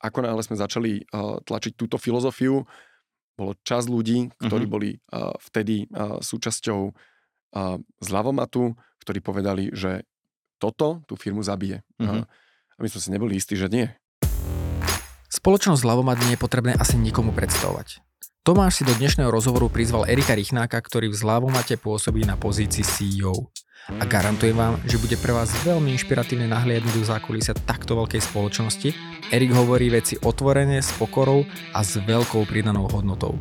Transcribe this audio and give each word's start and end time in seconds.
ako 0.00 0.18
náhle 0.24 0.42
sme 0.42 0.56
začali 0.56 0.92
uh, 1.12 1.38
tlačiť 1.44 1.76
túto 1.76 2.00
filozofiu, 2.00 2.64
bolo 3.36 3.52
čas 3.64 3.88
ľudí, 3.88 4.32
ktorí 4.36 4.64
uh-huh. 4.68 4.74
boli 4.74 4.90
uh, 5.12 5.32
vtedy 5.40 5.88
uh, 5.92 6.20
súčasťou 6.20 6.80
uh, 6.88 7.76
zľavomatu, 8.00 8.76
ktorí 9.00 9.18
povedali, 9.24 9.72
že 9.72 10.04
toto 10.60 11.04
tú 11.08 11.16
firmu 11.16 11.40
zabije. 11.40 11.80
Uh-huh. 12.00 12.24
Uh, 12.24 12.76
a 12.76 12.78
my 12.80 12.88
sme 12.88 13.00
si 13.00 13.08
neboli 13.12 13.36
istí, 13.36 13.56
že 13.56 13.68
nie. 13.68 13.88
Spoločnosť 15.30 15.80
Zlavomat 15.86 16.18
nie 16.26 16.34
je 16.34 16.42
potrebné 16.42 16.74
asi 16.74 16.98
nikomu 16.98 17.30
predstavovať. 17.30 18.02
Tomáš 18.50 18.82
si 18.82 18.84
do 18.84 18.90
dnešného 18.98 19.30
rozhovoru 19.30 19.70
prizval 19.70 20.10
Erika 20.10 20.34
Richnáka, 20.34 20.82
ktorý 20.82 21.06
v 21.06 21.22
Zlavomate 21.22 21.78
pôsobí 21.78 22.26
na 22.26 22.34
pozícii 22.34 22.82
CEO. 22.82 23.30
A 23.94 24.02
garantujem 24.02 24.58
vám, 24.58 24.74
že 24.90 24.98
bude 24.98 25.14
pre 25.22 25.30
vás 25.30 25.54
veľmi 25.62 25.94
inšpiratívne 25.94 26.50
nahliadnúť 26.50 26.98
do 26.98 27.06
zákulisia 27.06 27.54
takto 27.54 27.94
veľkej 27.94 28.18
spoločnosti. 28.18 28.90
Erik 29.30 29.54
hovorí 29.54 29.94
veci 29.94 30.18
otvorene, 30.18 30.82
s 30.82 30.90
pokorou 30.98 31.46
a 31.70 31.86
s 31.86 32.02
veľkou 32.02 32.42
pridanou 32.50 32.90
hodnotou. 32.90 33.38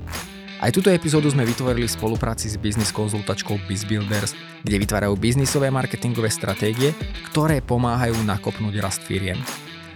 Aj 0.61 0.69
túto 0.69 0.93
epizódu 0.93 1.33
sme 1.33 1.41
vytvorili 1.41 1.89
v 1.89 1.95
spolupráci 1.97 2.45
s 2.45 2.61
biznis 2.61 2.93
konzultačkou 2.93 3.65
BizBuilders, 3.65 4.37
kde 4.61 4.77
vytvárajú 4.77 5.17
biznisové 5.17 5.73
marketingové 5.73 6.29
stratégie, 6.29 6.93
ktoré 7.33 7.65
pomáhajú 7.65 8.13
nakopnúť 8.29 8.77
rast 8.77 9.01
firiem. 9.01 9.41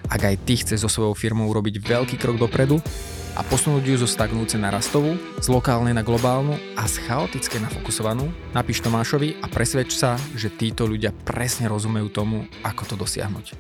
Ak 0.10 0.26
aj 0.26 0.42
ty 0.42 0.58
chceš 0.58 0.84
so 0.84 0.90
svojou 0.90 1.14
firmou 1.14 1.54
urobiť 1.54 1.86
veľký 1.86 2.18
krok 2.18 2.42
dopredu, 2.42 2.82
a 3.34 3.42
posunúť 3.42 3.82
ju 3.82 3.96
zo 3.98 4.06
stagnúce 4.06 4.62
na 4.62 4.70
rastovú, 4.70 5.18
z 5.42 5.48
lokálnej 5.50 5.98
na 5.98 6.06
globálnu 6.06 6.54
a 6.78 6.86
z 6.86 7.02
chaotické 7.10 7.58
na 7.58 7.66
fokusovanú, 7.66 8.30
napíš 8.54 8.86
Tomášovi 8.86 9.42
a 9.42 9.50
presvedč 9.50 9.98
sa, 9.98 10.22
že 10.38 10.54
títo 10.54 10.86
ľudia 10.86 11.10
presne 11.26 11.66
rozumejú 11.66 12.14
tomu, 12.14 12.46
ako 12.62 12.94
to 12.94 12.96
dosiahnuť. 12.96 13.58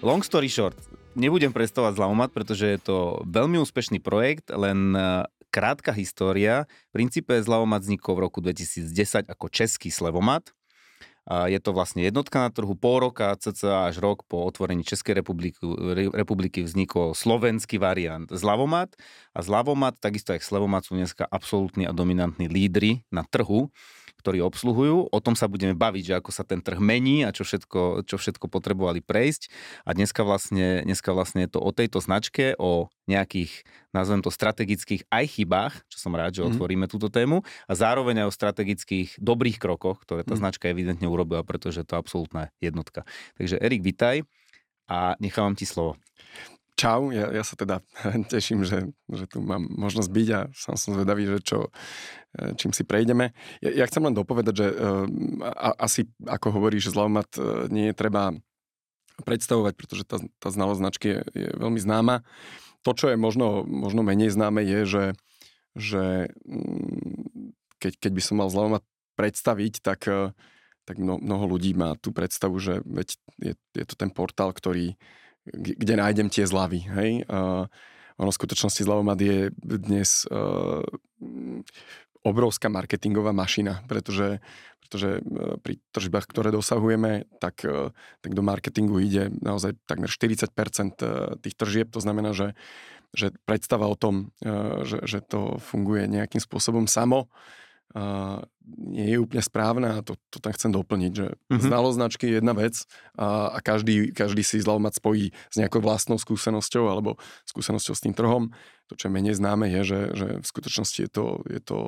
Long 0.00 0.24
story 0.24 0.48
short, 0.48 0.80
nebudem 1.12 1.52
predstavovať 1.52 2.00
Zlavomat, 2.00 2.32
pretože 2.32 2.64
je 2.64 2.80
to 2.80 3.20
veľmi 3.28 3.60
úspešný 3.60 4.00
projekt, 4.00 4.48
len 4.48 4.96
e, 4.96 5.28
krátka 5.52 5.92
história. 5.92 6.64
V 6.90 7.04
princípe 7.04 7.36
Zlavomat 7.44 7.84
vznikol 7.84 8.16
v 8.16 8.24
roku 8.24 8.40
2010 8.40 9.28
ako 9.28 9.52
český 9.52 9.92
slevomat 9.92 10.48
je 11.28 11.58
to 11.62 11.70
vlastne 11.70 12.02
jednotka 12.02 12.42
na 12.42 12.50
trhu, 12.50 12.74
pol 12.74 12.98
roka, 12.98 13.30
cca 13.38 13.86
až 13.86 14.02
rok 14.02 14.26
po 14.26 14.42
otvorení 14.42 14.82
Českej 14.82 15.22
republiky, 15.22 15.54
republiky 16.10 16.66
vznikol 16.66 17.14
slovenský 17.14 17.78
variant 17.78 18.26
Zlavomat. 18.26 18.90
A 19.30 19.40
Zlavomat, 19.40 20.02
takisto 20.02 20.34
aj 20.34 20.42
Slevomat 20.42 20.82
sú 20.82 20.98
dneska 20.98 21.22
absolútni 21.30 21.86
a 21.86 21.94
dominantní 21.94 22.50
lídry 22.50 23.06
na 23.14 23.22
trhu 23.22 23.70
ktorí 24.22 24.38
obsluhujú. 24.38 25.10
O 25.10 25.18
tom 25.18 25.34
sa 25.34 25.50
budeme 25.50 25.74
baviť, 25.74 26.04
že 26.06 26.14
ako 26.22 26.30
sa 26.30 26.46
ten 26.46 26.62
trh 26.62 26.78
mení 26.78 27.26
a 27.26 27.34
čo 27.34 27.42
všetko, 27.42 28.06
čo 28.06 28.16
všetko 28.22 28.46
potrebovali 28.46 29.02
prejsť. 29.02 29.50
A 29.82 29.90
dneska 29.98 30.22
vlastne, 30.22 30.86
dneska 30.86 31.10
vlastne 31.10 31.44
je 31.44 31.50
to 31.50 31.60
o 31.60 31.74
tejto 31.74 31.98
značke, 31.98 32.54
o 32.62 32.86
nejakých, 33.10 33.66
nazvem 33.90 34.22
to, 34.22 34.30
strategických 34.30 35.10
aj 35.10 35.24
chybách, 35.34 35.74
čo 35.90 35.98
som 35.98 36.14
rád, 36.14 36.38
že 36.38 36.46
mhm. 36.46 36.54
otvoríme 36.54 36.86
mm. 36.86 36.92
túto 36.94 37.10
tému, 37.10 37.42
a 37.66 37.72
zároveň 37.74 38.22
aj 38.22 38.26
o 38.30 38.36
strategických 38.38 39.18
dobrých 39.18 39.58
krokoch, 39.58 39.98
ktoré 40.06 40.22
tá 40.22 40.38
mm. 40.38 40.40
značka 40.40 40.70
evidentne 40.70 41.10
urobila, 41.10 41.42
pretože 41.42 41.82
to 41.82 41.98
je 41.98 42.00
absolútna 42.00 42.54
jednotka. 42.62 43.02
Takže 43.34 43.58
Erik, 43.58 43.82
vitaj 43.82 44.22
a 44.86 45.18
nechávam 45.18 45.58
ti 45.58 45.66
slovo. 45.66 45.98
Čau, 46.82 47.14
ja, 47.14 47.30
ja 47.30 47.46
sa 47.46 47.54
teda 47.54 47.78
teším, 48.34 48.66
že, 48.66 48.90
že 49.06 49.30
tu 49.30 49.38
mám 49.38 49.62
možnosť 49.70 50.10
byť 50.10 50.28
a 50.34 50.40
sám 50.50 50.74
som 50.74 50.98
zvedavý, 50.98 51.30
že 51.30 51.38
čo, 51.38 51.70
e, 52.34 52.58
čím 52.58 52.74
si 52.74 52.82
prejdeme. 52.82 53.30
Ja, 53.62 53.70
ja 53.70 53.84
chcem 53.86 54.02
len 54.02 54.18
dopovedať, 54.18 54.54
že 54.58 54.66
uh, 54.66 55.06
a, 55.46 55.78
asi, 55.78 56.10
ako 56.26 56.58
hovoríš, 56.58 56.90
zlavomat 56.90 57.30
uh, 57.38 57.70
nie 57.70 57.94
je 57.94 57.94
treba 57.94 58.34
predstavovať, 59.22 59.78
pretože 59.78 60.02
tá, 60.02 60.18
tá 60.42 60.48
znalosť 60.50 60.80
značky 60.82 61.06
je, 61.14 61.20
je 61.38 61.48
veľmi 61.54 61.78
známa. 61.78 62.26
To, 62.82 62.90
čo 62.98 63.14
je 63.14 63.16
možno, 63.20 63.62
možno 63.62 64.02
menej 64.02 64.34
známe, 64.34 64.66
je, 64.66 64.80
že, 64.82 65.04
že 65.78 66.34
mm, 66.42 67.54
keď, 67.78 67.92
keď 68.02 68.10
by 68.10 68.22
som 68.26 68.42
mal 68.42 68.50
zlavomat 68.50 68.82
predstaviť, 69.14 69.86
tak, 69.86 70.10
tak 70.82 70.96
mnoho 70.98 71.44
ľudí 71.46 71.78
má 71.78 71.94
tú 71.94 72.10
predstavu, 72.10 72.58
že 72.58 72.82
veď 72.82 73.14
je, 73.38 73.54
je 73.54 73.84
to 73.86 73.94
ten 73.94 74.10
portál, 74.10 74.50
ktorý 74.50 74.98
kde 75.46 75.94
nájdem 75.98 76.30
tie 76.30 76.46
zľavy. 76.46 76.80
Hej? 76.86 77.10
Uh, 77.26 77.66
ono 78.20 78.30
v 78.30 78.38
skutočnosti 78.38 78.82
zľavomat 78.86 79.18
je 79.18 79.38
dnes 79.58 80.26
uh, 80.30 80.82
obrovská 82.22 82.70
marketingová 82.70 83.34
mašina, 83.34 83.82
pretože, 83.90 84.38
pretože 84.86 85.18
uh, 85.18 85.58
pri 85.58 85.82
tržbách, 85.90 86.30
ktoré 86.30 86.54
dosahujeme, 86.54 87.26
tak, 87.42 87.66
uh, 87.66 87.90
tak 88.22 88.38
do 88.38 88.42
marketingu 88.46 89.02
ide 89.02 89.34
naozaj 89.42 89.74
takmer 89.90 90.10
40% 90.10 91.42
tých 91.42 91.54
tržieb. 91.58 91.90
To 91.90 91.98
znamená, 91.98 92.30
že, 92.30 92.54
že 93.10 93.34
predstava 93.42 93.90
o 93.90 93.98
tom, 93.98 94.30
že, 94.86 95.02
že 95.04 95.18
to 95.20 95.58
funguje 95.58 96.06
nejakým 96.06 96.40
spôsobom 96.40 96.86
samo, 96.86 97.26
nie 98.64 99.06
je 99.12 99.18
úplne 99.20 99.42
správna 99.44 100.00
a 100.00 100.04
to, 100.04 100.16
to 100.32 100.38
tam 100.40 100.52
chcem 100.54 100.70
doplniť, 100.72 101.12
že 101.12 101.26
mm-hmm. 101.34 101.66
znalosť 101.66 101.96
značky 101.98 102.24
je 102.30 102.34
jedna 102.40 102.54
vec 102.56 102.74
a, 103.18 103.52
a 103.52 103.58
každý, 103.60 104.14
každý 104.14 104.40
si 104.40 104.62
zľavomat 104.62 104.96
spojí 104.96 105.34
s 105.52 105.56
nejakou 105.60 105.84
vlastnou 105.84 106.16
skúsenosťou 106.16 106.88
alebo 106.88 107.20
skúsenosťou 107.44 107.94
s 107.94 108.04
tým 108.04 108.14
trhom. 108.16 108.54
To, 108.88 108.94
čo 108.96 109.08
je 109.08 109.14
menej 109.14 109.36
známe, 109.36 109.68
je, 109.68 109.80
že, 109.84 110.00
že 110.14 110.26
v 110.40 110.46
skutočnosti 110.46 111.00
je 111.04 111.10
to, 111.10 111.26
je 111.48 111.60
to, 111.60 111.78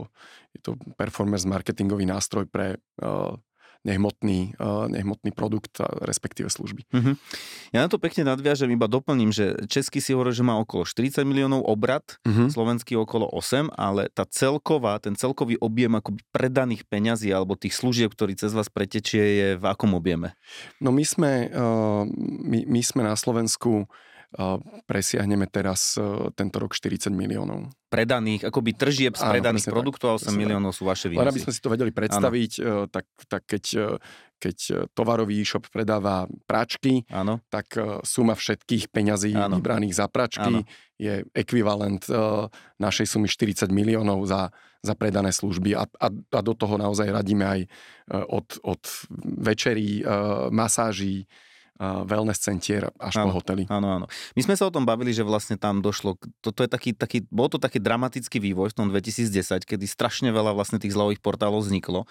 je 0.52 0.60
to 0.60 0.70
performance 1.00 1.48
marketingový 1.48 2.04
nástroj 2.04 2.48
pre 2.48 2.76
uh, 3.00 3.36
nehmotný, 3.84 4.56
uh, 4.56 4.88
nehmotný 4.88 5.30
produkt, 5.30 5.78
respektíve 6.02 6.48
služby. 6.48 6.88
Uh-huh. 6.88 7.14
Ja 7.70 7.84
na 7.84 7.88
to 7.92 8.00
pekne 8.00 8.24
nadviažem, 8.24 8.72
iba 8.72 8.88
doplním, 8.88 9.30
že 9.30 9.68
Český 9.68 10.00
si 10.00 10.16
hovorí, 10.16 10.32
že 10.32 10.40
má 10.40 10.56
okolo 10.56 10.88
40 10.88 11.20
miliónov 11.28 11.62
obrad, 11.68 12.16
uh-huh. 12.24 12.48
slovenský 12.48 12.96
okolo 12.96 13.28
8, 13.28 13.68
ale 13.76 14.08
tá 14.08 14.24
celková, 14.24 14.96
ten 14.98 15.12
celkový 15.14 15.60
objem 15.60 15.92
ako 15.92 16.16
predaných 16.32 16.88
peňazí 16.88 17.28
alebo 17.28 17.60
tých 17.60 17.76
služieb, 17.76 18.16
ktorý 18.16 18.34
cez 18.34 18.56
vás 18.56 18.72
pretečie, 18.72 19.22
je 19.22 19.48
v 19.60 19.64
akom 19.68 19.92
objeme? 19.92 20.32
No 20.80 20.88
my 20.88 21.04
sme, 21.04 21.52
uh, 21.52 22.08
my, 22.40 22.64
my 22.64 22.80
sme 22.80 23.04
na 23.04 23.14
Slovensku 23.14 23.86
presiahneme 24.84 25.46
teraz 25.46 25.94
tento 26.34 26.56
rok 26.58 26.74
40 26.74 27.14
miliónov. 27.14 27.70
Predaných, 27.86 28.50
akoby 28.50 28.74
tržieb 28.74 29.14
z 29.14 29.22
predaných 29.22 29.70
Áno, 29.70 29.74
produktov 29.78 30.08
a 30.10 30.14
8 30.18 30.34
miliónov 30.34 30.74
sú 30.74 30.82
vaše 30.82 31.06
výnosy. 31.06 31.22
Len 31.22 31.30
aby 31.30 31.42
sme 31.46 31.54
si 31.54 31.60
to 31.62 31.70
vedeli 31.70 31.94
predstaviť, 31.94 32.52
Áno. 32.58 32.90
tak, 32.90 33.06
tak 33.30 33.42
keď, 33.46 33.64
keď 34.42 34.56
tovarový 34.90 35.38
e-shop 35.38 35.70
predáva 35.70 36.26
pračky, 36.50 37.06
Áno. 37.14 37.38
tak 37.46 37.78
suma 38.02 38.34
všetkých 38.34 38.90
peňazí 38.90 39.38
Áno. 39.38 39.62
vybraných 39.62 39.94
za 39.94 40.10
pračky 40.10 40.66
Áno. 40.66 40.66
je 40.98 41.22
ekvivalent 41.30 42.02
našej 42.82 43.06
sumy 43.06 43.30
40 43.30 43.70
miliónov 43.70 44.26
za, 44.26 44.50
za 44.82 44.98
predané 44.98 45.30
služby 45.30 45.78
a, 45.78 45.86
a, 45.86 46.08
a 46.10 46.40
do 46.42 46.54
toho 46.58 46.74
naozaj 46.74 47.06
radíme 47.06 47.46
aj 47.46 47.60
od, 48.10 48.58
od 48.66 48.82
večerí, 49.38 50.02
masáží, 50.50 51.30
wellness 51.80 52.38
centier 52.38 52.86
až 53.02 53.18
áno, 53.18 53.34
po 53.34 53.42
hotely. 53.42 53.66
Áno, 53.66 53.88
áno. 53.90 54.06
My 54.38 54.40
sme 54.46 54.54
sa 54.54 54.70
o 54.70 54.74
tom 54.74 54.86
bavili, 54.86 55.10
že 55.10 55.26
vlastne 55.26 55.58
tam 55.58 55.82
došlo, 55.82 56.14
toto 56.38 56.62
je 56.62 56.70
taký, 56.70 56.94
taký, 56.94 57.26
bol 57.34 57.50
to 57.50 57.58
taký 57.58 57.82
dramatický 57.82 58.38
vývoj 58.38 58.70
v 58.70 58.76
tom 58.78 58.86
2010, 58.94 59.66
kedy 59.66 59.84
strašne 59.90 60.30
veľa 60.30 60.54
vlastne 60.54 60.78
tých 60.78 60.94
zľavových 60.94 61.18
portálov 61.18 61.66
vzniklo 61.66 62.06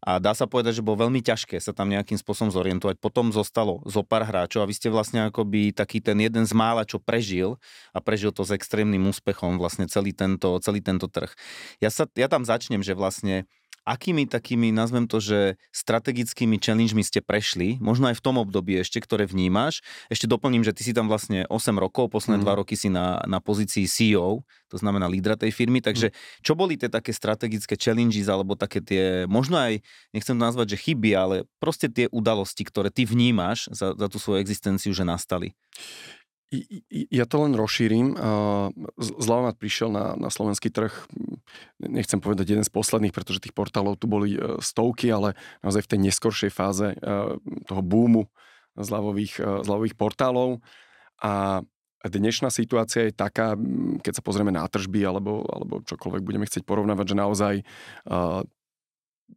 a 0.00 0.16
dá 0.16 0.32
sa 0.32 0.48
povedať, 0.48 0.80
že 0.80 0.82
bolo 0.84 1.04
veľmi 1.04 1.20
ťažké 1.20 1.60
sa 1.60 1.76
tam 1.76 1.92
nejakým 1.92 2.16
spôsobom 2.16 2.48
zorientovať. 2.48 2.96
Potom 2.96 3.28
zostalo 3.36 3.84
zo 3.84 4.00
pár 4.00 4.24
hráčov 4.24 4.64
a 4.64 4.68
vy 4.68 4.72
ste 4.72 4.88
vlastne 4.88 5.28
akoby 5.28 5.76
taký 5.76 6.00
ten 6.00 6.16
jeden 6.16 6.48
z 6.48 6.52
mála, 6.56 6.88
čo 6.88 6.96
prežil 6.96 7.60
a 7.92 8.00
prežil 8.00 8.32
to 8.32 8.40
s 8.40 8.50
extrémnym 8.56 9.04
úspechom 9.12 9.60
vlastne 9.60 9.84
celý 9.92 10.16
tento, 10.16 10.56
celý 10.64 10.80
tento 10.80 11.04
trh. 11.04 11.28
Ja, 11.84 11.92
sa, 11.92 12.08
ja 12.16 12.32
tam 12.32 12.48
začnem, 12.48 12.80
že 12.80 12.96
vlastne 12.96 13.44
akými 13.90 14.30
takými, 14.30 14.70
nazvem 14.70 15.10
to, 15.10 15.18
že 15.18 15.58
strategickými 15.74 16.62
challengemi 16.62 17.02
ste 17.02 17.18
prešli, 17.18 17.82
možno 17.82 18.06
aj 18.06 18.22
v 18.22 18.24
tom 18.24 18.38
období 18.38 18.78
ešte, 18.78 19.02
ktoré 19.02 19.26
vnímaš. 19.26 19.82
Ešte 20.06 20.30
doplním, 20.30 20.62
že 20.62 20.70
ty 20.70 20.86
si 20.86 20.94
tam 20.94 21.10
vlastne 21.10 21.42
8 21.50 21.74
rokov, 21.74 22.14
posledné 22.14 22.38
mm. 22.38 22.46
2 22.46 22.60
roky 22.62 22.78
si 22.78 22.86
na, 22.86 23.18
na 23.26 23.42
pozícii 23.42 23.90
CEO, 23.90 24.46
to 24.70 24.76
znamená 24.78 25.10
lídra 25.10 25.34
tej 25.34 25.50
firmy, 25.50 25.82
takže 25.82 26.14
mm. 26.14 26.46
čo 26.46 26.54
boli 26.54 26.78
tie 26.78 26.86
také 26.86 27.10
strategické 27.10 27.74
challenges, 27.74 28.30
alebo 28.30 28.54
také 28.54 28.78
tie, 28.78 29.26
možno 29.26 29.58
aj, 29.58 29.82
nechcem 30.14 30.38
to 30.38 30.46
nazvať, 30.46 30.78
že 30.78 30.82
chyby, 30.86 31.10
ale 31.18 31.36
proste 31.58 31.90
tie 31.90 32.06
udalosti, 32.14 32.62
ktoré 32.62 32.94
ty 32.94 33.02
vnímaš 33.02 33.66
za, 33.74 33.98
za 33.98 34.06
tú 34.06 34.22
svoju 34.22 34.38
existenciu, 34.38 34.94
že 34.94 35.02
nastali? 35.02 35.58
Ja 36.90 37.30
to 37.30 37.46
len 37.46 37.54
rozšírim. 37.54 38.18
Zlavomat 38.98 39.54
prišiel 39.54 39.94
na, 39.94 40.18
na 40.18 40.34
slovenský 40.34 40.74
trh, 40.74 40.90
nechcem 41.78 42.18
povedať 42.18 42.58
jeden 42.58 42.66
z 42.66 42.74
posledných, 42.74 43.14
pretože 43.14 43.38
tých 43.38 43.54
portálov 43.54 43.94
tu 43.94 44.10
boli 44.10 44.34
e, 44.34 44.58
stovky, 44.58 45.14
ale 45.14 45.38
naozaj 45.62 45.86
v 45.86 45.90
tej 45.94 46.00
neskoršej 46.10 46.50
fáze 46.50 46.90
e, 46.90 46.96
toho 47.70 47.82
búmu 47.86 48.26
zľavových, 48.74 49.34
e, 49.38 49.62
zľavových 49.62 49.94
portálov. 49.94 50.58
A 51.22 51.62
dnešná 52.02 52.50
situácia 52.50 53.06
je 53.06 53.14
taká, 53.14 53.54
keď 54.02 54.18
sa 54.18 54.22
pozrieme 54.26 54.50
na 54.50 54.66
tržby 54.66 55.06
alebo, 55.06 55.46
alebo 55.46 55.86
čokoľvek 55.86 56.22
budeme 56.26 56.50
chcieť 56.50 56.66
porovnávať, 56.66 57.14
že 57.14 57.20
naozaj 57.20 57.54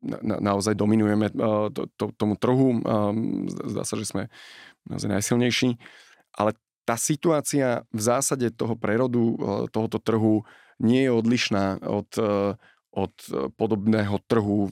na, 0.01 0.35
naozaj 0.41 0.73
dominujeme 0.73 1.29
to, 1.75 1.91
to, 1.93 2.05
tomu 2.15 2.39
trhu. 2.39 2.79
Zdá 3.67 3.83
sa, 3.83 3.99
že 3.99 4.07
sme 4.07 4.23
naozaj 4.87 5.11
najsilnejší. 5.11 5.75
Ale 6.33 6.55
tá 6.83 6.99
situácia 6.99 7.87
v 7.91 8.01
zásade 8.01 8.51
toho 8.51 8.75
prerodu 8.75 9.23
e, 9.33 9.35
tohoto 9.71 9.99
trhu 9.99 10.43
nie 10.83 11.07
je 11.07 11.11
odlišná 11.11 11.79
od, 11.83 12.09
e, 12.19 12.55
od 12.91 13.13
podobného 13.55 14.19
trhu 14.27 14.71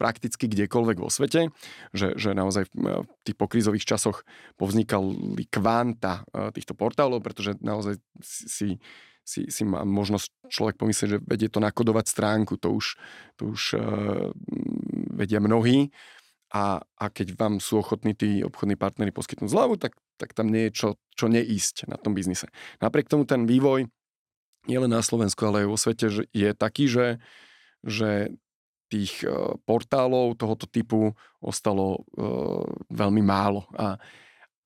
prakticky 0.00 0.48
kdekoľvek 0.48 0.96
vo 0.96 1.12
svete, 1.12 1.52
že, 1.92 2.16
že 2.16 2.32
naozaj 2.32 2.72
v 2.72 3.04
tých 3.20 3.36
pokrízových 3.36 3.84
časoch 3.84 4.24
povznikali 4.56 5.44
kvanta 5.52 6.24
týchto 6.56 6.72
portálov, 6.72 7.20
pretože 7.20 7.60
naozaj 7.60 8.00
si, 8.24 8.80
si, 9.20 9.40
si 9.52 9.62
má 9.68 9.84
možnosť 9.84 10.48
človek 10.48 10.80
pomyslieť, 10.80 11.08
že 11.12 11.18
vedie 11.20 11.52
to 11.52 11.60
nakodovať 11.60 12.08
stránku, 12.08 12.56
to 12.56 12.72
už, 12.72 12.96
to 13.36 13.52
už 13.52 13.76
vedia 15.12 15.36
mnohí 15.36 15.92
a, 16.50 16.82
a 16.82 17.04
keď 17.08 17.38
vám 17.38 17.62
sú 17.62 17.78
ochotní 17.78 18.18
tí 18.18 18.42
obchodní 18.42 18.74
partnery 18.74 19.14
poskytnúť 19.14 19.50
zľavu, 19.50 19.78
tak, 19.78 19.94
tak 20.18 20.34
tam 20.34 20.50
nie 20.50 20.68
je 20.68 20.74
čo, 20.74 20.88
čo 21.14 21.30
neísť 21.30 21.86
na 21.86 21.94
tom 21.94 22.12
biznise. 22.12 22.50
Napriek 22.82 23.06
tomu 23.06 23.22
ten 23.22 23.46
vývoj 23.46 23.86
nie 24.66 24.78
len 24.78 24.90
na 24.90 25.00
Slovensku, 25.00 25.40
ale 25.46 25.64
aj 25.64 25.68
vo 25.70 25.78
svete 25.78 26.06
je 26.34 26.50
taký, 26.52 26.90
že, 26.90 27.22
že 27.86 28.34
tých 28.90 29.22
e, 29.22 29.56
portálov 29.62 30.34
tohoto 30.34 30.66
typu 30.66 31.14
ostalo 31.38 32.04
uh, 32.20 32.66
veľmi 32.92 33.24
málo. 33.24 33.64
A, 33.72 33.96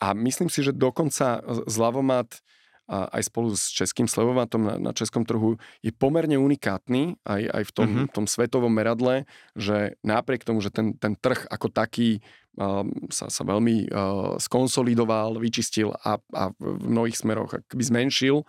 a 0.03 0.07
myslím 0.17 0.51
si, 0.51 0.65
že 0.65 0.75
dokonca 0.75 1.39
zľavomat 1.71 2.43
a 2.85 3.09
aj 3.17 3.33
spolu 3.33 3.57
s 3.57 3.73
českým 3.73 4.05
slevomatom 4.05 4.61
na, 4.61 4.75
na 4.77 4.93
českom 4.93 5.25
trhu 5.25 5.57
je 5.81 5.89
pomerne 5.89 6.37
unikátny 6.37 7.17
aj, 7.25 7.43
aj 7.49 7.63
v 7.65 7.73
tom, 7.73 7.89
mm-hmm. 7.89 8.13
tom 8.13 8.27
svetovom 8.29 8.69
meradle, 8.69 9.25
že 9.57 9.97
napriek 10.05 10.45
tomu, 10.45 10.61
že 10.61 10.69
ten, 10.69 10.93
ten 11.01 11.17
trh 11.17 11.49
ako 11.49 11.73
taký 11.73 12.21
uh, 12.61 12.85
sa, 13.09 13.33
sa 13.33 13.43
veľmi 13.49 13.89
uh, 13.89 14.37
skonsolidoval, 14.37 15.41
vyčistil 15.41 15.97
a, 15.97 16.21
a 16.37 16.53
v 16.61 16.85
mnohých 16.85 17.17
smeroch 17.17 17.57
akoby 17.57 17.85
zmenšil, 17.89 18.45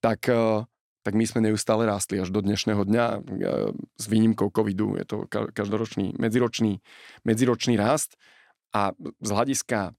tak, 0.00 0.24
uh, 0.32 0.64
tak 1.04 1.12
my 1.12 1.28
sme 1.28 1.44
neustále 1.44 1.84
rástli 1.84 2.16
až 2.16 2.32
do 2.32 2.40
dnešného 2.40 2.80
dňa 2.80 3.06
uh, 3.12 3.20
s 3.76 4.04
výnimkou 4.08 4.48
covidu. 4.56 4.96
Je 4.96 5.04
to 5.04 5.28
každoročný, 5.28 6.16
medziročný, 6.16 6.80
medziročný 7.28 7.76
rast 7.76 8.16
a 8.72 8.96
z 9.20 9.30
hľadiska 9.36 9.92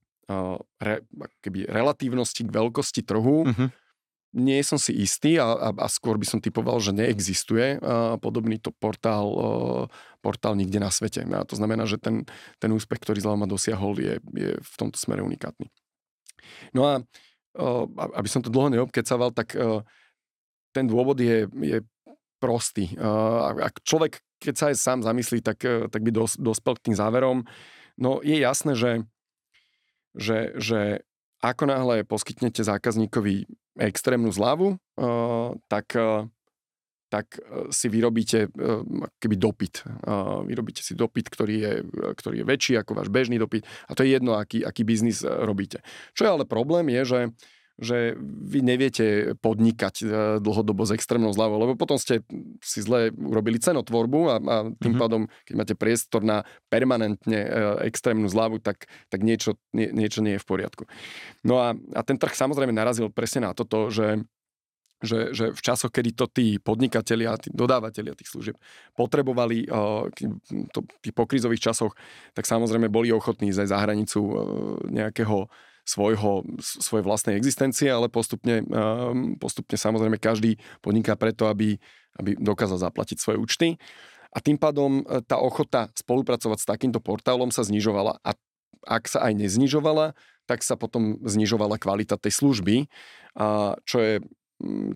re, 0.83 1.01
keby 1.39 1.71
relatívnosti 1.71 2.44
k 2.44 2.51
veľkosti 2.51 3.01
trhu, 3.07 3.47
uh-huh. 3.47 3.68
nie 4.35 4.59
som 4.62 4.75
si 4.75 4.91
istý 5.00 5.39
a, 5.39 5.56
a, 5.56 5.69
a 5.71 5.88
skôr 5.88 6.19
by 6.19 6.27
som 6.27 6.44
typoval, 6.44 6.77
že 6.83 6.91
neexistuje 6.91 7.79
a, 7.79 8.19
podobný 8.19 8.59
to 8.59 8.75
portál, 8.75 9.27
a, 9.31 9.41
portál 10.19 10.59
nikde 10.59 10.83
na 10.83 10.91
svete. 10.91 11.24
A 11.24 11.47
to 11.47 11.56
znamená, 11.56 11.88
že 11.88 11.95
ten, 11.95 12.27
ten 12.59 12.71
úspech, 12.75 13.00
ktorý 13.00 13.24
Zlama 13.24 13.47
dosiahol, 13.47 13.95
je, 13.97 14.19
je 14.35 14.50
v 14.59 14.75
tomto 14.75 15.00
smere 15.00 15.24
unikátny. 15.24 15.71
No 16.75 16.85
a 16.85 16.94
a, 17.57 18.03
aby 18.19 18.30
som 18.30 18.44
to 18.44 18.53
dlho 18.53 18.69
neobkecával, 18.69 19.33
tak 19.33 19.57
a, 19.57 19.81
ten 20.75 20.85
dôvod 20.85 21.18
je, 21.18 21.50
je 21.65 21.81
prostý. 22.38 22.94
Ak 23.01 23.81
človek, 23.81 24.21
keď 24.38 24.53
sa 24.53 24.65
aj 24.69 24.75
sám 24.77 25.00
zamyslí, 25.01 25.41
tak, 25.41 25.65
tak 25.65 26.01
by 26.06 26.13
dos, 26.13 26.38
dospel 26.38 26.77
k 26.77 26.91
tým 26.91 26.95
záverom. 27.01 27.50
No 27.97 28.21
je 28.21 28.38
jasné, 28.38 28.77
že 28.77 29.01
že, 30.17 30.57
že 30.57 31.05
ako 31.39 31.69
náhle 31.69 32.01
poskytnete 32.03 32.65
zákazníkovi 32.65 33.45
extrémnu 33.77 34.33
zľavu, 34.33 34.73
uh, 34.75 35.53
tak, 35.69 35.93
uh, 35.93 36.25
tak 37.13 37.37
uh, 37.37 37.69
si 37.69 37.87
vyrobíte 37.87 38.49
keby 39.21 39.35
dopyt. 39.37 39.85
Vyrobíte 40.49 40.81
si 40.81 40.97
dopyt, 40.97 41.29
ktorý 41.29 41.55
je, 41.61 41.73
ktorý 42.17 42.41
je 42.41 42.49
väčší 42.49 42.73
ako 42.81 42.97
váš 42.97 43.09
bežný 43.13 43.37
dopyt 43.37 43.63
a 43.85 43.93
to 43.93 44.01
je 44.01 44.17
jedno, 44.17 44.33
aký, 44.33 44.65
aký 44.65 44.81
biznis 44.81 45.21
robíte. 45.23 45.85
Čo 46.17 46.25
je 46.25 46.33
ale 46.33 46.45
problém 46.49 46.89
je, 46.89 47.01
že 47.05 47.19
že 47.77 48.18
vy 48.21 48.65
neviete 48.65 49.38
podnikať 49.38 49.95
e, 50.01 50.06
dlhodobo 50.41 50.81
s 50.81 50.97
extrémnou 50.97 51.29
zľavou, 51.29 51.62
lebo 51.62 51.74
potom 51.77 52.01
ste 52.01 52.25
si 52.65 52.81
zle 52.81 53.13
urobili 53.13 53.62
cenotvorbu 53.62 54.19
a, 54.25 54.35
a 54.41 54.56
tým 54.74 54.97
mm-hmm. 54.97 54.97
pádom, 54.97 55.21
keď 55.45 55.53
máte 55.53 55.75
priestor 55.77 56.25
na 56.25 56.41
permanentne 56.74 57.38
e, 57.38 57.50
extrémnu 57.85 58.25
zľavu, 58.33 58.57
tak, 58.57 58.89
tak 59.13 59.21
niečo, 59.21 59.62
nie, 59.77 59.94
niečo 59.94 60.25
nie 60.25 60.35
je 60.35 60.41
v 60.41 60.50
poriadku. 60.50 60.83
No 61.45 61.62
a, 61.62 61.77
a 61.94 62.01
ten 62.01 62.18
trh 62.18 62.33
samozrejme 62.33 62.74
narazil 62.74 63.13
presne 63.13 63.45
na 63.45 63.53
toto, 63.53 63.94
že 63.94 64.25
že, 64.97 65.30
že 65.30 65.53
v 65.53 65.62
časoch, 65.62 65.94
kedy 65.94 66.18
to 66.18 66.25
tí 66.25 66.57
podnikatelia, 66.57 67.38
tí 67.38 67.53
dodávateľia 67.53 68.18
tých 68.18 68.33
služieb 68.33 68.57
potrebovali 68.97 69.69
uh, 69.69 70.09
to, 70.73 70.80
tých 71.06 71.13
pokrizových 71.13 71.69
časoch, 71.69 71.94
tak 72.33 72.50
samozrejme 72.50 72.89
boli 72.89 73.13
ochotní 73.13 73.53
ísť 73.53 73.62
aj 73.62 73.69
za 73.69 73.77
hranicu 73.77 74.21
nejakého 74.89 75.45
svojho, 75.87 76.43
svojej 76.59 77.05
vlastnej 77.07 77.39
existencie, 77.39 77.87
ale 77.87 78.11
postupne, 78.11 78.59
ehm, 78.59 79.39
postupne 79.39 79.79
samozrejme 79.79 80.19
každý 80.19 80.59
podniká 80.83 81.15
preto, 81.15 81.47
aby, 81.47 81.79
aby 82.19 82.35
dokázal 82.35 82.83
zaplatiť 82.83 83.17
svoje 83.23 83.39
účty. 83.39 83.67
A 84.35 84.43
tým 84.43 84.59
pádom 84.59 85.07
e, 85.07 85.23
tá 85.23 85.39
ochota 85.39 85.87
spolupracovať 85.95 86.59
s 86.59 86.67
takýmto 86.67 86.99
portálom 86.99 87.49
sa 87.55 87.63
znižovala. 87.63 88.19
A 88.19 88.35
ak 88.83 89.07
sa 89.07 89.23
aj 89.31 89.39
neznižovala, 89.39 90.11
tak 90.43 90.63
sa 90.63 90.75
potom 90.75 91.23
znižovala 91.23 91.79
kvalita 91.79 92.19
tej 92.19 92.35
služby, 92.35 92.91
a 93.39 93.75
čo 93.87 93.99
je 94.03 94.15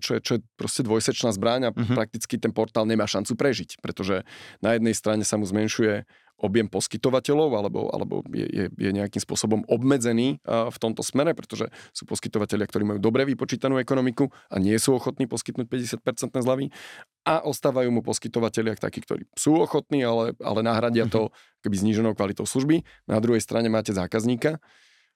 čo 0.02 0.18
je, 0.18 0.20
čo 0.20 0.32
je 0.38 0.40
proste 0.58 0.82
dvojsečná 0.82 1.30
zbraň 1.30 1.70
a 1.70 1.70
uh-huh. 1.70 1.94
prakticky 1.94 2.34
ten 2.34 2.50
portál 2.50 2.82
nemá 2.82 3.06
šancu 3.06 3.38
prežiť, 3.38 3.78
pretože 3.78 4.26
na 4.58 4.74
jednej 4.74 4.90
strane 4.90 5.22
sa 5.22 5.38
mu 5.38 5.46
zmenšuje 5.46 6.02
objem 6.38 6.66
poskytovateľov 6.66 7.50
alebo, 7.54 7.80
alebo 7.90 8.14
je, 8.34 8.46
je, 8.46 8.64
je 8.72 8.90
nejakým 8.90 9.22
spôsobom 9.22 9.62
obmedzený 9.70 10.42
v 10.46 10.78
tomto 10.78 11.04
smere, 11.06 11.36
pretože 11.38 11.70
sú 11.94 12.02
poskytovateľia, 12.06 12.66
ktorí 12.66 12.82
majú 12.82 12.98
dobre 12.98 13.22
vypočítanú 13.28 13.78
ekonomiku 13.78 14.26
a 14.50 14.58
nie 14.58 14.74
sú 14.78 14.98
ochotní 14.98 15.30
poskytnúť 15.30 15.66
50% 16.02 16.42
zľavy 16.42 16.74
a 17.22 17.46
ostávajú 17.46 17.94
mu 17.94 18.02
poskytovateľia 18.02 18.74
takí, 18.78 19.02
ktorí 19.02 19.28
sú 19.38 19.54
ochotní, 19.58 20.02
ale, 20.02 20.34
ale 20.42 20.60
nahradia 20.66 21.06
to 21.06 21.30
mhm. 21.30 21.32
keby 21.62 21.76
zníženou 21.78 22.12
kvalitou 22.18 22.46
služby. 22.46 22.82
Na 23.06 23.22
druhej 23.22 23.42
strane 23.42 23.70
máte 23.70 23.94
zákazníka, 23.94 24.58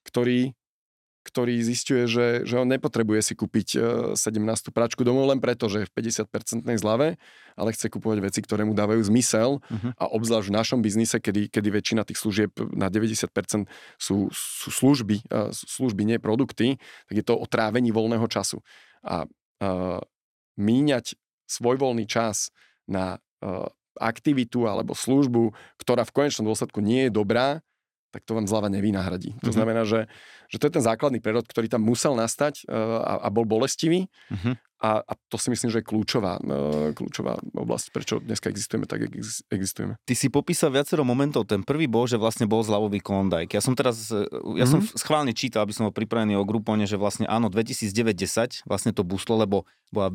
ktorý 0.06 0.54
ktorý 1.26 1.58
zistuje, 1.58 2.06
že, 2.06 2.46
že 2.46 2.62
on 2.62 2.70
nepotrebuje 2.70 3.20
si 3.26 3.34
kúpiť 3.34 3.68
17. 4.14 4.14
E, 4.14 4.70
pračku 4.70 5.02
domov 5.02 5.26
len 5.26 5.42
preto, 5.42 5.66
že 5.66 5.82
je 5.82 5.88
v 5.90 5.94
50-percentnej 5.98 6.78
zlave, 6.78 7.18
ale 7.58 7.74
chce 7.74 7.90
kupovať 7.90 8.22
veci, 8.22 8.40
ktoré 8.46 8.62
mu 8.62 8.78
dávajú 8.78 9.02
zmysel 9.02 9.58
uh-huh. 9.58 9.90
a 9.98 10.04
obzvlášť 10.06 10.48
v 10.48 10.56
našom 10.56 10.80
biznise, 10.86 11.18
kedy, 11.18 11.50
kedy 11.50 11.68
väčšina 11.74 12.06
tých 12.06 12.22
služieb 12.22 12.54
na 12.78 12.86
90% 12.86 13.66
sú, 13.98 14.30
sú 14.30 14.68
služby, 14.70 15.26
e, 15.26 15.50
služby, 15.50 16.06
nie 16.06 16.22
produkty, 16.22 16.78
tak 17.10 17.14
je 17.18 17.24
to 17.26 17.34
o 17.34 17.46
trávení 17.50 17.90
voľného 17.90 18.30
času. 18.30 18.62
A, 19.02 19.26
a 19.58 19.98
míňať 20.56 21.18
svoj 21.50 21.76
voľný 21.76 22.06
čas 22.06 22.54
na 22.86 23.18
e, 23.42 23.46
aktivitu 23.98 24.68
alebo 24.68 24.92
službu, 24.92 25.56
ktorá 25.80 26.04
v 26.04 26.14
konečnom 26.14 26.46
dôsledku 26.46 26.78
nie 26.84 27.08
je 27.08 27.12
dobrá, 27.12 27.64
tak 28.16 28.24
to 28.24 28.32
vám 28.32 28.48
zľava 28.48 28.72
nevynahradí. 28.72 29.36
To 29.36 29.52
mm-hmm. 29.52 29.52
znamená, 29.52 29.84
že, 29.84 30.08
že 30.48 30.56
to 30.56 30.72
je 30.72 30.80
ten 30.80 30.84
základný 30.84 31.20
prerod, 31.20 31.44
ktorý 31.44 31.68
tam 31.68 31.84
musel 31.84 32.16
nastať 32.16 32.64
uh, 32.64 33.04
a, 33.04 33.12
a 33.24 33.28
bol 33.28 33.44
bolestivý. 33.44 34.08
Mm-hmm. 34.32 34.54
A, 34.80 35.04
a 35.04 35.12
to 35.28 35.36
si 35.36 35.52
myslím, 35.52 35.68
že 35.68 35.84
je 35.84 35.88
kľúčová, 35.88 36.40
uh, 36.40 36.96
kľúčová 36.96 37.36
oblasť, 37.52 37.86
prečo 37.92 38.14
dneska 38.24 38.48
existujeme 38.48 38.88
tak, 38.88 39.04
jak 39.04 39.12
existujeme. 39.52 40.00
Ty 40.08 40.14
si 40.16 40.32
popísal 40.32 40.72
viacero 40.72 41.04
momentov. 41.04 41.44
Ten 41.44 41.60
prvý 41.60 41.84
bol, 41.84 42.08
že 42.08 42.16
vlastne 42.16 42.48
bol 42.48 42.64
zľavový 42.64 43.04
klondajk. 43.04 43.52
Ja 43.52 43.60
som 43.60 43.76
teraz, 43.76 44.08
ja 44.08 44.24
mm-hmm. 44.24 44.64
som 44.64 44.80
mhm. 44.80 44.96
schválne 44.96 45.32
čítal, 45.36 45.68
aby 45.68 45.76
som 45.76 45.92
bol 45.92 45.92
pripravený 45.92 46.40
o 46.40 46.48
Grupone, 46.48 46.88
že 46.88 46.96
vlastne 46.96 47.28
áno, 47.28 47.52
2009-10 47.52 48.64
vlastne 48.64 48.96
to 48.96 49.04
buslo, 49.04 49.36
lebo 49.36 49.68
bola 49.92 50.08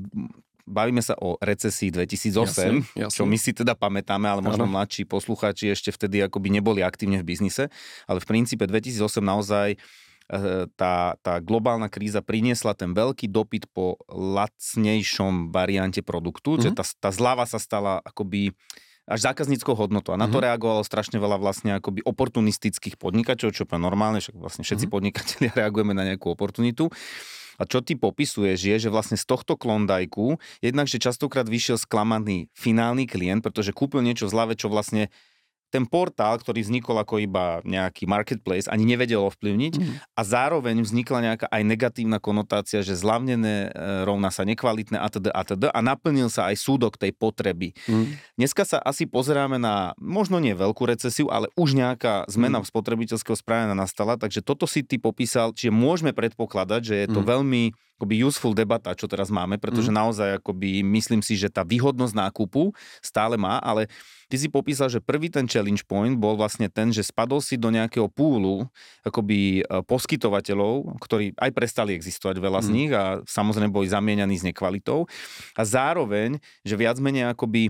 bavíme 0.68 1.02
sa 1.04 1.18
o 1.20 1.38
recesii 1.40 1.90
2008, 1.94 2.32
jasne, 2.32 2.66
jasne. 2.94 3.16
čo 3.16 3.24
my 3.28 3.38
si 3.38 3.52
teda 3.52 3.74
pamätáme, 3.78 4.28
ale 4.28 4.42
možno 4.44 4.66
ano. 4.70 4.74
mladší 4.80 5.06
poslucháči 5.06 5.74
ešte 5.74 5.90
vtedy 5.94 6.22
akoby 6.26 6.54
neboli 6.54 6.82
aktívne 6.82 7.22
v 7.22 7.28
biznise, 7.28 7.70
ale 8.06 8.20
v 8.22 8.28
princípe 8.28 8.64
2008 8.66 9.22
naozaj 9.22 9.70
eh, 9.76 10.66
tá, 10.78 11.16
tá 11.20 11.34
globálna 11.44 11.88
kríza 11.88 12.24
priniesla 12.24 12.74
ten 12.74 12.94
veľký 12.94 13.30
dopyt 13.30 13.70
po 13.74 14.00
lacnejšom 14.10 15.54
variante 15.54 16.02
produktu, 16.06 16.58
mm-hmm. 16.58 16.64
že 16.66 16.70
mhm. 16.72 16.78
tá, 16.78 16.84
tá 16.88 17.10
zľava 17.10 17.46
sa 17.46 17.60
stala 17.60 18.02
akoby 18.02 18.54
až 19.10 19.28
zákazníckou 19.28 19.74
hodnotou. 19.76 20.14
A 20.14 20.18
na 20.18 20.30
to 20.30 20.38
mm-hmm. 20.38 20.48
reagovalo 20.48 20.82
strašne 20.86 21.18
veľa 21.18 21.42
vlastne 21.42 21.76
akoby 21.76 22.06
oportunistických 22.06 22.96
podnikateľov, 22.96 23.52
čo 23.52 23.66
je 23.66 23.76
normálne, 23.76 24.22
však 24.22 24.38
vlastne 24.38 24.64
všetci 24.64 24.86
mm-hmm. 24.88 24.96
podnikatelia 24.96 25.52
reagujeme 25.66 25.92
na 25.92 26.08
nejakú 26.08 26.32
oportunitu. 26.32 26.88
A 27.62 27.70
čo 27.70 27.86
ty 27.86 27.94
popisuješ 27.94 28.58
je, 28.58 28.76
že 28.82 28.90
vlastne 28.90 29.14
z 29.14 29.30
tohto 29.30 29.54
klondajku, 29.54 30.42
jednak, 30.66 30.90
že 30.90 30.98
častokrát 30.98 31.46
vyšiel 31.46 31.78
sklamaný 31.78 32.50
finálny 32.58 33.06
klient, 33.06 33.46
pretože 33.46 33.70
kúpil 33.70 34.02
niečo 34.02 34.26
zľave, 34.26 34.58
čo 34.58 34.66
vlastne 34.66 35.14
ten 35.72 35.88
portál, 35.88 36.36
ktorý 36.36 36.68
vznikol 36.68 37.00
ako 37.00 37.24
iba 37.24 37.64
nejaký 37.64 38.04
marketplace, 38.04 38.68
ani 38.68 38.84
nevedel 38.84 39.24
ovplyvniť 39.24 39.74
mm. 39.80 39.94
a 40.20 40.22
zároveň 40.22 40.84
vznikla 40.84 41.20
nejaká 41.32 41.46
aj 41.48 41.64
negatívna 41.64 42.20
konotácia, 42.20 42.84
že 42.84 43.00
zlavnené 43.00 43.72
e, 43.72 44.04
rovná 44.04 44.28
sa 44.30 44.44
nekvalitné 44.44 45.00
atd. 45.00 45.32
atd. 45.32 45.64
a 45.72 45.80
naplnil 45.80 46.28
sa 46.28 46.52
aj 46.52 46.60
súdok 46.60 47.00
tej 47.00 47.16
potreby. 47.16 47.72
Mm. 47.88 48.20
Dneska 48.36 48.68
sa 48.68 48.84
asi 48.84 49.08
pozeráme 49.08 49.56
na 49.56 49.96
možno 49.96 50.44
nie 50.44 50.52
veľkú 50.52 50.84
recesiu, 50.84 51.32
ale 51.32 51.48
už 51.56 51.80
nejaká 51.80 52.28
zmena 52.28 52.60
mm. 52.60 52.68
spotrebiteľského 52.68 53.40
správania 53.40 53.74
nastala, 53.74 54.20
takže 54.20 54.44
toto 54.44 54.68
si 54.68 54.84
ty 54.84 55.00
popísal, 55.00 55.56
čiže 55.56 55.72
môžeme 55.72 56.12
predpokladať, 56.12 56.82
že 56.84 56.96
je 57.00 57.08
to 57.08 57.24
mm. 57.24 57.28
veľmi 57.32 57.64
akoby 58.02 58.26
useful 58.26 58.58
debata, 58.58 58.98
čo 58.98 59.06
teraz 59.06 59.30
máme, 59.30 59.62
pretože 59.62 59.94
mm. 59.94 59.98
naozaj 60.02 60.30
akoby 60.42 60.82
myslím 60.82 61.22
si, 61.22 61.38
že 61.38 61.54
tá 61.54 61.62
výhodnosť 61.62 62.18
nákupu 62.18 62.74
stále 62.98 63.38
má, 63.38 63.62
ale 63.62 63.86
ty 64.26 64.42
si 64.42 64.50
popísal, 64.50 64.90
že 64.90 64.98
prvý 64.98 65.30
ten 65.30 65.46
challenge 65.46 65.86
point 65.86 66.18
bol 66.18 66.34
vlastne 66.34 66.66
ten, 66.66 66.90
že 66.90 67.06
spadol 67.06 67.46
si 67.46 67.62
do 67.62 67.70
nejakého 67.70 68.10
púlu 68.10 68.66
akoby 69.06 69.62
e, 69.62 69.86
poskytovateľov, 69.86 70.98
ktorí 70.98 71.38
aj 71.38 71.52
prestali 71.54 71.94
existovať 71.94 72.42
veľa 72.42 72.60
mm. 72.64 72.66
z 72.66 72.70
nich 72.74 72.90
a 72.90 73.22
samozrejme 73.30 73.70
boli 73.70 73.86
zamieňaní 73.86 74.42
s 74.42 74.48
nekvalitou 74.50 75.06
a 75.54 75.62
zároveň, 75.62 76.42
že 76.66 76.74
viac 76.74 76.98
menej 76.98 77.30
akoby 77.30 77.70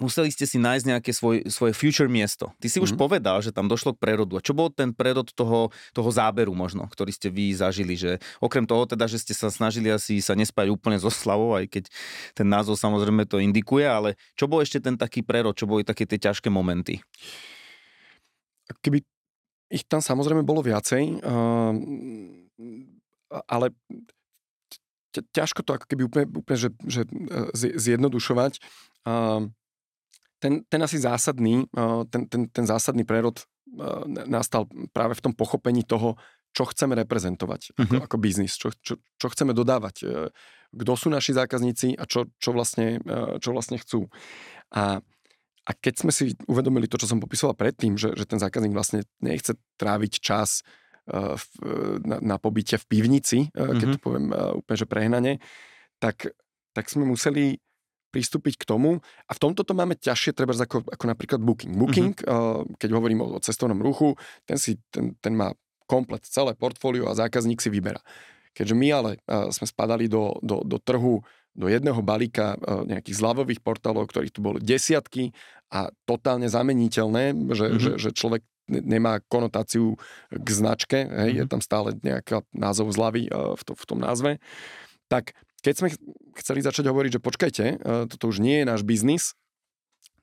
museli 0.00 0.32
ste 0.32 0.48
si 0.48 0.56
nájsť 0.56 0.84
nejaké 0.88 1.10
svoj, 1.12 1.44
svoje 1.52 1.76
future 1.76 2.08
miesto. 2.08 2.48
Ty 2.56 2.66
si 2.68 2.80
mm-hmm. 2.80 2.86
už 2.88 2.92
mhm. 2.96 3.00
povedal, 3.00 3.36
že 3.44 3.52
tam 3.52 3.68
došlo 3.68 3.92
k 3.92 4.00
prerodu. 4.00 4.40
A 4.40 4.44
čo 4.44 4.56
bol 4.56 4.72
ten 4.72 4.96
prerod 4.96 5.28
toho, 5.36 5.68
toho 5.92 6.10
záberu 6.12 6.56
možno, 6.56 6.88
ktorý 6.88 7.12
ste 7.12 7.28
vy 7.28 7.52
zažili? 7.52 7.98
Že 7.98 8.16
okrem 8.40 8.64
toho 8.64 8.88
teda, 8.88 9.04
že 9.04 9.20
ste 9.20 9.36
sa 9.36 9.52
snažili 9.52 9.92
asi 9.92 10.24
sa 10.24 10.32
nespať 10.32 10.72
úplne 10.72 10.96
so 10.96 11.12
slavou, 11.12 11.52
aj 11.52 11.68
keď 11.68 11.84
ten 12.32 12.48
názov 12.48 12.80
samozrejme 12.80 13.28
to 13.28 13.36
indikuje, 13.42 13.84
ale 13.84 14.16
čo 14.32 14.48
bol 14.48 14.64
ešte 14.64 14.80
ten 14.80 14.96
taký 14.96 15.20
prerod? 15.20 15.58
Čo 15.58 15.68
boli 15.68 15.84
také 15.84 16.08
tie 16.08 16.16
ťažké 16.16 16.48
momenty? 16.48 17.04
Keby 18.80 19.04
ich 19.72 19.84
tam 19.84 20.00
samozrejme 20.00 20.44
bolo 20.44 20.64
viacej, 20.64 21.24
uh, 21.24 21.72
ale 23.48 23.72
ťažko 25.12 25.60
to 25.64 25.76
ako 25.76 25.86
keby 25.88 26.02
úplne, 26.08 26.26
úplne 26.32 26.56
že, 26.56 26.70
že 26.88 27.02
e, 27.04 27.76
zjednodušovať. 27.76 28.64
Uh, 29.04 29.52
ten, 30.42 30.66
ten 30.66 30.80
asi 30.82 30.98
zásadný, 30.98 31.70
ten, 32.10 32.26
ten, 32.26 32.50
ten 32.50 32.64
zásadný 32.66 33.06
prerod 33.06 33.46
nastal 34.26 34.66
práve 34.90 35.14
v 35.14 35.24
tom 35.30 35.32
pochopení 35.32 35.86
toho, 35.86 36.18
čo 36.52 36.68
chceme 36.68 36.92
reprezentovať 36.92 37.72
uh-huh. 37.72 37.80
ako, 37.80 37.94
mhm. 37.96 38.02
ako 38.04 38.16
biznis, 38.20 38.52
čo, 38.60 38.68
čo, 38.84 39.00
čo 39.16 39.26
chceme 39.32 39.56
dodávať, 39.56 39.96
e, 40.04 40.06
kto 40.72 40.92
sú 40.96 41.08
naši 41.08 41.32
zákazníci 41.32 41.96
a 41.96 42.04
čo, 42.04 42.28
čo, 42.36 42.52
vlastne, 42.52 43.00
čo 43.40 43.52
vlastne 43.52 43.76
chcú. 43.80 44.08
A, 44.72 45.00
a 45.64 45.70
keď 45.72 45.94
sme 46.04 46.12
si 46.12 46.32
uvedomili 46.48 46.88
to, 46.88 46.96
čo 46.96 47.08
som 47.08 47.20
popisoval 47.20 47.56
predtým, 47.56 48.00
že, 48.00 48.16
že 48.16 48.24
ten 48.24 48.40
zákazník 48.40 48.72
vlastne 48.72 49.04
nechce 49.20 49.56
tráviť 49.76 50.12
čas 50.20 50.64
v, 51.12 51.44
na, 52.08 52.24
na 52.24 52.36
pobyte 52.40 52.80
v 52.80 52.88
pivnici, 52.88 53.38
uh-huh. 53.52 53.76
keď 53.76 53.86
to 53.96 53.98
mhm. 54.00 54.04
poviem 54.04 54.26
úplne 54.32 54.78
že 54.80 54.88
prehnane, 54.88 55.32
tak, 56.00 56.32
tak 56.72 56.88
sme 56.88 57.04
museli 57.04 57.60
pristúpiť 58.12 58.60
k 58.60 58.68
tomu. 58.68 59.00
A 59.26 59.32
v 59.32 59.40
tomto 59.40 59.64
to 59.64 59.72
máme 59.72 59.96
ťažšie, 59.96 60.36
treba 60.36 60.52
ako, 60.52 60.84
ako 60.84 61.04
napríklad 61.08 61.40
Booking. 61.40 61.72
Booking, 61.72 62.12
mm-hmm. 62.12 62.76
keď 62.76 62.88
hovorím 62.92 63.24
o, 63.24 63.26
o 63.34 63.38
cestovnom 63.40 63.80
ruchu, 63.80 64.14
ten, 64.44 64.60
si, 64.60 64.76
ten, 64.92 65.16
ten 65.18 65.32
má 65.32 65.56
komplet 65.88 66.22
celé 66.28 66.52
portfólio 66.52 67.08
a 67.08 67.16
zákazník 67.16 67.64
si 67.64 67.72
vyberá. 67.72 68.04
Keďže 68.52 68.74
my 68.76 68.88
ale 68.92 69.10
uh, 69.24 69.48
sme 69.48 69.64
spadali 69.64 70.12
do, 70.12 70.36
do, 70.44 70.60
do 70.60 70.76
trhu, 70.76 71.24
do 71.56 71.66
jedného 71.72 71.98
balíka 72.04 72.56
uh, 72.60 72.84
nejakých 72.84 73.16
zľavových 73.16 73.64
portálov, 73.64 74.12
ktorých 74.12 74.32
tu 74.32 74.44
boli 74.44 74.60
desiatky 74.60 75.32
a 75.72 75.88
totálne 76.04 76.48
zameniteľné, 76.52 77.32
že, 77.56 77.66
mm-hmm. 77.72 77.80
že, 77.80 77.90
že 77.96 78.10
človek 78.12 78.44
nemá 78.68 79.24
konotáciu 79.26 79.96
k 80.28 80.48
značke, 80.52 81.00
hej, 81.00 81.08
mm-hmm. 81.08 81.40
je 81.40 81.44
tam 81.48 81.60
stále 81.64 81.88
nejaká 82.04 82.44
názov 82.52 82.92
zľavy 82.92 83.32
uh, 83.32 83.56
v, 83.56 83.62
to, 83.64 83.72
v 83.72 83.84
tom 83.88 83.98
názve, 84.04 84.36
tak 85.08 85.32
keď 85.62 85.74
sme 85.76 85.88
chceli 86.38 86.64
začať 86.64 86.88
hovoriť, 86.88 87.18
že 87.18 87.24
počkajte, 87.24 87.64
e, 87.64 87.76
toto 88.08 88.24
už 88.30 88.40
nie 88.40 88.62
je 88.62 88.66
náš 88.68 88.82
biznis, 88.82 89.36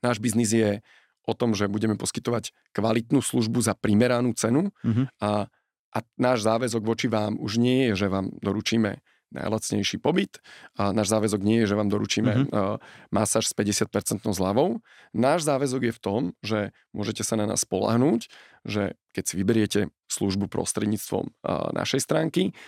náš 0.00 0.18
biznis 0.18 0.50
je 0.50 0.84
o 1.28 1.32
tom, 1.36 1.52
že 1.54 1.70
budeme 1.70 1.94
poskytovať 1.94 2.50
kvalitnú 2.72 3.20
službu 3.20 3.60
za 3.60 3.76
primeranú 3.76 4.32
cenu 4.34 4.72
mm-hmm. 4.82 5.06
a, 5.20 5.46
a 5.94 5.98
náš 6.16 6.42
záväzok 6.42 6.82
voči 6.82 7.06
vám 7.06 7.36
už 7.38 7.60
nie 7.60 7.92
je, 7.92 8.04
že 8.04 8.06
vám 8.08 8.32
doručíme 8.40 8.98
najlacnejší 9.30 10.02
pobyt 10.02 10.42
a 10.74 10.90
náš 10.90 11.14
záväzok 11.14 11.40
nie 11.46 11.62
je, 11.62 11.70
že 11.70 11.78
vám 11.78 11.86
doručíme 11.86 12.32
mm-hmm. 12.34 12.50
uh, 12.50 12.82
masáž 13.14 13.46
s 13.46 13.54
50% 13.54 14.26
zľavou. 14.26 14.82
Náš 15.14 15.46
záväzok 15.46 15.86
je 15.86 15.94
v 15.94 16.02
tom, 16.02 16.20
že 16.42 16.74
môžete 16.90 17.22
sa 17.22 17.38
na 17.38 17.46
nás 17.46 17.62
spolahnúť, 17.62 18.26
že 18.66 18.98
keď 19.14 19.24
si 19.24 19.34
vyberiete 19.38 19.80
službu 20.10 20.50
prostredníctvom 20.50 21.30
uh, 21.30 21.70
našej 21.70 22.02
stránky, 22.02 22.58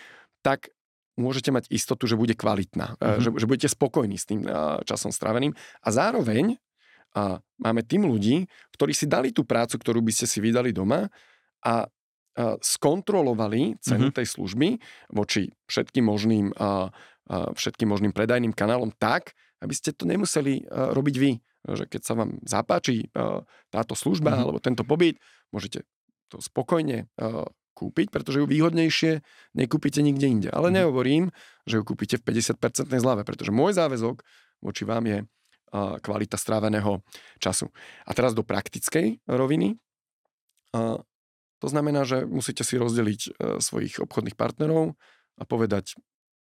tak 0.47 0.71
môžete 1.17 1.53
mať 1.53 1.69
istotu, 1.69 2.09
že 2.09 2.17
bude 2.17 2.33
kvalitná, 2.33 2.97
mm-hmm. 2.97 3.21
že, 3.21 3.29
že 3.37 3.47
budete 3.49 3.69
spokojní 3.69 4.17
s 4.17 4.25
tým 4.25 4.49
časom 4.89 5.13
stráveným. 5.13 5.53
A 5.85 5.89
zároveň 5.93 6.57
a 7.13 7.45
máme 7.61 7.85
tým 7.85 8.09
ľudí, 8.09 8.49
ktorí 8.73 8.97
si 8.97 9.05
dali 9.05 9.37
tú 9.37 9.45
prácu, 9.45 9.77
ktorú 9.77 10.01
by 10.01 10.13
ste 10.17 10.25
si 10.25 10.41
vydali 10.41 10.73
doma 10.73 11.05
a, 11.05 11.09
a 11.61 11.75
skontrolovali 12.57 13.77
cenu 13.85 14.09
mm-hmm. 14.09 14.17
tej 14.17 14.27
služby 14.33 14.69
voči 15.13 15.53
všetkým 15.69 16.09
možným, 16.09 16.57
a, 16.57 16.89
a 17.29 17.53
všetkým 17.53 17.93
možným 17.93 18.17
predajným 18.17 18.57
kanálom 18.57 18.89
tak, 18.97 19.37
aby 19.61 19.77
ste 19.77 19.93
to 19.93 20.09
nemuseli 20.09 20.65
a, 20.65 20.97
robiť 20.97 21.17
vy. 21.21 21.33
Že 21.63 21.85
keď 21.93 22.01
sa 22.01 22.17
vám 22.17 22.41
zapáči 22.49 23.13
a, 23.13 23.45
táto 23.69 23.93
služba 23.93 24.33
mm-hmm. 24.33 24.45
alebo 24.49 24.59
tento 24.65 24.83
pobyt, 24.89 25.21
môžete 25.53 25.85
to 26.33 26.41
spokojne 26.41 27.13
kúpiť, 27.83 28.15
pretože 28.15 28.39
ju 28.39 28.47
výhodnejšie 28.47 29.27
nekúpite 29.59 29.99
nikde 29.99 30.27
inde. 30.31 30.49
Ale 30.55 30.71
mm. 30.71 30.75
nehovorím, 30.79 31.25
že 31.67 31.79
ju 31.79 31.83
kúpite 31.83 32.23
v 32.23 32.31
50% 32.31 32.87
zľave, 32.87 33.27
pretože 33.27 33.51
môj 33.51 33.75
záväzok 33.75 34.23
voči 34.63 34.87
vám 34.87 35.05
je 35.11 35.19
uh, 35.27 35.99
kvalita 35.99 36.39
stráveného 36.39 37.03
času. 37.43 37.75
A 38.07 38.15
teraz 38.15 38.39
do 38.39 38.47
praktickej 38.47 39.19
roviny. 39.27 39.83
Uh, 40.71 41.03
to 41.59 41.67
znamená, 41.67 42.07
že 42.07 42.23
musíte 42.23 42.63
si 42.63 42.79
rozdeliť 42.79 43.21
uh, 43.27 43.31
svojich 43.59 43.99
obchodných 43.99 44.39
partnerov 44.39 44.95
a 45.39 45.43
povedať 45.43 45.99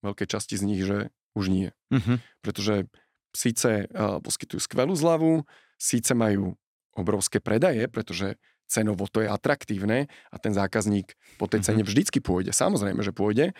veľkej 0.06 0.28
časti 0.30 0.54
z 0.54 0.62
nich, 0.62 0.82
že 0.86 1.10
už 1.34 1.50
nie. 1.50 1.68
Mm-hmm. 1.90 2.16
Pretože 2.46 2.86
síce 3.34 3.90
uh, 3.90 4.22
poskytujú 4.22 4.62
skvelú 4.62 4.94
zľavu, 4.94 5.42
síce 5.76 6.14
majú 6.14 6.54
obrovské 6.96 7.42
predaje, 7.44 7.84
pretože 7.92 8.40
cenovo 8.66 9.06
to 9.06 9.22
je 9.22 9.28
atraktívne 9.30 10.10
a 10.30 10.36
ten 10.36 10.52
zákazník 10.52 11.14
po 11.38 11.46
tej 11.46 11.62
cene 11.62 11.82
mhm. 11.82 11.88
vždycky 11.88 12.18
pôjde. 12.18 12.50
Samozrejme, 12.50 13.00
že 13.00 13.14
pôjde, 13.14 13.54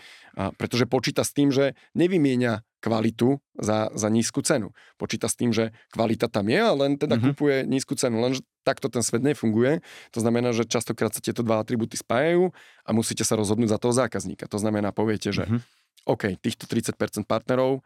pretože 0.59 0.85
počíta 0.91 1.23
s 1.23 1.33
tým, 1.33 1.55
že 1.55 1.79
nevymienia 1.97 2.67
kvalitu 2.87 3.43
za, 3.59 3.91
za 3.99 4.07
nízku 4.07 4.47
cenu. 4.47 4.71
Počíta 4.95 5.27
s 5.27 5.35
tým, 5.35 5.51
že 5.51 5.75
kvalita 5.91 6.31
tam 6.31 6.47
je, 6.47 6.61
a 6.61 6.71
len 6.71 6.95
teda 6.95 7.19
mm-hmm. 7.19 7.35
kúpuje 7.35 7.57
nízku 7.67 7.99
cenu. 7.99 8.23
Lenže 8.23 8.47
takto 8.63 8.87
ten 8.87 9.03
svet 9.03 9.27
nefunguje. 9.27 9.83
To 10.15 10.23
znamená, 10.23 10.55
že 10.55 10.69
častokrát 10.69 11.11
sa 11.11 11.19
tieto 11.19 11.43
dva 11.43 11.59
atributy 11.59 11.99
spájajú 11.99 12.55
a 12.87 12.91
musíte 12.95 13.27
sa 13.27 13.35
rozhodnúť 13.35 13.75
za 13.75 13.79
toho 13.83 13.91
zákazníka. 13.91 14.47
To 14.47 14.63
znamená, 14.63 14.95
poviete, 14.95 15.35
že 15.35 15.51
mm-hmm. 15.51 15.61
OK, 16.07 16.39
týchto 16.39 16.71
30% 16.71 17.27
partnerov 17.27 17.83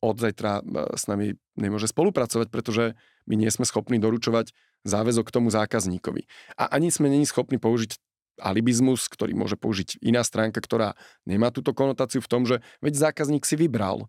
od 0.00 0.16
zajtra 0.18 0.60
e, 0.60 0.62
s 0.94 1.10
nami 1.10 1.34
nemôže 1.58 1.90
spolupracovať, 1.90 2.48
pretože 2.48 2.94
my 3.26 3.34
nie 3.34 3.50
sme 3.50 3.66
schopní 3.66 3.98
doručovať 3.98 4.54
záväzok 4.86 5.28
k 5.28 5.34
tomu 5.34 5.48
zákazníkovi. 5.50 6.24
A 6.56 6.70
ani 6.70 6.88
sme 6.94 7.10
není 7.10 7.26
schopní 7.26 7.58
použiť 7.58 7.98
alibizmus, 8.38 9.10
ktorý 9.10 9.34
môže 9.34 9.58
použiť 9.58 9.98
iná 9.98 10.22
stránka, 10.22 10.62
ktorá 10.62 10.94
nemá 11.26 11.50
túto 11.50 11.74
konotáciu 11.74 12.22
v 12.22 12.30
tom, 12.30 12.42
že 12.46 12.62
veď 12.78 13.10
zákazník 13.10 13.42
si 13.42 13.58
vybral. 13.58 14.06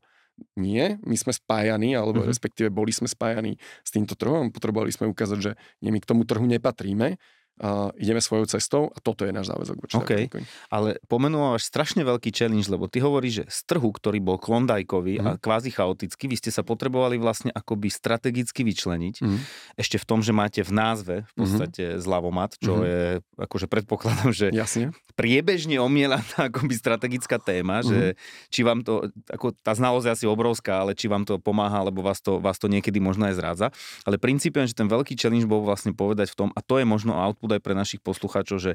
Nie, 0.56 1.02
my 1.04 1.20
sme 1.20 1.36
spájani, 1.36 2.00
alebo 2.00 2.24
uh-huh. 2.24 2.32
respektíve 2.32 2.72
boli 2.72 2.96
sme 2.96 3.12
spájani 3.12 3.60
s 3.84 3.90
týmto 3.92 4.16
trhom, 4.16 4.56
potrebovali 4.56 4.88
sme 4.88 5.12
ukázať, 5.12 5.40
že 5.42 5.52
nie, 5.84 5.92
my 5.92 6.00
k 6.00 6.08
tomu 6.08 6.24
trhu 6.24 6.48
nepatríme 6.48 7.20
uh, 7.60 7.92
ideme 8.00 8.24
svojou 8.24 8.48
cestou 8.48 8.90
a 8.96 8.98
toto 9.04 9.28
je 9.28 9.36
náš 9.36 9.52
záväzok 9.52 9.78
voči 9.78 9.96
okay. 10.00 10.24
Ale 10.72 10.98
pomenúvaš 11.12 11.68
strašne 11.68 12.08
veľký 12.08 12.32
challenge, 12.32 12.72
lebo 12.72 12.88
ty 12.88 13.04
hovoríš, 13.04 13.44
že 13.44 13.46
z 13.52 13.60
trhu, 13.76 13.90
ktorý 13.92 14.24
bol 14.24 14.40
klondajkový 14.40 15.20
mm. 15.20 15.24
a 15.24 15.30
mhm. 15.36 15.40
kvázi 15.44 15.70
chaotický, 15.76 16.32
vy 16.32 16.36
ste 16.40 16.52
sa 16.56 16.64
potrebovali 16.64 17.20
vlastne 17.20 17.52
akoby 17.52 17.92
strategicky 17.92 18.64
vyčleniť. 18.64 19.16
Mm. 19.20 19.38
Ešte 19.76 20.00
v 20.00 20.06
tom, 20.08 20.20
že 20.24 20.32
máte 20.32 20.64
v 20.64 20.72
názve 20.72 21.16
v 21.24 21.32
mhm. 21.36 21.40
podstate 21.44 21.84
mm. 21.96 22.00
zľavomat, 22.00 22.52
čo 22.64 22.74
mm. 22.80 22.84
je, 22.84 23.02
akože 23.44 23.68
predpokladám, 23.68 24.32
že 24.32 24.48
Jasne. 24.56 24.96
priebežne 25.20 25.84
omielaná 25.84 26.24
akoby 26.50 26.74
strategická 26.80 27.38
téma, 27.38 27.84
mm. 27.84 27.86
že 27.86 28.02
či 28.48 28.64
vám 28.64 28.88
to, 28.88 29.12
ako 29.28 29.52
tá 29.60 29.76
znalosť 29.76 30.06
je 30.08 30.16
asi 30.16 30.26
obrovská, 30.26 30.80
ale 30.80 30.96
či 30.96 31.12
vám 31.12 31.28
to 31.28 31.36
pomáha, 31.42 31.84
alebo 31.84 32.00
vás 32.00 32.24
to, 32.24 32.40
vás 32.40 32.56
to 32.56 32.72
niekedy 32.72 33.04
možno 33.04 33.28
aj 33.28 33.36
zrádza. 33.36 33.68
Ale 34.08 34.16
princípiom, 34.16 34.64
že 34.64 34.78
ten 34.78 34.88
veľký 34.88 35.20
challenge 35.20 35.50
bol 35.50 35.60
vlastne 35.66 35.92
povedať 35.92 36.32
v 36.32 36.46
tom, 36.46 36.50
a 36.56 36.64
to 36.64 36.80
je 36.80 36.86
možno 36.88 37.18
output 37.18 37.49
aj 37.58 37.62
pre 37.64 37.74
našich 37.74 38.02
poslucháčov, 38.04 38.58
že 38.62 38.72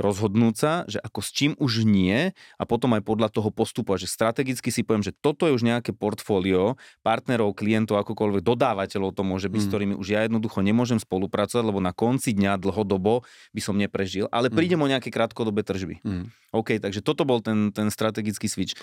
rozhodnúť 0.00 0.54
sa, 0.56 0.72
že 0.88 0.96
ako 1.00 1.20
s 1.20 1.30
čím 1.32 1.52
už 1.60 1.84
nie 1.84 2.32
a 2.32 2.62
potom 2.64 2.96
aj 2.96 3.04
podľa 3.04 3.28
toho 3.28 3.52
postupovať, 3.52 4.08
že 4.08 4.12
strategicky 4.12 4.72
si 4.72 4.80
poviem, 4.80 5.04
že 5.04 5.12
toto 5.12 5.44
je 5.44 5.52
už 5.52 5.62
nejaké 5.64 5.92
portfólio 5.92 6.80
partnerov, 7.04 7.52
klientov, 7.52 8.00
akokoľvek 8.00 8.40
dodávateľov 8.40 9.12
to 9.12 9.22
môže 9.22 9.52
byť, 9.52 9.60
mm. 9.60 9.66
s 9.66 9.70
ktorými 9.70 9.94
už 10.00 10.08
ja 10.08 10.20
jednoducho 10.24 10.64
nemôžem 10.64 10.96
spolupracovať, 10.96 11.64
lebo 11.64 11.80
na 11.84 11.92
konci 11.92 12.32
dňa 12.32 12.56
dlhodobo 12.56 13.24
by 13.52 13.60
som 13.60 13.76
neprežil, 13.76 14.32
ale 14.32 14.48
mm. 14.48 14.56
prídem 14.56 14.80
o 14.80 14.88
nejaké 14.88 15.12
krátkodobé 15.12 15.60
tržby. 15.60 16.00
Mm. 16.00 16.32
OK, 16.52 16.80
takže 16.80 17.00
toto 17.00 17.24
bol 17.24 17.40
ten, 17.40 17.72
ten 17.72 17.88
strategický 17.88 18.44
switch. 18.44 18.76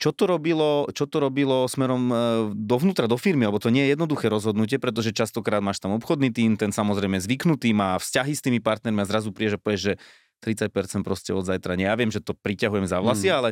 Čo 0.00 0.16
to, 0.16 0.24
robilo, 0.24 0.88
čo 0.92 1.04
to 1.04 1.20
robilo 1.20 1.68
smerom 1.68 2.02
e, 2.08 2.16
dovnútra, 2.56 3.04
do 3.04 3.20
firmy, 3.20 3.44
alebo 3.44 3.60
to 3.60 3.68
nie 3.68 3.84
je 3.84 3.92
jednoduché 3.92 4.32
rozhodnutie, 4.32 4.80
pretože 4.80 5.12
častokrát 5.12 5.60
máš 5.60 5.84
tam 5.84 5.92
obchodný 6.00 6.32
tým, 6.32 6.56
ten 6.56 6.72
samozrejme 6.72 7.20
zvyknutý, 7.20 7.76
má 7.76 8.00
vzťahy 8.00 8.32
s 8.32 8.40
tými 8.40 8.64
partnermi 8.64 9.04
a 9.04 9.08
zrazu 9.08 9.36
príde, 9.36 9.56
že 9.56 9.60
povieš, 9.60 9.82
že 9.92 9.94
30% 10.40 11.04
proste 11.04 11.30
od 11.36 11.44
zajtra. 11.44 11.76
Ja 11.76 11.94
viem, 11.94 12.08
že 12.08 12.24
to 12.24 12.32
priťahujem 12.32 12.88
za 12.88 12.98
vlasy, 12.98 13.28
mm. 13.28 13.36
ale, 13.36 13.50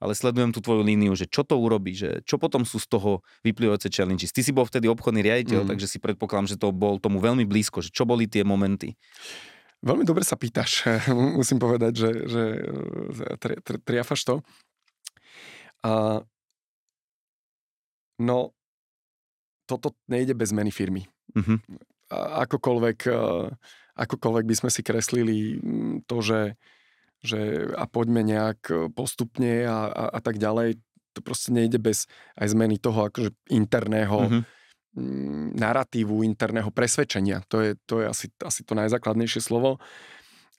ale 0.00 0.12
sledujem 0.16 0.50
tú 0.50 0.64
tvoju 0.64 0.80
líniu, 0.80 1.12
že 1.12 1.28
čo 1.28 1.44
to 1.44 1.60
urobí, 1.60 1.92
že 1.92 2.24
čo 2.24 2.40
potom 2.40 2.64
sú 2.64 2.80
z 2.80 2.88
toho 2.88 3.20
vyplývajúce 3.44 3.92
challenges. 3.92 4.32
Ty 4.32 4.40
si 4.40 4.50
bol 4.50 4.64
vtedy 4.64 4.88
obchodný 4.88 5.20
riaditeľ, 5.20 5.68
mm. 5.68 5.68
takže 5.76 5.86
si 5.86 5.98
predpokladám, 6.00 6.48
že 6.48 6.56
to 6.56 6.72
bol 6.72 6.96
tomu 6.96 7.20
veľmi 7.20 7.44
blízko, 7.44 7.84
že 7.84 7.92
čo 7.92 8.08
boli 8.08 8.24
tie 8.24 8.40
momenty. 8.40 8.96
Veľmi 9.80 10.04
dobre 10.04 10.24
sa 10.24 10.36
pýtaš, 10.36 10.88
musím 11.38 11.60
povedať, 11.60 11.92
že, 11.96 12.10
že 12.28 12.42
tri, 13.40 13.54
tri, 13.60 13.76
triafaš 13.80 14.20
to. 14.24 14.34
A, 15.80 16.20
no, 18.20 18.52
toto 19.64 19.96
nejde 20.08 20.36
bez 20.36 20.52
zmeny 20.52 20.68
firmy. 20.68 21.08
Mm-hmm. 21.32 21.58
A, 22.12 22.44
akokoľvek 22.44 22.98
akokoľvek 24.00 24.44
by 24.48 24.54
sme 24.56 24.70
si 24.72 24.80
kreslili 24.80 25.60
mm, 25.60 26.08
to, 26.08 26.24
že, 26.24 26.40
že 27.20 27.68
a 27.76 27.84
poďme 27.84 28.24
nejak 28.24 28.60
e, 28.72 28.74
postupne 28.88 29.68
a, 29.68 29.92
a, 29.92 30.04
a 30.16 30.20
tak 30.24 30.40
ďalej, 30.40 30.80
to 31.12 31.20
proste 31.20 31.52
nejde 31.52 31.76
bez 31.76 32.08
aj 32.40 32.56
zmeny 32.56 32.80
toho 32.80 33.10
akože 33.10 33.34
interného 33.52 34.18
mm-hmm. 34.30 34.42
narratívu, 35.58 36.24
interného 36.24 36.70
presvedčenia. 36.72 37.44
To 37.52 37.60
je, 37.60 37.76
to 37.84 38.00
je 38.00 38.06
asi, 38.08 38.26
asi 38.40 38.64
to 38.64 38.72
najzákladnejšie 38.78 39.42
slovo. 39.42 39.82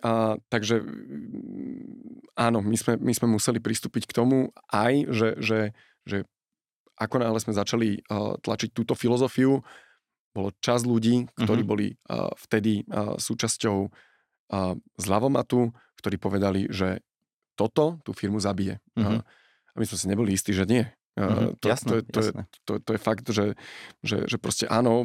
A, 0.06 0.38
takže 0.54 0.82
mm, 0.86 2.38
áno, 2.38 2.62
my 2.62 2.78
sme, 2.78 2.94
my 3.02 3.14
sme 3.16 3.28
museli 3.32 3.58
pristúpiť 3.58 4.06
k 4.06 4.16
tomu 4.16 4.54
aj, 4.70 4.94
že, 5.10 5.30
že, 5.42 5.60
že 6.06 6.18
ako 7.02 7.18
náhle 7.18 7.40
sme 7.42 7.58
začali 7.58 7.90
uh, 8.06 8.38
tlačiť 8.38 8.78
túto 8.78 8.94
filozofiu, 8.94 9.66
bolo 10.32 10.56
čas 10.64 10.88
ľudí, 10.88 11.28
ktorí 11.36 11.62
uh-huh. 11.64 11.72
boli 11.72 11.88
uh, 12.08 12.32
vtedy 12.40 12.88
uh, 12.88 13.20
súčasťou 13.20 13.78
uh, 13.88 14.74
zľavomatu, 14.96 15.76
ktorí 16.00 16.16
povedali, 16.18 16.72
že 16.72 17.04
toto 17.60 18.00
tú 18.08 18.16
firmu 18.16 18.40
zabije. 18.40 18.80
Uh-huh. 18.96 19.20
Uh, 19.20 19.72
a 19.72 19.76
my 19.76 19.86
sme 19.88 19.98
si 20.00 20.08
neboli 20.08 20.36
istí, 20.36 20.56
že 20.56 20.64
nie. 20.64 20.84
Uh, 21.20 21.52
to, 21.60 21.68
jasné, 21.68 22.00
to, 22.08 22.08
to, 22.08 22.20
jasné. 22.24 22.42
To, 22.48 22.58
to, 22.64 22.74
to 22.80 22.92
je 22.96 23.02
fakt, 23.04 23.28
že, 23.28 23.46
že, 24.00 24.24
že 24.24 24.38
proste 24.40 24.64
áno, 24.72 25.04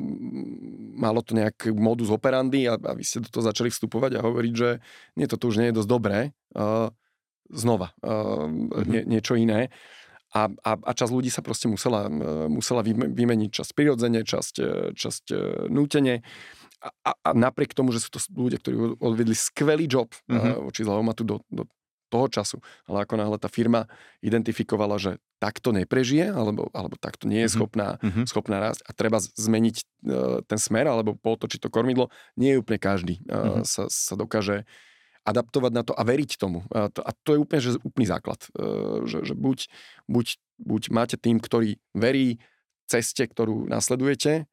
malo 0.95 1.19
to 1.27 1.35
nejaký 1.35 1.75
modus 1.75 2.15
operandi 2.15 2.71
a, 2.71 2.79
a 2.79 2.93
vy 2.95 3.03
ste 3.03 3.27
do 3.27 3.31
toho 3.31 3.43
začali 3.43 3.75
vstupovať 3.75 4.15
a 4.15 4.25
hovoriť, 4.25 4.53
že 4.55 4.79
nie, 5.19 5.27
toto 5.27 5.51
už 5.51 5.59
nie 5.59 5.75
je 5.75 5.79
dosť 5.83 5.91
dobré. 5.91 6.19
Uh, 6.55 6.95
znova, 7.51 7.91
uh, 8.07 8.47
uh-huh. 8.47 8.87
nie, 8.87 9.03
niečo 9.07 9.35
iné 9.35 9.75
a, 10.35 10.51
a, 10.51 10.71
a 10.75 10.91
časť 10.91 11.13
ľudí 11.15 11.31
sa 11.31 11.45
proste 11.45 11.71
musela, 11.71 12.11
musela 12.51 12.83
vymeniť 12.83 13.51
časť 13.51 13.71
prirodzene, 13.73 14.27
časť, 14.27 14.55
e, 14.59 14.71
časť 14.93 15.25
e, 15.31 15.37
nútene. 15.71 16.27
A, 16.83 16.89
a, 17.07 17.11
a 17.15 17.31
napriek 17.33 17.73
tomu, 17.73 17.95
že 17.95 18.03
sú 18.03 18.11
to 18.11 18.21
ľudia, 18.35 18.59
ktorí 18.61 18.99
odvedli 19.01 19.33
skvelý 19.33 19.87
job 19.87 20.11
mm-hmm. 20.29 20.67
voči 20.67 20.83
Zlavomatu 20.83 21.23
do, 21.25 21.37
do 21.49 21.65
toho 22.07 22.31
času, 22.31 22.59
ale 22.87 23.03
ako 23.03 23.19
náhle 23.19 23.39
tá 23.39 23.51
firma 23.51 23.91
identifikovala, 24.23 24.95
že 24.99 25.19
takto 25.43 25.75
neprežije, 25.75 26.31
alebo, 26.31 26.71
alebo 26.71 26.95
takto 26.95 27.27
nie 27.27 27.43
je 27.45 27.51
mhm. 27.51 27.55
schopná, 27.59 27.89
mm-hmm. 27.99 28.25
schopná 28.31 28.57
rásť 28.63 28.81
a 28.87 28.91
treba 28.95 29.19
zmeniť 29.19 29.77
uh, 29.77 29.85
ten 30.47 30.57
smer, 30.57 30.87
alebo 30.87 31.19
potočiť 31.19 31.67
to 31.67 31.69
kormidlo, 31.69 32.09
nie 32.39 32.55
je 32.55 32.61
úplne 32.63 32.79
každý 32.79 33.21
uh, 33.27 33.61
mm-hmm. 33.61 33.65
sa, 33.67 33.91
sa 33.91 34.15
dokáže 34.15 34.65
adaptovať 35.27 35.73
na 35.75 35.83
to 35.83 35.93
a 35.93 36.03
veriť 36.07 36.39
tomu. 36.39 36.63
A 36.71 36.87
to, 36.87 37.03
a 37.03 37.11
to 37.11 37.35
je 37.35 37.43
úplne 37.43 37.61
že 37.61 37.71
úplný 37.83 38.07
základ. 38.07 38.39
E, 38.55 39.05
že, 39.11 39.27
že 39.27 39.35
buď, 39.35 39.67
buď, 40.07 40.27
buď 40.63 40.83
máte 40.95 41.17
tým, 41.19 41.43
ktorý 41.43 41.83
verí 41.93 42.39
ceste, 42.87 43.27
ktorú 43.27 43.67
nasledujete, 43.67 44.47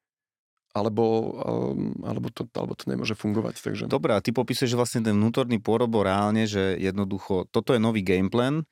alebo, 0.73 1.37
um, 1.37 1.93
alebo, 2.01 2.33
to, 2.33 2.49
alebo 2.57 2.73
to 2.73 2.89
nemôže 2.89 3.13
fungovať. 3.13 3.61
Takže... 3.61 3.83
Dobre, 3.85 4.17
a 4.17 4.23
ty 4.25 4.33
popisuješ 4.33 4.73
vlastne 4.73 5.05
ten 5.05 5.13
vnútorný 5.13 5.61
pôrobo 5.61 6.01
reálne, 6.01 6.49
že 6.49 6.73
jednoducho 6.81 7.45
toto 7.53 7.77
je 7.77 7.79
nový 7.79 8.01
gameplan, 8.01 8.65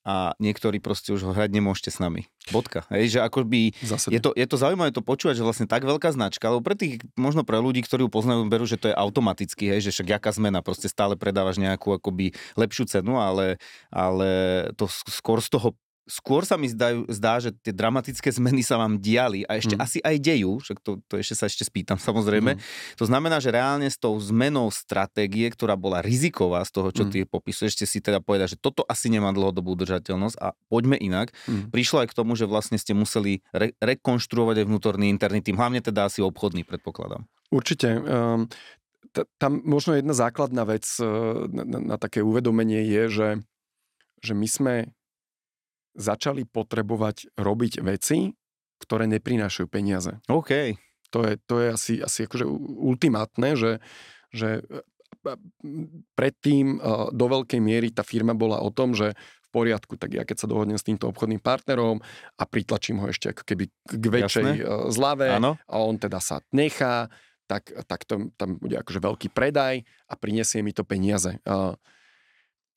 a 0.00 0.32
niektorí 0.40 0.80
proste 0.80 1.12
už 1.12 1.28
ho 1.28 1.32
hrať 1.36 1.52
nemôžete 1.52 1.92
s 1.92 1.98
nami. 2.00 2.24
Bodka. 2.48 2.88
Hej, 2.88 3.16
že 3.16 3.18
akoby 3.20 3.76
je 4.08 4.20
to, 4.20 4.32
je 4.32 4.46
to 4.48 4.56
zaujímavé 4.56 4.90
to 4.96 5.04
počúvať, 5.04 5.36
že 5.36 5.44
vlastne 5.44 5.68
tak 5.68 5.84
veľká 5.84 6.08
značka, 6.16 6.48
lebo 6.48 6.64
pre 6.64 6.72
tých, 6.72 7.04
možno 7.20 7.44
pre 7.44 7.60
ľudí, 7.60 7.84
ktorí 7.84 8.08
ju 8.08 8.10
poznajú, 8.10 8.48
berú, 8.48 8.64
že 8.64 8.80
to 8.80 8.88
je 8.88 8.96
automaticky, 8.96 9.68
hej, 9.68 9.84
že 9.84 9.92
však 9.92 10.16
jaká 10.16 10.30
zmena, 10.32 10.64
proste 10.64 10.88
stále 10.88 11.20
predávaš 11.20 11.60
nejakú 11.60 11.92
akoby 12.00 12.32
lepšiu 12.56 12.88
cenu, 12.88 13.20
ale, 13.20 13.60
ale 13.92 14.28
to 14.80 14.88
skôr 14.88 15.44
z 15.44 15.52
toho 15.52 15.76
skôr 16.10 16.42
sa 16.42 16.58
mi 16.58 16.66
zdajú, 16.66 17.06
zdá, 17.06 17.38
že 17.38 17.54
tie 17.54 17.70
dramatické 17.70 18.26
zmeny 18.34 18.66
sa 18.66 18.76
vám 18.76 18.98
diali 18.98 19.46
a 19.46 19.54
ešte 19.56 19.78
mm. 19.78 19.80
asi 19.80 19.98
aj 20.02 20.16
dejú, 20.18 20.58
však 20.58 20.78
to, 20.82 20.98
to 21.06 21.22
ešte 21.22 21.34
sa 21.38 21.46
ešte 21.46 21.62
spýtam 21.62 21.96
samozrejme. 22.10 22.58
Mm. 22.58 22.60
To 22.98 23.04
znamená, 23.06 23.38
že 23.38 23.54
reálne 23.54 23.86
s 23.86 23.96
tou 23.96 24.18
zmenou 24.18 24.68
stratégie, 24.74 25.46
ktorá 25.48 25.78
bola 25.78 26.02
riziková 26.02 26.66
z 26.66 26.70
toho, 26.74 26.88
čo 26.90 27.06
mm. 27.06 27.10
ty 27.14 27.18
popisuješ, 27.22 27.78
ste 27.78 27.86
si 27.86 28.02
teda 28.02 28.18
povedať, 28.18 28.58
že 28.58 28.58
toto 28.58 28.82
asi 28.90 29.06
nemá 29.06 29.30
dlhodobú 29.30 29.78
udržateľnosť 29.78 30.36
a 30.42 30.52
poďme 30.66 30.98
inak. 30.98 31.30
Mm. 31.46 31.70
Prišlo 31.70 32.02
aj 32.02 32.10
k 32.10 32.16
tomu, 32.18 32.34
že 32.34 32.50
vlastne 32.50 32.76
ste 32.76 32.92
museli 32.92 33.46
re- 33.54 33.72
rekonštruovať 33.78 34.60
aj 34.60 34.66
vnútorný 34.66 35.06
interný 35.06 35.40
tým, 35.40 35.54
hlavne 35.54 35.78
teda 35.78 36.10
asi 36.10 36.18
obchodný, 36.20 36.66
predpokladám. 36.66 37.22
Určite. 37.54 38.02
Um, 38.02 38.50
t- 39.14 39.26
tam 39.38 39.62
možno 39.62 39.94
jedna 39.94 40.14
základná 40.14 40.66
vec 40.66 40.86
uh, 40.98 41.46
na, 41.50 41.94
na, 41.94 41.96
také 41.98 42.22
uvedomenie 42.22 42.82
je, 42.86 43.02
že, 43.10 43.28
že 44.22 44.32
my 44.34 44.48
sme 44.50 44.74
začali 46.00 46.48
potrebovať 46.48 47.36
robiť 47.36 47.84
veci, 47.84 48.32
ktoré 48.80 49.04
neprinášajú 49.04 49.68
peniaze. 49.68 50.16
OK. 50.26 50.80
To 51.12 51.26
je, 51.26 51.32
to 51.44 51.54
je 51.60 51.68
asi, 51.68 51.94
asi 52.00 52.24
akože 52.24 52.46
ultimátne, 52.80 53.58
že, 53.58 53.84
že 54.32 54.64
predtým 56.16 56.80
do 57.12 57.26
veľkej 57.28 57.60
miery 57.60 57.92
tá 57.92 58.00
firma 58.00 58.32
bola 58.32 58.62
o 58.64 58.72
tom, 58.72 58.96
že 58.96 59.12
v 59.44 59.48
poriadku, 59.50 59.98
tak 59.98 60.14
ja 60.14 60.22
keď 60.22 60.46
sa 60.46 60.48
dohodnem 60.48 60.78
s 60.78 60.86
týmto 60.86 61.10
obchodným 61.10 61.42
partnerom 61.42 61.98
a 62.38 62.42
pritlačím 62.46 63.02
ho 63.02 63.10
ešte 63.10 63.34
ako 63.34 63.42
keby 63.42 63.64
k 63.68 64.04
väčšej 64.06 64.46
Jasné. 64.62 64.94
zlave 64.94 65.26
ano. 65.34 65.58
a 65.66 65.74
on 65.82 65.98
teda 65.98 66.22
sa 66.22 66.38
nechá, 66.54 67.10
tak, 67.50 67.74
tak 67.90 68.06
to, 68.06 68.30
tam 68.38 68.62
bude 68.62 68.78
akože 68.78 69.02
veľký 69.02 69.28
predaj 69.34 69.82
a 70.06 70.14
prinesie 70.14 70.62
mi 70.62 70.70
to 70.70 70.86
peniaze. 70.86 71.34
Uh, 71.42 71.74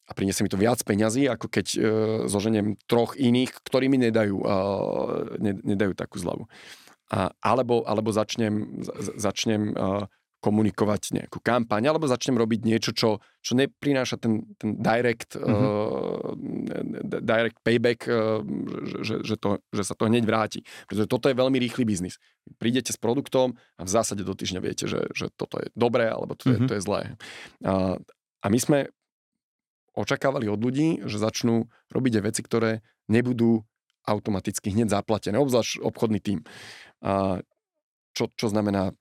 a 0.04 0.12
priniesie 0.12 0.44
mi 0.44 0.52
to 0.52 0.60
viac 0.60 0.84
peňazí, 0.84 1.32
ako 1.32 1.48
keď 1.48 1.68
e, 1.74 1.80
zoženiem 2.28 2.76
troch 2.92 3.16
iných, 3.16 3.56
ktorí 3.64 3.88
mi 3.88 3.96
nedajú, 4.04 4.36
e, 4.36 4.48
ne, 5.40 5.54
nedajú 5.64 5.96
takú 5.96 6.20
zľavu. 6.20 6.44
A, 7.14 7.32
alebo, 7.40 7.88
alebo 7.88 8.12
začnem, 8.12 8.84
začnem 9.16 9.72
e, 9.72 10.08
komunikovať 10.44 11.16
nejakú 11.16 11.40
kampaň, 11.40 11.88
alebo 11.88 12.04
začnem 12.04 12.36
robiť 12.36 12.68
niečo, 12.68 12.92
čo, 12.92 13.24
čo 13.40 13.56
neprináša 13.56 14.20
ten, 14.20 14.44
ten 14.60 14.76
direct, 14.76 15.40
mm-hmm. 15.40 15.56
uh, 15.56 17.24
direct 17.24 17.64
payback, 17.64 18.04
uh, 18.12 18.44
že, 19.08 19.24
že, 19.24 19.40
to, 19.40 19.64
že 19.72 19.88
sa 19.88 19.96
to 19.96 20.12
hneď 20.12 20.28
vráti. 20.28 20.68
Pretože 20.92 21.08
toto 21.08 21.32
je 21.32 21.40
veľmi 21.40 21.56
rýchly 21.64 21.88
biznis. 21.88 22.20
Prídete 22.60 22.92
s 22.92 23.00
produktom 23.00 23.56
a 23.80 23.88
v 23.88 23.90
zásade 23.96 24.28
do 24.28 24.36
týždňa 24.36 24.60
viete, 24.60 24.84
že, 24.84 25.08
že 25.16 25.32
toto 25.32 25.64
je 25.64 25.72
dobré, 25.80 26.12
alebo 26.12 26.36
to 26.36 26.52
je, 26.52 26.60
mm-hmm. 26.60 26.68
to 26.68 26.74
je 26.76 26.82
zlé. 26.84 27.02
Uh, 27.64 27.96
a 28.44 28.52
my 28.52 28.60
sme 28.60 28.92
očakávali 29.94 30.50
od 30.50 30.60
ľudí, 30.60 31.06
že 31.06 31.22
začnú 31.22 31.70
robiť 31.94 32.20
aj 32.20 32.24
veci, 32.26 32.42
ktoré 32.42 32.72
nebudú 33.08 33.66
automaticky 34.04 34.74
hneď 34.74 34.92
zaplatené, 34.92 35.40
obzvlášť 35.40 35.80
obchodný 35.80 36.20
tím. 36.20 36.40
A 37.00 37.40
čo, 38.14 38.30
čo, 38.36 38.52
znamená, 38.52 38.94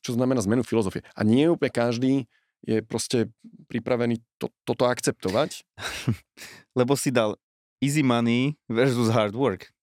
čo 0.00 0.16
znamená 0.16 0.40
zmenu 0.46 0.62
filozofie. 0.62 1.04
A 1.12 1.26
nie 1.26 1.50
úplne 1.50 1.72
každý 1.74 2.14
je 2.64 2.80
proste 2.80 3.28
pripravený 3.68 4.24
to, 4.40 4.48
toto 4.64 4.88
akceptovať. 4.88 5.66
Lebo 6.78 6.96
si 6.96 7.12
dal 7.12 7.36
easy 7.84 8.00
money 8.00 8.56
versus 8.70 9.12
hard 9.12 9.36
work 9.36 9.73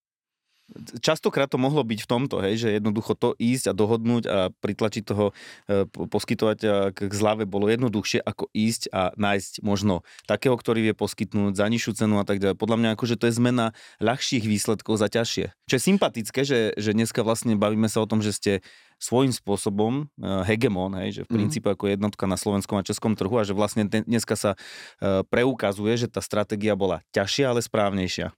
častokrát 1.03 1.51
to 1.51 1.59
mohlo 1.59 1.83
byť 1.83 1.99
v 2.03 2.09
tomto, 2.09 2.39
hej, 2.39 2.67
že 2.67 2.69
jednoducho 2.79 3.13
to 3.15 3.35
ísť 3.35 3.71
a 3.71 3.73
dohodnúť 3.75 4.23
a 4.27 4.37
pritlačiť 4.49 5.03
toho 5.03 5.35
e, 5.67 5.85
poskytovateľa 5.87 6.95
k 6.95 7.11
zlave 7.11 7.43
bolo 7.43 7.67
jednoduchšie 7.67 8.23
ako 8.23 8.47
ísť 8.55 8.91
a 8.95 9.11
nájsť 9.19 9.63
možno 9.63 10.07
takého, 10.25 10.55
ktorý 10.55 10.91
vie 10.91 10.95
poskytnúť 10.95 11.59
za 11.59 11.67
nižšiu 11.67 11.91
cenu 11.99 12.15
a 12.19 12.25
tak 12.25 12.39
ďalej. 12.39 12.55
Podľa 12.55 12.77
mňa 12.79 12.89
akože 12.95 13.15
to 13.19 13.27
je 13.27 13.33
zmena 13.35 13.75
ľahších 13.99 14.47
výsledkov 14.47 14.99
za 14.99 15.11
ťažšie. 15.11 15.51
Čo 15.67 15.73
je 15.75 15.83
sympatické, 15.83 16.39
že, 16.47 16.59
že 16.79 16.95
dneska 16.95 17.21
vlastne 17.21 17.59
bavíme 17.59 17.91
sa 17.91 17.99
o 18.03 18.09
tom, 18.09 18.23
že 18.23 18.31
ste 18.31 18.53
svojím 19.01 19.33
spôsobom 19.33 20.05
uh, 20.05 20.45
hegemon, 20.45 20.93
hej, 21.01 21.09
že 21.11 21.21
v 21.25 21.29
Mhm. 21.33 21.35
princípe 21.41 21.67
ako 21.73 21.89
jednotka 21.89 22.29
na 22.29 22.37
slovenskom 22.37 22.77
a 22.77 22.85
českom 22.85 23.17
trhu 23.17 23.33
a 23.33 23.43
že 23.43 23.57
vlastne 23.57 23.89
dneska 23.89 24.37
sa 24.37 24.53
uh, 24.53 25.25
preukazuje, 25.25 26.05
že 26.05 26.07
tá 26.07 26.21
stratégia 26.21 26.77
bola 26.77 27.01
ťažšia, 27.09 27.49
ale 27.49 27.65
správnejšia. 27.65 28.29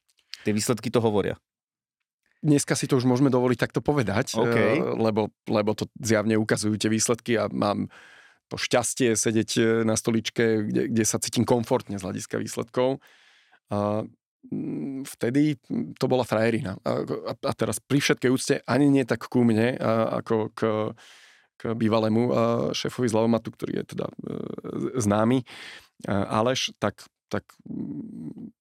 Tie 0.48 0.56
výsledky 0.56 0.88
to 0.88 1.04
hovoria. 1.04 1.36
Dneska 2.43 2.75
si 2.75 2.91
to 2.91 2.99
už 2.99 3.08
môžeme 3.08 3.32
dovoliť 3.32 3.56
takto 3.56 3.79
povedať, 3.79 4.36
eh, 4.36 4.84
lebo, 4.99 5.32
lebo 5.47 5.71
to 5.71 5.88
zjavne 6.03 6.36
ukazujú 6.36 6.75
tie 6.75 6.91
výsledky 6.91 7.39
a 7.39 7.47
mám 7.47 7.88
to 8.51 8.60
šťastie 8.60 9.15
sedieť 9.15 9.51
eh, 9.58 9.65
na 9.88 9.95
stoličke, 9.95 10.67
kde, 10.67 10.91
kde 10.91 11.03
sa 11.08 11.23
cítim 11.23 11.47
komfortne 11.47 11.95
z 11.95 12.03
hľadiska 12.03 12.36
výsledkov. 12.36 12.99
A 13.71 14.03
mm, 14.51 15.08
vtedy 15.08 15.56
to 15.95 16.06
bola 16.12 16.27
frajerina. 16.27 16.75
A, 16.84 17.08
a, 17.32 17.51
teraz 17.56 17.79
pri 17.79 18.03
všetkej 18.03 18.29
úcte 18.29 18.56
ani 18.67 18.91
nie 18.91 19.08
tak 19.08 19.23
ku 19.32 19.47
mne, 19.47 19.79
a, 19.79 20.19
ako 20.19 20.51
k, 20.51 20.60
k 21.56 21.62
bývalému 21.79 22.21
a, 22.27 22.32
šéfovi 22.75 23.08
Zlavomatu, 23.08 23.56
ktorý 23.56 23.82
je 23.82 23.86
teda 23.95 24.12
e, 24.12 24.15
známy, 24.99 25.47
a, 26.12 26.43
Aleš, 26.43 26.75
tak, 26.75 27.08
tak 27.32 27.47
mm, 27.63 28.51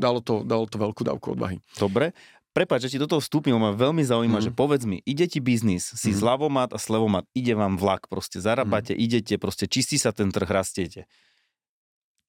dalo 0.00 0.20
to, 0.24 0.42
dalo 0.42 0.64
to 0.66 0.80
veľkú 0.80 1.02
dávku 1.06 1.38
odvahy. 1.38 1.60
Dobre. 1.78 2.16
Prepač, 2.52 2.84
že 2.84 2.92
ti 2.92 2.98
do 3.00 3.08
toho 3.08 3.24
vstúpim, 3.24 3.56
ma 3.56 3.72
veľmi 3.72 4.04
zaujíma, 4.04 4.38
Mhm. 4.40 4.44
že 4.44 4.50
povedz 4.52 4.84
mi, 4.84 5.00
ide 5.08 5.24
ti 5.24 5.40
biznis, 5.40 5.88
si 5.96 6.12
Mhm. 6.12 6.18
zľavomat 6.20 6.70
a 6.76 6.78
slevomat, 6.78 7.24
ide 7.32 7.56
vám 7.56 7.80
vlak, 7.80 8.12
proste 8.12 8.44
zarábate, 8.44 8.92
idete, 8.92 9.40
proste 9.40 9.64
čistí 9.64 9.96
sa 9.96 10.12
ten 10.12 10.28
trh, 10.28 10.44
rastiete. 10.44 11.08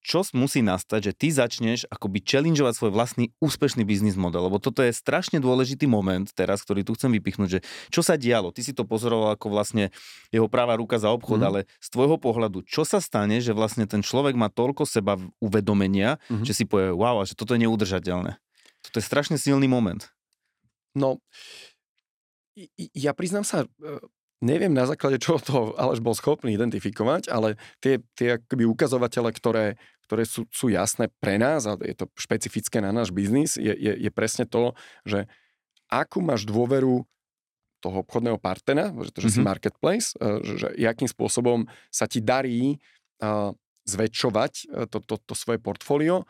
Čo 0.04 0.20
musí 0.36 0.60
nastať, 0.60 1.00
že 1.00 1.12
ty 1.16 1.32
začneš 1.32 1.88
akoby 1.88 2.20
challengeovať 2.20 2.76
svoj 2.76 2.92
vlastný 2.92 3.32
úspešný 3.40 3.88
biznis 3.88 4.20
model, 4.20 4.52
lebo 4.52 4.60
toto 4.60 4.84
je 4.84 4.92
strašne 4.92 5.40
dôležitý 5.40 5.88
moment 5.88 6.28
teraz, 6.36 6.60
ktorý 6.60 6.84
tu 6.84 6.92
chcem 6.92 7.08
vypichnúť, 7.08 7.48
že 7.48 7.60
čo 7.88 8.04
sa 8.04 8.20
dialo, 8.20 8.52
ty 8.52 8.60
si 8.60 8.76
to 8.76 8.84
pozoroval 8.84 9.32
ako 9.32 9.48
vlastne 9.48 9.88
jeho 10.28 10.44
práva 10.44 10.76
ruka 10.76 11.00
za 11.00 11.08
obchod, 11.08 11.40
Mhm. 11.40 11.46
ale 11.48 11.60
z 11.80 11.88
tvojho 11.88 12.20
pohľadu, 12.20 12.68
čo 12.68 12.84
sa 12.84 13.00
stane, 13.00 13.40
že 13.40 13.56
vlastne 13.56 13.88
ten 13.88 14.04
človek 14.04 14.36
má 14.36 14.52
toľko 14.52 14.84
seba 14.84 15.16
uvedomenia, 15.40 16.20
Mhm. 16.28 16.44
že 16.44 16.52
si 16.52 16.64
povie, 16.68 16.92
wow, 16.92 17.20
a 17.20 17.28
že 17.28 17.32
toto 17.32 17.56
je 17.56 17.64
neudržateľné. 17.64 18.36
Toto 18.84 19.00
je 19.00 19.04
strašne 19.08 19.40
silný 19.40 19.64
moment. 19.64 20.12
No, 20.94 21.18
ja 22.94 23.10
priznám 23.12 23.42
sa, 23.42 23.66
e, 23.66 23.98
neviem 24.38 24.70
na 24.70 24.86
základe 24.86 25.18
čoho 25.18 25.42
to 25.42 25.56
Aleš 25.74 25.98
bol 25.98 26.14
schopný 26.14 26.54
identifikovať, 26.54 27.26
ale 27.30 27.58
tie, 27.82 27.98
tie 28.14 28.38
akoby 28.38 28.64
ukazovatele, 28.70 29.34
ktoré, 29.34 29.74
ktoré 30.06 30.22
sú, 30.22 30.46
sú 30.54 30.70
jasné 30.70 31.10
pre 31.18 31.34
nás, 31.34 31.66
a 31.66 31.74
je 31.82 31.98
to 31.98 32.06
špecifické 32.14 32.78
na 32.78 32.94
náš 32.94 33.10
biznis, 33.10 33.58
je, 33.58 33.74
je, 33.74 33.92
je 33.98 34.10
presne 34.14 34.46
to, 34.46 34.70
že 35.02 35.26
akú 35.90 36.22
máš 36.22 36.46
dôveru 36.46 37.02
toho 37.82 37.96
obchodného 38.00 38.40
partnera, 38.40 38.94
že, 39.04 39.12
že 39.18 39.28
si 39.34 39.40
Mhm. 39.42 39.46
marketplace, 39.50 40.14
e, 40.16 40.40
že, 40.46 40.54
že 40.62 40.68
jakým 40.78 41.10
spôsobom 41.10 41.66
sa 41.90 42.06
ti 42.06 42.22
darí 42.22 42.78
a, 43.18 43.50
zväčšovať 43.84 44.52
to, 44.88 44.98
to, 45.04 45.14
to 45.20 45.34
svoje 45.36 45.60
portfólio 45.60 46.24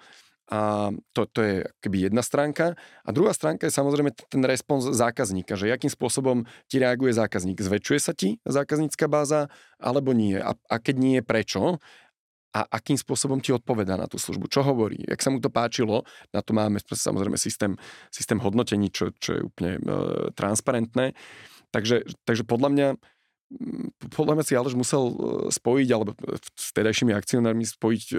a 0.45 0.93
to, 1.17 1.25
to 1.33 1.41
je 1.41 1.57
keby 1.81 2.13
jedna 2.13 2.21
stránka. 2.21 2.77
A 3.01 3.09
druhá 3.17 3.33
stránka 3.33 3.65
je 3.65 3.73
samozrejme 3.73 4.13
ten 4.29 4.45
respons 4.45 4.85
zákazníka, 4.93 5.57
že 5.57 5.73
akým 5.73 5.89
spôsobom 5.89 6.45
ti 6.69 6.77
reaguje 6.77 7.17
zákazník. 7.17 7.57
Zväčšuje 7.65 8.01
sa 8.01 8.13
ti 8.13 8.37
zákaznícka 8.45 9.09
báza, 9.09 9.49
alebo 9.81 10.13
nie? 10.13 10.37
A, 10.37 10.53
a 10.69 10.77
keď 10.77 10.97
nie, 11.01 11.19
prečo? 11.25 11.81
A 12.55 12.61
akým 12.71 12.95
spôsobom 12.95 13.41
ti 13.41 13.51
odpovedá 13.51 13.97
na 13.97 14.07
tú 14.07 14.21
službu? 14.21 14.47
Čo 14.47 14.63
hovorí? 14.63 15.03
Jak 15.09 15.25
sa 15.25 15.33
mu 15.33 15.41
to 15.41 15.51
páčilo? 15.51 16.07
Na 16.31 16.45
to 16.45 16.55
máme 16.55 16.79
samozrejme 16.79 17.35
systém, 17.41 17.75
systém 18.13 18.39
hodnotení, 18.39 18.93
čo, 18.95 19.11
čo 19.17 19.31
je 19.35 19.43
úplne 19.43 19.81
e, 19.81 19.83
transparentné. 20.37 21.19
Takže, 21.75 22.07
takže 22.23 22.47
podľa 22.47 22.71
mňa 22.71 22.89
podľa 24.15 24.35
mňa 24.41 24.45
si 24.47 24.55
Aleš 24.57 24.75
musel 24.79 25.03
e, 25.11 25.15
spojiť, 25.53 25.89
alebo 25.91 26.17
s 26.55 26.69
tedajšími 26.75 27.13
akcionármi 27.13 27.67
spojiť 27.67 28.05
e, 28.13 28.17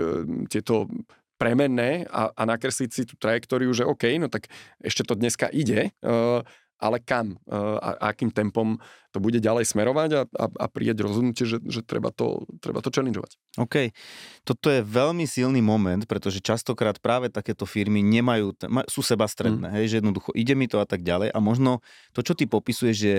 tieto 0.52 0.92
premenné 1.36 2.08
a, 2.08 2.32
a 2.32 2.42
nakresliť 2.48 2.90
si 2.92 3.04
tú 3.04 3.20
trajektóriu, 3.20 3.72
že 3.76 3.88
OK, 3.88 4.08
no 4.20 4.32
tak 4.32 4.48
ešte 4.80 5.04
to 5.04 5.14
dneska 5.16 5.52
ide, 5.52 5.92
uh, 6.04 6.42
ale 6.76 7.00
kam 7.00 7.40
uh, 7.48 7.80
a 7.80 8.12
akým 8.12 8.32
tempom 8.32 8.80
to 9.16 9.24
bude 9.24 9.40
ďalej 9.40 9.64
smerovať 9.72 10.10
a, 10.12 10.22
a, 10.28 10.46
a 10.48 10.66
prijať 10.68 11.08
rozhodnutie, 11.08 11.48
že, 11.48 11.64
že 11.64 11.80
treba, 11.88 12.12
to, 12.12 12.44
treba 12.60 12.84
to 12.84 12.92
challengeovať. 12.92 13.40
OK. 13.56 13.96
Toto 14.44 14.68
je 14.68 14.84
veľmi 14.84 15.24
silný 15.24 15.64
moment, 15.64 16.04
pretože 16.04 16.44
častokrát 16.44 17.00
práve 17.00 17.32
takéto 17.32 17.64
firmy 17.64 18.04
nemajú, 18.04 18.60
sú 18.92 19.00
sebastredné, 19.00 19.72
mm. 19.72 19.76
hej, 19.80 19.86
že 19.88 19.98
jednoducho 20.04 20.36
ide 20.36 20.52
mi 20.60 20.68
to 20.68 20.84
a 20.84 20.88
tak 20.88 21.08
ďalej. 21.08 21.32
A 21.32 21.40
možno 21.40 21.80
to, 22.12 22.28
čo 22.28 22.36
ty 22.36 22.44
popisuješ, 22.44 22.96
že 22.96 23.14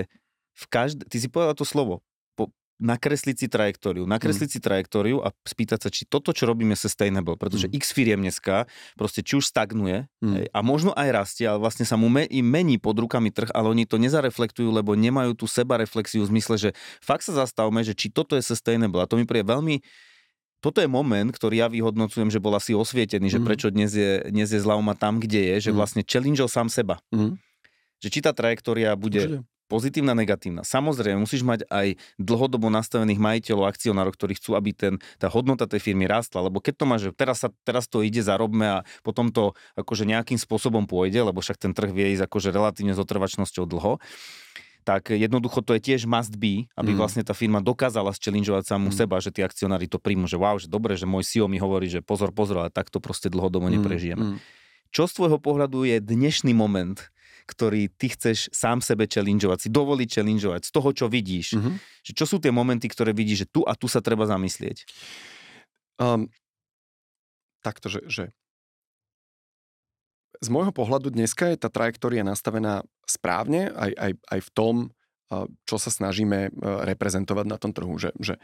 v 0.57 0.65
každé, 0.69 1.09
ty 1.09 1.17
si 1.17 1.29
povedal 1.29 1.57
to 1.57 1.65
slovo, 1.65 2.05
nakresliť 2.77 3.35
si 3.41 3.47
trajektóriu, 3.49 4.05
nakresliť 4.05 4.49
mm. 4.49 4.53
si 4.53 4.59
trajektóriu 4.61 5.17
a 5.25 5.33
spýtať 5.43 5.79
sa, 5.81 5.89
či 5.89 6.05
toto, 6.05 6.29
čo 6.29 6.45
robíme, 6.45 6.77
je 6.77 6.85
sustainable, 6.85 7.33
pretože 7.33 7.65
Mm. 7.65 7.73
mm. 7.73 7.79
x 7.81 7.85
firiem 7.89 8.21
dneska 8.21 8.69
proste 8.93 9.25
či 9.25 9.33
už 9.41 9.49
stagnuje 9.49 10.05
Mm. 10.21 10.33
hej, 10.37 10.45
a 10.53 10.59
možno 10.61 10.93
aj 10.93 11.09
rastie, 11.09 11.49
ale 11.49 11.57
vlastne 11.57 11.89
sa 11.89 11.97
mu 11.97 12.05
me, 12.05 12.29
im 12.29 12.45
mení 12.45 12.77
pod 12.77 12.97
rukami 13.01 13.33
trh, 13.33 13.49
ale 13.57 13.73
oni 13.73 13.89
to 13.89 13.97
nezareflektujú, 13.97 14.69
lebo 14.69 14.93
nemajú 14.93 15.33
tú 15.33 15.49
sebareflexiu 15.49 16.21
v 16.21 16.37
zmysle, 16.37 16.55
že 16.57 16.69
fakt 17.01 17.25
sa 17.25 17.33
zastavme, 17.33 17.81
že 17.81 17.97
či 17.97 18.13
toto 18.13 18.37
je 18.37 18.45
sustainable. 18.45 19.01
A 19.01 19.09
to 19.09 19.17
mi 19.17 19.25
príde 19.25 19.49
veľmi 19.49 19.81
toto 20.57 20.81
je 20.81 20.89
moment, 20.89 21.29
ktorý 21.29 21.61
ja 21.61 21.67
vyhodnocujem, 21.69 22.33
že 22.33 22.41
bol 22.41 22.49
asi 22.57 22.73
osvietený, 22.73 23.29
že 23.29 23.37
Mhm. 23.37 23.45
prečo 23.45 23.69
dnes 23.69 23.93
je, 23.93 24.25
dnes 24.33 24.49
je 24.49 24.57
Zlauma 24.57 24.97
tam, 24.97 25.21
kde 25.21 25.53
je, 25.53 25.69
že 25.69 25.71
Mhm. 25.71 25.77
vlastne 25.77 26.01
challengeol 26.01 26.49
sám 26.49 26.65
seba. 26.65 26.97
Mm. 27.13 27.37
Že 28.01 28.07
či 28.09 28.19
tá 28.25 28.33
trajektória 28.33 28.89
bude 28.97 29.21
Určite. 29.21 29.45
Pozitívna, 29.67 30.15
negatívna. 30.15 30.63
Samozrejme, 30.63 31.21
musíš 31.21 31.43
mať 31.43 31.67
aj 31.67 31.99
dlhodobo 32.17 32.71
nastavených 32.71 33.19
majiteľov, 33.19 33.67
akcionárov, 33.67 34.15
ktorí 34.15 34.39
chcú, 34.39 34.55
aby 34.55 34.71
ten, 34.71 34.93
tá 35.19 35.27
hodnota 35.27 35.67
tej 35.67 35.83
firmy 35.83 36.07
rastla. 36.07 36.47
Lebo 36.47 36.63
keď 36.63 36.73
to 36.79 36.85
máš, 36.87 37.01
že 37.07 37.11
teraz, 37.13 37.43
sa, 37.43 37.51
teraz 37.67 37.85
to 37.91 38.01
ide, 38.01 38.23
zarobme 38.23 38.81
a 38.81 38.87
potom 39.03 39.29
to 39.29 39.51
akože 39.75 40.07
nejakým 40.07 40.39
spôsobom 40.39 40.87
pôjde, 40.87 41.19
lebo 41.19 41.43
však 41.43 41.59
ten 41.59 41.75
trh 41.75 41.91
vie 41.91 42.15
ísť 42.15 42.25
akože 42.25 42.49
relatívne 42.55 42.95
s 42.95 42.99
otrvačnosťou 43.03 43.67
dlho, 43.67 43.99
tak 44.87 45.11
jednoducho 45.11 45.59
to 45.67 45.75
je 45.75 45.83
tiež 45.83 46.07
must 46.07 46.39
be, 46.39 46.71
aby 46.79 46.95
Mm. 46.95 46.99
vlastne 47.03 47.19
tá 47.19 47.35
firma 47.35 47.59
dokázala 47.59 48.15
challengeovať 48.15 48.71
samú 48.71 48.87
Mm. 48.87 48.95
seba, 48.95 49.19
že 49.19 49.35
tí 49.35 49.43
akcionári 49.43 49.83
to 49.83 49.99
príjmu, 49.99 50.31
že 50.31 50.39
wow, 50.39 50.55
že 50.55 50.71
dobre, 50.71 50.95
že 50.95 51.03
môj 51.03 51.27
CEO 51.27 51.51
mi 51.51 51.59
hovorí, 51.59 51.91
že 51.91 51.99
pozor, 51.99 52.31
pozor, 52.31 52.63
ale 52.63 52.71
takto 52.71 53.03
proste 53.03 53.27
dlhodobo 53.27 53.67
neprežijeme. 53.67 54.23
Mm. 54.23 54.37
Čo 54.95 55.03
z 55.11 55.19
tvojho 55.19 55.43
pohľadu 55.43 55.83
je 55.83 55.99
dnešný 55.99 56.55
moment, 56.55 56.95
ktorý 57.47 57.87
ty 57.95 58.11
chceš 58.11 58.51
sám 58.51 58.83
sebe 58.83 59.07
challengeovať, 59.07 59.65
si 59.65 59.69
dovoliť 59.71 60.19
challengeovať 60.19 60.67
z 60.67 60.71
toho, 60.75 60.89
čo 60.91 61.05
vidíš? 61.07 61.55
Mm. 61.55 61.79
Že 62.03 62.11
čo 62.11 62.25
sú 62.27 62.37
tie 62.43 62.51
momenty, 62.51 62.91
ktoré 62.91 63.15
vidíš, 63.15 63.47
že 63.47 63.51
tu 63.55 63.61
a 63.63 63.71
tu 63.73 63.87
sa 63.87 64.03
treba 64.03 64.27
zamyslieť? 64.27 64.83
Um, 65.97 66.27
takto, 67.63 67.87
že, 67.87 68.03
že 68.11 68.23
z 70.43 70.47
môjho 70.51 70.75
pohľadu 70.75 71.09
dneska 71.09 71.49
je 71.49 71.57
tá 71.57 71.71
trajektória 71.71 72.21
nastavená 72.21 72.85
správne 73.07 73.73
aj, 73.73 73.91
aj, 73.95 74.11
aj 74.27 74.39
v 74.43 74.49
tom, 74.53 74.75
čo 75.67 75.75
sa 75.79 75.89
snažíme 75.91 76.39
a, 76.47 76.49
reprezentovať 76.87 77.45
na 77.47 77.57
tom 77.57 77.71
trhu. 77.73 77.97
Že, 77.97 78.13
že 78.21 78.35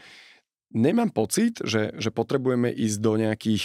nemám 0.73 1.13
pocit, 1.13 1.61
že, 1.61 1.93
že 1.95 2.09
potrebujeme 2.09 2.71
ísť 2.73 2.97
do 2.99 3.13
nejakých, 3.19 3.63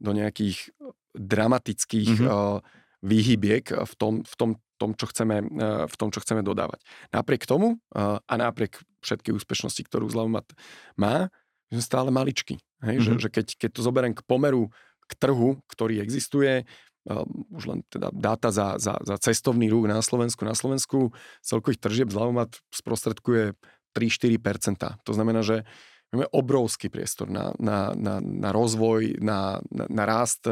do 0.00 0.12
nejakých 0.16 0.72
dramatických 1.14 2.08
Mhm. 2.16 2.26
mm-hmm. 2.26 2.78
Výhybiek 3.00 3.64
v 3.72 3.94
tom, 3.96 4.22
v 4.24 4.34
tom, 4.36 4.50
tom, 4.76 4.90
čo 4.96 5.08
chceme, 5.08 5.40
a, 5.40 5.88
v 5.88 5.94
tom, 5.96 6.08
čo 6.12 6.20
chceme 6.20 6.44
dodávať. 6.44 6.80
Napriek 7.12 7.44
tomu 7.48 7.80
a, 7.92 8.20
a 8.20 8.34
napriek 8.36 8.80
všetkej 9.00 9.36
úspešnosti, 9.36 9.82
ktorú 9.88 10.08
Zlavomat 10.08 10.48
má, 10.96 11.32
my 11.70 11.72
sme 11.78 11.84
stále 11.84 12.08
maličky. 12.12 12.60
Hej? 12.84 13.00
Mm-hmm. 13.00 13.18
Že, 13.20 13.22
že 13.22 13.28
keď, 13.28 13.46
keď 13.56 13.70
to 13.76 13.80
zoberiem 13.80 14.14
k 14.16 14.24
pomeru 14.26 14.68
k 15.06 15.12
trhu, 15.18 15.58
ktorý 15.66 15.98
existuje, 15.98 16.64
um, 17.08 17.26
už 17.54 17.64
len 17.66 17.80
teda 17.90 18.14
dáta 18.14 18.54
za, 18.54 18.78
za, 18.78 18.98
za 19.02 19.16
cestovný 19.18 19.70
ruch 19.70 19.90
na 19.90 19.98
Slovensku, 20.02 20.42
na 20.46 20.54
Slovensku 20.54 21.10
celkových 21.42 21.82
tržieb 21.82 22.08
Zlavomat 22.10 22.58
sprostredkuje 22.70 23.58
3-4%. 23.96 25.02
To 25.02 25.12
znamená, 25.12 25.42
že 25.42 25.66
máme 26.10 26.26
obrovský 26.34 26.90
priestor 26.90 27.30
na, 27.30 27.54
na, 27.58 27.94
na, 27.94 28.18
na 28.18 28.50
rozvoj, 28.50 29.22
na, 29.22 29.62
na, 29.70 29.84
na 29.86 30.04
rast. 30.06 30.46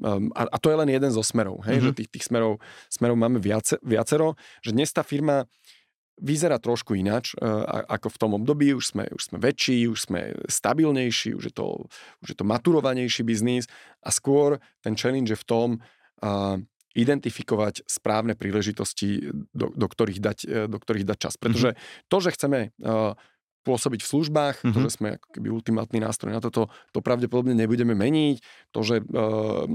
Um, 0.00 0.32
a, 0.32 0.48
a 0.48 0.56
to 0.56 0.72
je 0.72 0.76
len 0.80 0.88
jeden 0.88 1.12
zo 1.12 1.20
smerov. 1.20 1.60
Hej? 1.68 1.80
Mm-hmm. 1.80 1.86
Že 1.92 1.98
tých, 2.00 2.10
tých 2.10 2.24
smerov, 2.26 2.56
smerov 2.88 3.16
máme 3.20 3.36
viace, 3.36 3.76
viacero. 3.84 4.34
Že 4.64 4.72
dnes 4.72 4.90
tá 4.96 5.04
firma 5.04 5.44
vyzerá 6.20 6.60
trošku 6.60 6.96
ináč 6.96 7.32
uh, 7.36 7.64
ako 7.88 8.12
v 8.12 8.20
tom 8.20 8.30
období. 8.36 8.72
Už 8.72 8.96
sme, 8.96 9.08
už 9.12 9.32
sme 9.32 9.38
väčší, 9.40 9.88
už 9.88 10.08
sme 10.08 10.36
stabilnejší, 10.48 11.36
už 11.36 11.44
je 11.48 11.54
to, 11.54 11.88
už 12.24 12.28
je 12.32 12.36
to 12.36 12.44
maturovanejší 12.44 13.24
biznis 13.24 13.68
a 14.04 14.12
skôr 14.12 14.60
ten 14.84 14.96
challenge 14.96 15.32
je 15.32 15.40
v 15.40 15.46
tom 15.48 15.68
uh, 15.76 16.56
identifikovať 16.90 17.86
správne 17.86 18.34
príležitosti, 18.34 19.30
do, 19.54 19.70
do, 19.70 19.86
ktorých 19.86 20.18
dať, 20.18 20.38
do 20.66 20.74
ktorých 20.74 21.06
dať 21.06 21.18
čas. 21.22 21.38
Pretože 21.38 21.78
to, 22.10 22.16
že 22.18 22.34
chceme 22.34 22.74
uh, 22.82 23.14
pôsobiť 23.62 24.00
v 24.00 24.10
službách, 24.10 24.56
mm-hmm. 24.60 24.72
to, 24.72 24.78
Mhm. 24.80 24.84
že 24.86 24.90
sme 24.94 25.08
ako 25.20 25.28
keby 25.36 25.48
ultimátny 25.52 25.98
nástroj 26.00 26.32
na 26.32 26.40
toto, 26.40 26.72
to 26.90 27.00
pravdepodobne 27.04 27.52
nebudeme 27.52 27.92
meniť, 27.92 28.36
to, 28.72 28.80
že, 28.80 28.96
uh, 29.04 29.68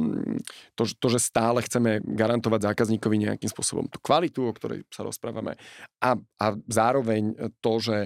to, 0.73 0.83
to, 0.89 1.07
že 1.13 1.19
stále 1.21 1.61
chceme 1.61 2.01
garantovať 2.01 2.73
zákazníkovi 2.73 3.15
nejakým 3.29 3.49
spôsobom 3.51 3.85
tú 3.89 4.01
kvalitu, 4.01 4.49
o 4.49 4.55
ktorej 4.55 4.83
sa 4.89 5.05
rozprávame 5.05 5.55
a, 6.01 6.17
a 6.17 6.45
zároveň 6.67 7.37
to, 7.61 7.73
že 7.79 7.97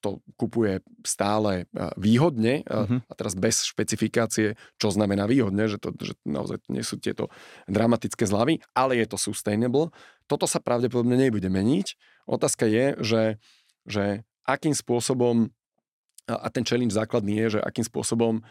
to 0.00 0.24
kupuje 0.40 0.80
stále 1.04 1.68
výhodne 2.00 2.64
uh, 2.64 2.88
a 3.04 3.12
teraz 3.12 3.36
bez 3.36 3.68
špecifikácie, 3.68 4.56
čo 4.80 4.88
znamená 4.88 5.28
výhodne, 5.28 5.68
že 5.68 5.76
to 5.76 5.92
že 6.00 6.16
naozaj 6.24 6.64
nie 6.72 6.80
sú 6.80 6.96
tieto 6.96 7.28
dramatické 7.68 8.24
zľavy, 8.24 8.64
ale 8.72 8.96
je 8.96 9.04
to 9.04 9.20
sustainable. 9.20 9.92
Toto 10.24 10.48
sa 10.48 10.56
pravdepodobne 10.56 11.20
nebude 11.20 11.52
meniť. 11.52 12.00
Otázka 12.24 12.64
je, 12.64 12.96
že, 13.04 13.22
že 13.84 14.24
akým 14.46 14.72
spôsobom, 14.72 15.50
a 16.26 16.48
ten 16.50 16.62
challenge 16.66 16.94
základný 16.94 17.38
je, 17.46 17.58
že 17.58 17.60
akým 17.62 17.86
spôsobom 17.86 18.42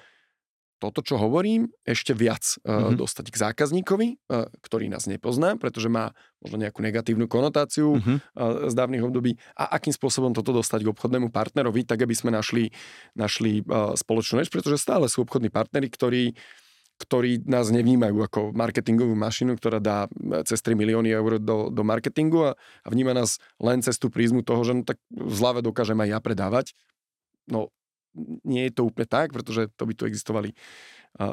toto, 0.75 0.99
čo 0.99 1.15
hovorím, 1.15 1.71
ešte 1.88 2.12
viac 2.12 2.60
Mhm. 2.67 2.99
dostať 2.99 3.31
k 3.31 3.41
zákazníkovi, 3.47 4.08
uh, 4.27 4.51
ktorý 4.60 4.91
nás 4.91 5.08
nepozná, 5.08 5.55
pretože 5.55 5.88
má 5.88 6.12
možno 6.43 6.60
nejakú 6.60 6.84
negatívnu 6.84 7.31
konotáciu 7.31 7.95
Mhm. 7.95 8.15
uh, 8.36 8.67
z 8.67 8.73
dávnych 8.75 9.08
období 9.08 9.39
a 9.55 9.71
akým 9.79 9.95
spôsobom 9.95 10.36
toto 10.36 10.51
dostať 10.51 10.84
k 10.84 10.91
obchodnému 10.91 11.31
partnerovi, 11.31 11.88
tak 11.88 12.03
aby 12.03 12.12
sme 12.12 12.36
našli, 12.36 12.75
našli 13.15 13.63
spoločnú 13.95 14.43
reč, 14.43 14.51
pretože 14.51 14.84
stále 14.84 15.08
sú 15.08 15.23
obchodní 15.23 15.47
partnery, 15.47 15.88
ktorí 15.88 16.36
ktorí 16.95 17.43
nás 17.43 17.69
nevnímajú 17.75 18.17
ako 18.23 18.39
marketingovú 18.55 19.13
mašinu, 19.19 19.60
ktorá 19.60 19.84
dá 19.84 20.08
e, 20.08 20.43
cez 20.47 20.63
3 20.63 20.79
milióny 20.79 21.12
eur 21.12 21.43
do, 21.43 21.67
do 21.67 21.84
marketingu 21.84 22.49
a, 22.49 22.51
a 22.55 22.88
vníma 22.88 23.12
nás 23.12 23.38
len 23.60 23.84
cez 23.84 23.99
tú 23.99 24.08
prízmu 24.08 24.47
toho, 24.47 24.63
že 24.63 24.71
no 24.71 24.84
tak 24.88 24.97
v 25.12 25.34
zlave 25.36 25.60
dokážem 25.60 25.99
aj 25.99 26.10
ja 26.15 26.19
predávať. 26.23 26.65
No 27.51 27.69
nie 28.47 28.71
je 28.71 28.73
to 28.79 28.88
úplne 28.88 29.03
tak, 29.12 29.36
pretože 29.36 29.67
to 29.75 29.84
by 29.84 29.91
tu 29.91 30.08
existovali 30.08 30.55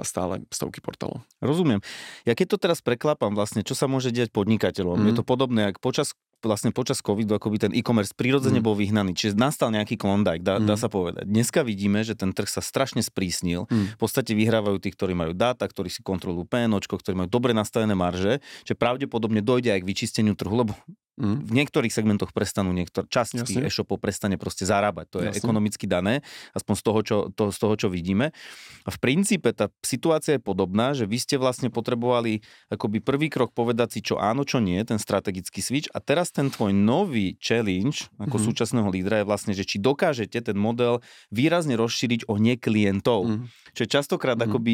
stále 0.02 0.42
stovky 0.50 0.78
portálov. 0.78 1.22
Rozumiem. 1.42 1.82
Ja 2.22 2.38
keď 2.38 2.54
to 2.54 2.58
teraz 2.58 2.78
preklápam 2.82 3.34
vlastne, 3.34 3.66
čo 3.66 3.74
sa 3.74 3.90
môže 3.90 4.14
diať 4.14 4.30
podnikateľom, 4.30 4.98
Mhm. 4.98 5.06
je 5.10 5.14
to 5.18 5.24
podobné, 5.26 5.74
ako 5.74 5.78
počas 5.82 6.14
vlastne 6.48 6.74
počas 6.74 6.98
covidu, 6.98 7.34
ako 7.38 7.48
by 7.54 7.58
ten 7.68 7.72
e-commerce 7.72 8.12
prirodzene 8.14 8.58
Mhm. 8.58 8.66
bol 8.66 8.74
vyhnaný. 8.74 9.14
Čiže 9.14 9.38
nastal 9.38 9.70
nejaký 9.70 9.94
klondike, 9.94 10.42
dá, 10.42 10.58
dá 10.58 10.74
Mhm. 10.74 10.80
sa 10.80 10.88
povedať. 10.90 11.24
Dneska 11.26 11.62
vidíme, 11.62 12.02
že 12.02 12.18
ten 12.18 12.34
trh 12.34 12.50
sa 12.50 12.60
strašne 12.60 13.00
sprísnil. 13.00 13.66
Mhm. 13.70 13.96
V 13.96 13.98
podstate 14.00 14.34
vyhrávajú 14.34 14.78
tí, 14.82 14.90
ktorí 14.90 15.14
majú 15.14 15.32
dáta, 15.32 15.64
ktorí 15.66 15.88
si 15.88 16.02
kontrolujú 16.02 16.44
PNOčko, 16.46 16.98
ktorí 16.98 17.14
majú 17.14 17.30
dobre 17.30 17.54
nastavené 17.54 17.94
marže, 17.94 18.42
že 18.66 18.74
pravdepodobne 18.74 19.40
dojde 19.40 19.72
aj 19.74 19.80
k 19.82 19.88
vyčisteniu 19.88 20.34
trhu, 20.34 20.54
lebo 20.54 20.74
Mm. 21.12 21.44
v 21.44 21.52
niektorých 21.52 21.92
segmentoch 21.92 22.32
prestanú 22.32 22.72
niektor, 22.72 23.04
časť 23.04 23.44
tých 23.44 23.60
Jasne. 23.60 23.68
e-shopov 23.68 24.00
prestane 24.00 24.40
proste 24.40 24.64
zarábať. 24.64 25.06
To 25.12 25.16
je 25.20 25.28
Jasne. 25.28 25.44
ekonomicky 25.44 25.84
dané, 25.84 26.24
aspoň 26.50 26.74
z 26.74 26.82
toho, 26.82 27.00
čo, 27.04 27.16
to, 27.28 27.52
z 27.52 27.58
toho, 27.60 27.74
čo 27.76 27.88
vidíme. 27.92 28.32
A 28.82 28.90
v 28.90 28.98
princípe 28.98 29.52
tá 29.52 29.68
situácia 29.80 30.36
je 30.36 30.42
podobná, 30.42 30.96
že 30.96 31.04
vy 31.04 31.20
ste 31.20 31.36
vlastne 31.36 31.68
potrebovali 31.68 32.40
akoby 32.68 33.04
prvý 33.04 33.28
krok 33.28 33.52
povedať 33.52 33.92
si, 33.92 34.00
čo 34.00 34.16
áno, 34.16 34.48
čo 34.48 34.56
nie, 34.56 34.80
ten 34.82 34.96
strategický 34.96 35.60
switch. 35.60 35.92
A 35.92 36.00
teraz 36.00 36.32
ten 36.32 36.48
tvoj 36.48 36.72
nový 36.72 37.36
challenge 37.36 38.08
ako 38.16 38.40
Mhm. 38.40 38.44
súčasného 38.48 38.88
lídra 38.88 39.20
je 39.20 39.28
vlastne, 39.28 39.52
že 39.52 39.68
či 39.68 39.76
dokážete 39.76 40.40
ten 40.40 40.56
model 40.56 41.04
výrazne 41.28 41.76
rozšíriť 41.76 42.24
o 42.24 42.40
neklientov. 42.40 43.28
Mm. 43.28 43.52
Čo 43.72 43.80
je 43.84 43.90
častokrát 43.90 44.34
Mhm. 44.34 44.44
akoby, 44.44 44.72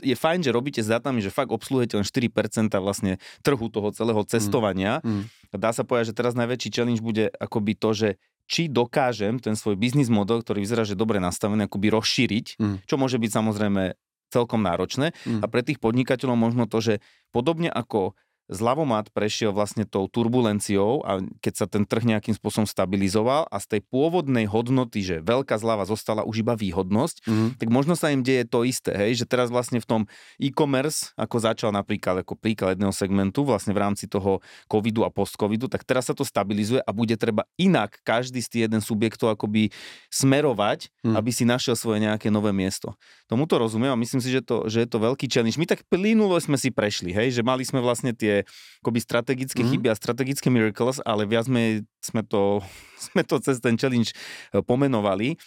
je 0.00 0.14
fajn, 0.14 0.40
že 0.40 0.50
robíte 0.50 0.80
s 0.80 0.88
datami, 0.88 1.18
že 1.18 1.28
fakt 1.28 1.50
obsluhujete 1.50 1.98
len 1.98 2.06
4% 2.06 2.78
vlastne 2.78 3.18
trhu 3.42 3.66
toho 3.66 3.90
celého 3.90 4.22
cestovania. 4.22 5.02
Mm. 5.02 5.26
A 5.50 5.56
dá 5.64 5.72
sa 5.72 5.88
povedať, 5.88 6.12
že 6.12 6.18
teraz 6.20 6.36
najväčší 6.36 6.68
challenge 6.68 7.00
bude 7.00 7.32
akoby 7.40 7.72
to, 7.80 7.90
že 7.96 8.08
či 8.44 8.68
dokážem 8.68 9.40
ten 9.40 9.56
svoj 9.56 9.80
biznis 9.80 10.12
model, 10.12 10.44
ktorý 10.44 10.60
vyzerá, 10.60 10.84
že 10.84 10.92
dobre 10.92 11.16
nastavený, 11.16 11.64
akoby 11.64 11.88
rozšíriť, 11.88 12.46
Mm. 12.60 12.76
čo 12.84 13.00
môže 13.00 13.16
byť 13.16 13.30
samozrejme 13.32 13.96
celkom 14.28 14.60
náročné. 14.60 15.16
Mm. 15.24 15.40
A 15.40 15.46
pre 15.48 15.64
tých 15.64 15.80
podnikateľov 15.80 16.36
možno 16.36 16.68
to, 16.68 16.82
že 16.84 16.94
podobne 17.32 17.72
ako 17.72 18.18
Zlavomat 18.44 19.08
prešiel 19.08 19.56
vlastne 19.56 19.88
tou 19.88 20.04
turbulenciou 20.04 21.00
a 21.00 21.24
keď 21.40 21.54
sa 21.56 21.64
ten 21.64 21.88
trh 21.88 22.04
nejakým 22.04 22.36
spôsobom 22.36 22.68
stabilizoval 22.68 23.48
a 23.48 23.56
z 23.56 23.66
tej 23.76 23.80
pôvodnej 23.88 24.44
hodnoty, 24.44 25.00
že 25.00 25.16
veľká 25.24 25.56
zľava 25.56 25.88
zostala 25.88 26.28
už 26.28 26.44
iba 26.44 26.52
výhodnosť, 26.52 27.24
Mm. 27.24 27.48
tak 27.56 27.68
možno 27.72 27.96
sa 27.96 28.12
im 28.12 28.20
deje 28.20 28.44
to 28.44 28.68
isté, 28.68 28.92
hej, 28.92 29.22
že 29.22 29.24
teraz 29.24 29.48
vlastne 29.48 29.80
v 29.80 29.86
tom 29.88 30.02
e-commerce, 30.36 31.16
ako 31.16 31.40
začal 31.40 31.70
napríklad 31.72 32.20
ako 32.20 32.36
príklad 32.36 32.76
jedného 32.76 32.92
segmentu, 32.92 33.48
vlastne 33.48 33.72
v 33.72 33.80
rámci 33.80 34.10
toho 34.10 34.44
covidu 34.68 35.06
a 35.06 35.10
post-covidu, 35.14 35.70
tak 35.70 35.86
teraz 35.88 36.10
sa 36.10 36.14
to 36.16 36.26
stabilizuje 36.26 36.84
a 36.84 36.90
bude 36.92 37.16
treba 37.16 37.48
inak 37.56 37.96
každý 38.04 38.44
z 38.44 38.48
tých 38.50 38.62
jeden 38.68 38.84
subjektov 38.84 39.32
akoby 39.32 39.72
smerovať, 40.12 40.92
Hmm. 41.04 41.16
aby 41.20 41.30
si 41.32 41.44
našiel 41.44 41.76
svoje 41.76 42.00
nejaké 42.00 42.32
nové 42.32 42.48
miesto. 42.50 42.96
Tomuto 43.28 43.60
rozumiem 43.60 43.92
a 43.92 44.00
myslím 44.00 44.24
si, 44.24 44.32
že, 44.32 44.40
to, 44.40 44.68
že 44.72 44.84
je 44.84 44.88
to 44.88 44.98
veľký 45.00 45.28
challenge. 45.28 45.60
My 45.60 45.68
tak 45.68 45.84
plynulo 45.88 46.36
sme 46.40 46.56
si 46.56 46.72
prešli, 46.72 47.12
hej, 47.12 47.28
že 47.30 47.42
mali 47.44 47.60
sme 47.60 47.84
vlastne 47.84 48.16
tie 48.16 48.33
akoby 48.82 48.98
strategické 48.98 49.62
Mhm. 49.62 49.70
chyby 49.70 49.86
a 49.86 49.94
strategické 49.94 50.50
miracles, 50.50 50.98
ale 51.06 51.22
viac 51.30 51.46
sme, 51.46 51.86
sme, 52.02 52.26
to, 52.26 52.58
sme 53.06 53.22
to 53.22 53.38
cez 53.38 53.62
ten 53.62 53.78
challenge 53.78 54.10
e, 54.10 54.58
pomenovali. 54.58 55.38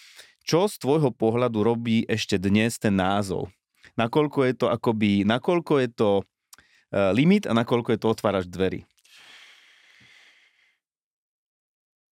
Čo 0.48 0.72
z 0.72 0.80
tvojho 0.80 1.12
pohľadu 1.12 1.60
robí 1.60 2.08
ešte 2.08 2.40
dnes 2.40 2.80
ten 2.80 2.96
názov? 2.96 3.52
Nakoľko 4.00 4.48
je 4.48 4.54
to 4.56 4.66
akoby, 4.72 5.28
nakoľko 5.28 5.74
je 5.84 5.90
to 5.92 6.10
e, 6.16 6.24
limit 7.12 7.44
a 7.44 7.52
nakoľko 7.52 7.92
je 7.92 8.00
to 8.00 8.08
otváraš 8.08 8.48
dverí? 8.48 8.88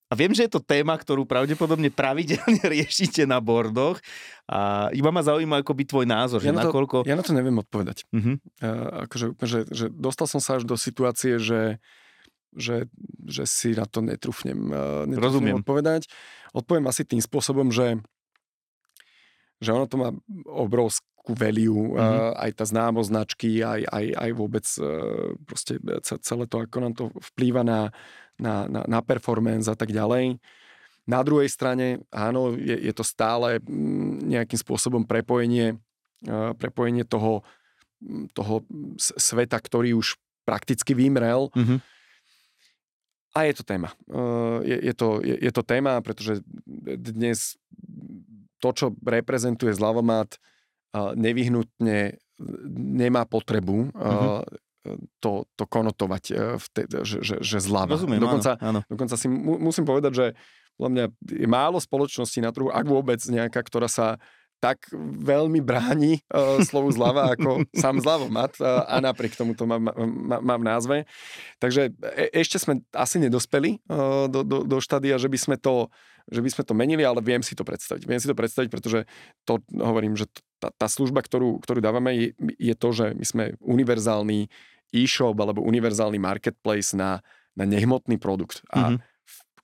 A 0.06 0.14
viem, 0.14 0.30
že 0.32 0.46
je 0.46 0.54
to 0.54 0.62
téma, 0.62 0.94
ktorú 0.94 1.26
pravdepodobne 1.26 1.90
pravidelne 1.90 2.62
riešite 2.78 3.26
na 3.26 3.42
bordoch 3.42 3.98
a 4.46 4.90
iba 4.94 5.10
ma 5.10 5.26
zaujíma 5.26 5.66
akoby 5.66 5.84
tvoj 5.90 6.06
názor, 6.06 6.46
že 6.46 6.50
Ja 6.50 6.54
na 6.54 6.62
to- 6.62 6.70
nakoľko... 6.70 7.10
Ja 7.10 7.18
na 7.18 7.26
to 7.26 7.34
neviem 7.34 7.58
odpovedať. 7.58 8.06
Mhm. 8.14 8.34
Uh, 8.62 9.10
akože 9.10 9.26
že, 9.42 9.60
že 9.66 9.86
dostal 9.90 10.30
som 10.30 10.38
sa 10.38 10.62
až 10.62 10.64
do 10.70 10.78
situácie, 10.78 11.42
že, 11.42 11.82
že, 12.54 12.86
že 13.26 13.44
si 13.50 13.74
na 13.74 13.90
to 13.90 14.06
netrúfnem, 14.06 14.70
uh, 14.70 15.10
netrúfnem 15.10 15.26
Rozumiem. 15.26 15.56
odpovedať. 15.66 16.06
Odpoviem 16.54 16.86
asi 16.86 17.02
tým 17.02 17.20
spôsobom, 17.20 17.74
že, 17.74 17.98
že 19.58 19.74
ono 19.74 19.90
to 19.90 19.98
má 19.98 20.14
obrovskú 21.26 21.34
value, 21.34 21.98
Mhm. 21.98 21.98
uh, 21.98 22.34
aj 22.38 22.52
tá 22.54 22.66
známosť 22.70 23.10
značky, 23.10 23.50
aj, 23.66 23.82
aj, 23.90 24.06
aj 24.14 24.30
vôbec 24.38 24.66
uh, 24.78 25.34
proste 25.46 25.82
ce- 26.06 26.22
celé 26.22 26.46
to, 26.46 26.62
ako 26.62 26.78
nám 26.80 26.94
to 26.94 27.10
vplýva 27.34 27.66
na, 27.66 27.90
na, 28.38 28.70
na, 28.70 28.82
na 28.86 29.00
performance 29.02 29.66
a 29.66 29.74
tak 29.76 29.90
ďalej. 29.90 30.38
Na 31.06 31.22
druhej 31.22 31.50
strane, 31.50 32.02
áno, 32.10 32.54
je, 32.58 32.78
je 32.78 32.94
to 32.94 33.06
stále 33.06 33.62
mm, 33.62 34.26
nejakým 34.26 34.58
spôsobom 34.58 35.06
prepojenie, 35.06 35.78
prepojenie 36.58 37.06
toho, 37.06 37.46
mm, 38.02 38.34
toho 38.34 38.66
sveta, 38.98 39.62
ktorý 39.62 39.94
už 39.94 40.18
prakticky 40.46 40.94
vymrel. 40.94 41.50
Mhm. 41.58 41.78
A 43.36 43.52
je 43.52 43.54
to 43.60 43.68
téma. 43.68 43.92
Je, 44.64 44.80
je, 44.80 44.94
to, 44.96 45.20
je, 45.20 45.36
je 45.36 45.52
to 45.52 45.60
téma, 45.60 46.00
pretože 46.00 46.40
dnes 46.96 47.60
to, 48.64 48.72
čo 48.72 48.96
reprezentuje 49.04 49.76
zlavomat, 49.76 50.40
nevyhnutne 51.16 52.16
nemá 52.76 53.24
potrebu 53.24 53.96
uh, 53.96 54.44
to, 55.24 55.50
to 55.56 55.64
konotovať, 55.66 56.24
uh, 56.32 56.38
v 56.60 56.66
te, 56.72 56.82
že, 57.04 57.24
že, 57.24 57.36
že 57.42 57.58
zlava. 57.64 57.96
Rozumiem, 57.96 58.22
Dokonca, 58.22 58.60
áno, 58.60 58.82
áno. 58.84 58.90
Dokonca 58.92 59.16
si 59.16 59.28
mu, 59.32 59.58
musím 59.58 59.88
povedať, 59.88 60.12
že 60.14 60.26
podľa 60.76 60.92
mňa 60.92 61.06
je 61.32 61.48
málo 61.48 61.80
spoločností 61.80 62.44
na 62.44 62.52
trhu, 62.52 62.68
ak 62.68 62.86
vôbec 62.86 63.20
nejaká, 63.24 63.64
ktorá 63.64 63.88
sa 63.88 64.20
tak 64.64 64.88
veľmi 65.22 65.62
bráni 65.62 66.24
uh, 66.32 66.58
slovu 66.64 66.90
zľava 66.90 67.36
ako 67.36 67.64
sám 67.84 68.02
zľavomat 68.02 68.56
uh, 68.60 68.88
a 68.88 68.96
napriek 69.04 69.36
tomu 69.36 69.54
to 69.54 69.68
mám, 69.68 69.92
mám, 69.94 70.42
mám 70.42 70.60
v 70.60 70.66
názve. 70.66 70.98
Takže 71.62 71.92
e, 71.92 72.34
ešte 72.34 72.58
sme 72.58 72.82
asi 72.96 73.22
nedospeli 73.22 73.84
uh, 73.86 74.26
do, 74.32 74.42
do, 74.42 74.66
do 74.66 74.78
štádia, 74.82 75.20
že 75.22 75.30
by 75.30 75.38
sme 75.40 75.56
to 75.60 75.92
že 76.26 76.42
by 76.42 76.50
sme 76.50 76.64
to 76.66 76.74
menili, 76.74 77.06
ale 77.06 77.22
viem 77.22 77.46
si 77.46 77.54
to 77.54 77.62
predstaviť. 77.62 78.10
Viem 78.10 78.18
si 78.18 78.26
to 78.26 78.34
predstaviť, 78.34 78.70
pretože 78.74 79.06
to 79.46 79.62
hovorím, 79.78 80.18
že 80.18 80.26
tá, 80.66 80.74
tá 80.74 80.88
služba, 80.90 81.22
ktorú, 81.22 81.62
ktorú 81.62 81.78
dávame, 81.78 82.18
je, 82.18 82.28
je 82.58 82.74
to, 82.74 82.90
že 82.90 83.14
my 83.14 83.26
sme 83.26 83.44
univerzálny 83.62 84.50
e-shop 84.90 85.38
alebo 85.38 85.62
univerzálny 85.62 86.18
marketplace 86.18 86.98
na, 86.98 87.22
na 87.54 87.70
nehmotný 87.70 88.18
produkt. 88.18 88.66
A 88.74 88.98
Mhm. 88.98 88.98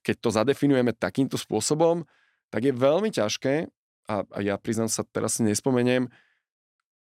keď 0.06 0.16
to 0.22 0.30
zadefinujeme 0.30 0.94
takýmto 0.94 1.42
spôsobom, 1.42 2.06
tak 2.54 2.70
je 2.70 2.74
veľmi 2.74 3.10
ťažké, 3.10 3.70
a, 4.10 4.16
a 4.28 4.38
ja 4.44 4.58
priznám 4.58 4.90
sa, 4.92 5.02
teraz 5.08 5.40
si 5.40 5.46
nespomeniem, 5.46 6.10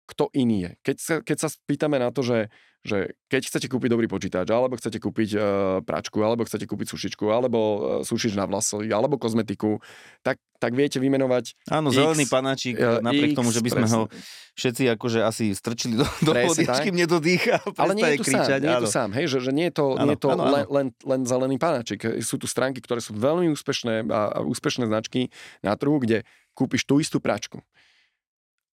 kto 0.09 0.29
iný 0.33 0.57
je. 0.67 0.71
Keď 0.91 0.95
sa, 0.97 1.15
keď 1.23 1.37
sa 1.37 1.47
spýtame 1.47 1.95
na 1.95 2.11
to, 2.11 2.19
že, 2.19 2.51
že 2.81 3.15
keď 3.31 3.41
chcete 3.47 3.67
kúpiť 3.71 3.89
dobrý 3.93 4.11
počítač, 4.11 4.49
alebo 4.51 4.75
chcete 4.75 4.99
kúpiť 4.99 5.29
uh, 5.33 5.41
pračku, 5.85 6.19
alebo 6.19 6.43
chcete 6.43 6.67
kúpiť 6.67 6.91
sušičku, 6.91 7.25
alebo 7.31 7.59
uh, 7.59 7.77
sušič 8.03 8.35
na 8.35 8.43
vlasy, 8.49 8.91
alebo 8.91 9.15
kozmetiku, 9.15 9.79
tak, 10.25 10.41
tak 10.59 10.75
viete 10.75 10.99
vymenovať 10.99 11.55
Áno, 11.71 11.93
X, 11.93 11.95
zelený 11.95 12.25
panáčik, 12.27 12.75
uh, 12.75 12.99
napriek 12.99 13.31
X, 13.31 13.37
tomu, 13.37 13.49
že 13.55 13.61
by 13.63 13.69
sme 13.71 13.85
presne. 13.87 13.97
ho 13.97 14.03
všetci 14.51 14.83
akože 14.99 15.19
asi 15.23 15.45
strčili 15.55 15.95
do, 15.95 16.03
do 16.25 16.31
vody, 16.35 16.67
kým 16.67 16.95
nedodýcha 16.97 17.63
a 17.63 17.87
Ale 17.87 17.95
nie 17.95 18.03
je 18.03 18.19
tu 18.19 18.25
kričať. 18.27 18.59
sám, 18.59 18.65
nie 18.67 18.73
je 18.73 18.83
tu 18.83 18.91
sám, 18.91 19.09
hej, 19.15 19.25
že, 19.31 19.37
že 19.47 19.51
nie 19.55 19.67
je 19.71 19.73
to, 19.79 19.85
Áno, 19.95 20.03
nie 20.03 20.13
je 20.17 20.21
to 20.21 20.29
áno, 20.33 20.43
áno. 20.43 20.51
len, 20.51 20.65
len, 20.67 20.87
len 21.07 21.21
zelený 21.23 21.55
panáčik. 21.55 22.03
Sú 22.19 22.35
tu 22.35 22.51
stránky, 22.51 22.83
ktoré 22.83 22.99
sú 22.99 23.15
veľmi 23.15 23.47
úspešné 23.55 24.11
a, 24.11 24.21
a 24.35 24.39
úspešné 24.43 24.91
značky 24.91 25.31
na 25.63 25.77
trhu, 25.79 26.03
kde 26.03 26.27
kúpiš 26.51 26.83
tú 26.83 26.99
istú 26.99 27.23
pračku. 27.23 27.63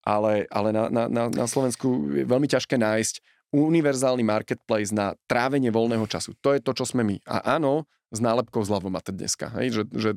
Ale, 0.06 0.48
ale 0.48 0.68
na, 0.72 0.88
na, 0.88 1.28
na, 1.28 1.46
Slovensku 1.46 2.12
je 2.14 2.24
veľmi 2.24 2.48
ťažké 2.48 2.80
nájsť 2.80 3.20
univerzálny 3.52 4.24
marketplace 4.24 4.92
na 4.92 5.16
trávenie 5.24 5.72
voľného 5.72 6.04
času. 6.04 6.36
To 6.44 6.52
je 6.52 6.60
to, 6.60 6.72
čo 6.76 6.84
sme 6.84 7.04
my. 7.04 7.16
A 7.24 7.56
áno, 7.56 7.88
s 8.08 8.24
nálepkou 8.24 8.64
zľavomate 8.64 9.12
dneska. 9.12 9.52
Hej? 9.60 9.66
Že, 9.72 9.82
že, 9.92 10.10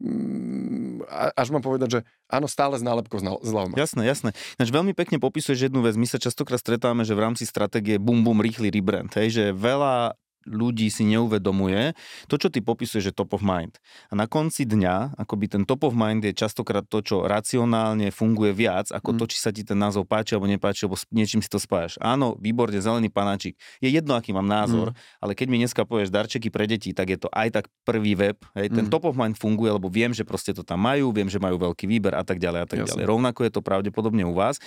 mm, 0.00 1.04
až 1.36 1.48
mám 1.52 1.60
povedať, 1.60 1.88
že 1.88 2.00
áno, 2.32 2.48
stále 2.48 2.80
s 2.80 2.84
nálepkou 2.84 3.20
zľavomate. 3.20 3.76
Jasné, 3.76 4.08
jasné. 4.08 4.30
Ináč 4.56 4.72
veľmi 4.72 4.96
pekne 4.96 5.20
popisuješ 5.20 5.68
jednu 5.68 5.84
vec. 5.84 6.00
My 6.00 6.08
sa 6.08 6.16
častokrát 6.16 6.60
stretávame, 6.60 7.04
že 7.04 7.12
v 7.12 7.24
rámci 7.28 7.44
stratégie 7.44 8.00
bum 8.00 8.24
bum 8.24 8.40
rýchly 8.40 8.72
rebrand, 8.72 9.12
hej, 9.20 9.28
že 9.32 9.44
veľa 9.52 10.16
ľudí 10.46 10.88
si 10.88 11.02
neuvedomuje 11.04 11.92
to, 12.26 12.38
čo 12.38 12.48
ty 12.48 12.62
popisuješ, 12.62 13.10
že 13.10 13.12
top 13.12 13.34
of 13.34 13.42
mind. 13.42 13.76
A 14.08 14.14
na 14.14 14.24
konci 14.24 14.62
dňa, 14.64 15.18
akoby 15.18 15.50
ten 15.50 15.62
top 15.66 15.84
of 15.84 15.92
mind 15.92 16.22
je 16.22 16.32
častokrát 16.32 16.86
to, 16.86 17.02
čo 17.02 17.26
racionálne 17.26 18.08
funguje 18.10 18.54
viac, 18.54 18.88
ako 18.90 19.12
Mm. 19.12 19.18
to, 19.18 19.24
či 19.26 19.38
sa 19.38 19.50
ti 19.50 19.62
ten 19.62 19.76
názov 19.76 20.06
páči 20.06 20.34
alebo 20.34 20.46
nepáči, 20.46 20.86
alebo 20.86 20.94
s 20.94 21.04
niečím 21.10 21.42
si 21.42 21.50
to 21.50 21.58
spájaš. 21.58 21.98
Áno, 21.98 22.38
výborne, 22.38 22.78
zelený 22.78 23.10
panáčik. 23.10 23.58
Je 23.82 23.90
jedno, 23.90 24.14
aký 24.14 24.30
mám 24.30 24.46
názor, 24.46 24.94
ale 25.18 25.34
keď 25.34 25.46
mi 25.50 25.58
dneska 25.58 25.82
povieš 25.82 26.14
darčeky 26.14 26.48
pre 26.48 26.64
deti, 26.64 26.94
tak 26.94 27.10
je 27.10 27.18
to 27.18 27.28
aj 27.34 27.50
tak 27.50 27.64
prvý 27.82 28.14
web. 28.14 28.38
Hej, 28.54 28.70
ten 28.70 28.86
Mm. 28.86 28.92
top 28.94 29.04
of 29.10 29.18
mind 29.18 29.34
funguje, 29.34 29.74
lebo 29.74 29.90
viem, 29.90 30.14
že 30.14 30.22
proste 30.22 30.54
to 30.54 30.62
tam 30.62 30.78
majú, 30.80 31.10
viem, 31.10 31.26
že 31.26 31.42
majú 31.42 31.58
veľký 31.58 31.90
výber 31.90 32.14
a 32.14 32.22
tak 32.22 32.38
ďalej 32.38 32.60
a 32.62 32.66
tak 32.66 32.78
Jasne. 32.84 33.02
ďalej. 33.02 33.04
Rovnako 33.10 33.40
je 33.42 33.50
to 33.50 33.60
pravdepodobne 33.60 34.22
u 34.22 34.34
vás. 34.36 34.62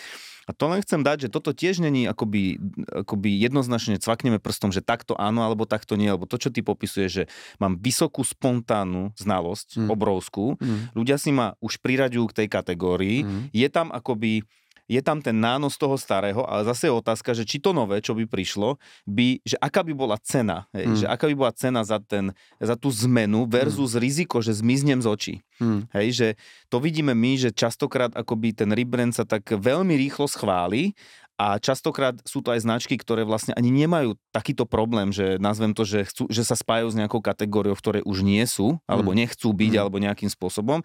A 0.50 0.52
to 0.58 0.66
len 0.66 0.82
chcem 0.82 1.06
dať, 1.06 1.30
že 1.30 1.30
toto 1.30 1.54
tiež 1.54 1.78
není 1.78 2.10
akoby, 2.10 2.58
akoby 3.06 3.30
jednoznačne 3.38 4.02
cvakneme 4.02 4.42
prstom, 4.42 4.74
že 4.74 4.82
takto 4.82 5.14
áno 5.14 5.46
alebo 5.46 5.70
takto 5.70 5.94
nie, 5.94 6.10
lebo 6.10 6.26
to, 6.26 6.42
čo 6.42 6.50
ty 6.50 6.66
popisuješ, 6.66 7.12
že 7.14 7.24
mám 7.62 7.78
vysokú 7.78 8.26
spontánnu 8.26 9.14
znalosť, 9.14 9.78
Mm. 9.78 9.90
obrovskú, 9.94 10.58
Mm. 10.58 10.90
ľudia 10.98 11.22
si 11.22 11.30
ma 11.30 11.54
už 11.62 11.78
priraďujú 11.86 12.26
k 12.34 12.38
tej 12.42 12.48
kategórii, 12.50 13.22
Mm. 13.22 13.54
je 13.54 13.68
tam 13.70 13.94
akoby 13.94 14.42
je 14.90 14.98
tam 15.06 15.22
ten 15.22 15.38
nános 15.38 15.78
toho 15.78 15.94
starého, 15.96 16.42
ale 16.44 16.66
zase 16.66 16.90
je 16.90 16.98
otázka, 16.98 17.38
že 17.38 17.46
či 17.46 17.62
to 17.62 17.70
nové, 17.72 18.02
čo 18.02 18.18
by 18.18 18.26
prišlo, 18.26 18.82
by, 19.06 19.38
že 19.46 19.54
aká 19.62 19.86
by 19.86 19.94
bola 19.94 20.18
cena, 20.18 20.66
hej, 20.74 20.90
Mm. 20.90 20.98
že 20.98 21.06
aká 21.06 21.30
by 21.30 21.36
bola 21.38 21.54
cena 21.54 21.86
za, 21.86 22.02
ten, 22.02 22.34
za 22.58 22.74
tú 22.74 22.90
zmenu 22.90 23.46
versus 23.46 23.94
riziko, 23.94 24.42
že 24.42 24.58
zmiznem 24.58 24.98
z 25.00 25.08
očí. 25.08 25.36
Mm. 25.62 25.86
Hej, 25.94 26.08
že 26.12 26.28
to 26.68 26.82
vidíme 26.82 27.14
my, 27.14 27.38
že 27.38 27.54
častokrát 27.54 28.10
akoby 28.18 28.58
ten 28.58 28.74
rebrand 28.74 29.14
sa 29.14 29.30
tak 29.30 29.46
veľmi 29.46 29.94
rýchlo 29.94 30.26
schváli 30.26 30.98
a 31.40 31.56
častokrát 31.56 32.20
sú 32.28 32.44
to 32.44 32.52
aj 32.52 32.68
značky, 32.68 33.00
ktoré 33.00 33.24
vlastne 33.24 33.56
ani 33.56 33.72
nemajú 33.72 34.12
takýto 34.36 34.68
problém, 34.68 35.16
že 35.16 35.40
nazvem 35.40 35.72
to, 35.72 35.88
že, 35.88 36.04
chcú, 36.04 36.28
že 36.28 36.44
sa 36.44 36.52
spájajú 36.52 36.92
s 36.92 37.00
nejakou 37.00 37.24
kategóriou, 37.24 37.80
v 37.80 37.84
ktorej 37.86 38.04
už 38.04 38.28
nie 38.28 38.44
sú, 38.44 38.76
alebo 38.84 39.16
nechcú 39.16 39.56
byť, 39.56 39.72
Mm. 39.72 39.80
alebo 39.80 40.04
nejakým 40.04 40.28
spôsobom. 40.28 40.84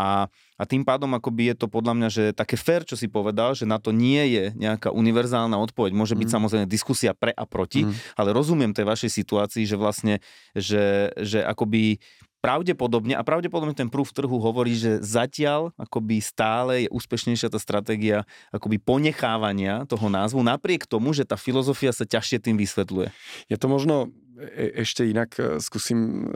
A, 0.00 0.32
a 0.56 0.62
tým 0.64 0.80
pádom 0.80 1.12
akoby 1.12 1.52
je 1.52 1.56
to 1.60 1.66
podľa 1.68 1.92
mňa, 1.92 2.08
že 2.08 2.24
také 2.32 2.56
fair, 2.56 2.88
čo 2.88 2.96
si 2.96 3.04
povedal, 3.04 3.52
že 3.52 3.68
na 3.68 3.76
to 3.76 3.92
nie 3.92 4.24
je 4.32 4.44
nejaká 4.56 4.88
univerzálna 4.88 5.60
odpoveď. 5.60 5.92
Môže 5.92 6.16
byť 6.16 6.28
Mm. 6.32 6.34
samozrejme 6.40 6.64
diskusia 6.64 7.12
pre 7.12 7.36
a 7.36 7.44
proti, 7.44 7.84
Mm. 7.84 7.92
ale 8.16 8.32
rozumiem 8.32 8.72
tej 8.72 8.88
vašej 8.88 9.10
situácii, 9.12 9.68
že 9.68 9.76
vlastne, 9.76 10.24
že, 10.56 11.12
že 11.20 11.44
akoby 11.44 12.00
pravdepodobne, 12.40 13.12
a 13.12 13.20
pravdepodobne 13.20 13.76
ten 13.76 13.92
prúf 13.92 14.16
trhu 14.16 14.40
hovorí, 14.40 14.72
že 14.72 15.04
zatiaľ 15.04 15.76
akoby 15.76 16.24
stále 16.24 16.88
je 16.88 16.88
úspešnejšia 16.88 17.52
tá 17.52 17.60
stratégia 17.60 18.24
akoby 18.48 18.80
ponechávania 18.80 19.84
toho 19.84 20.08
názvu, 20.08 20.40
napriek 20.40 20.88
tomu, 20.88 21.12
že 21.12 21.28
tá 21.28 21.36
filozofia 21.36 21.92
sa 21.92 22.08
ťažšie 22.08 22.40
tým 22.40 22.56
vysvetľuje. 22.56 23.12
Ja 23.52 23.56
to 23.60 23.68
možno 23.68 24.08
e- 24.40 24.80
ešte 24.80 25.04
inak 25.04 25.36
e, 25.36 25.60
skúsim 25.60 26.32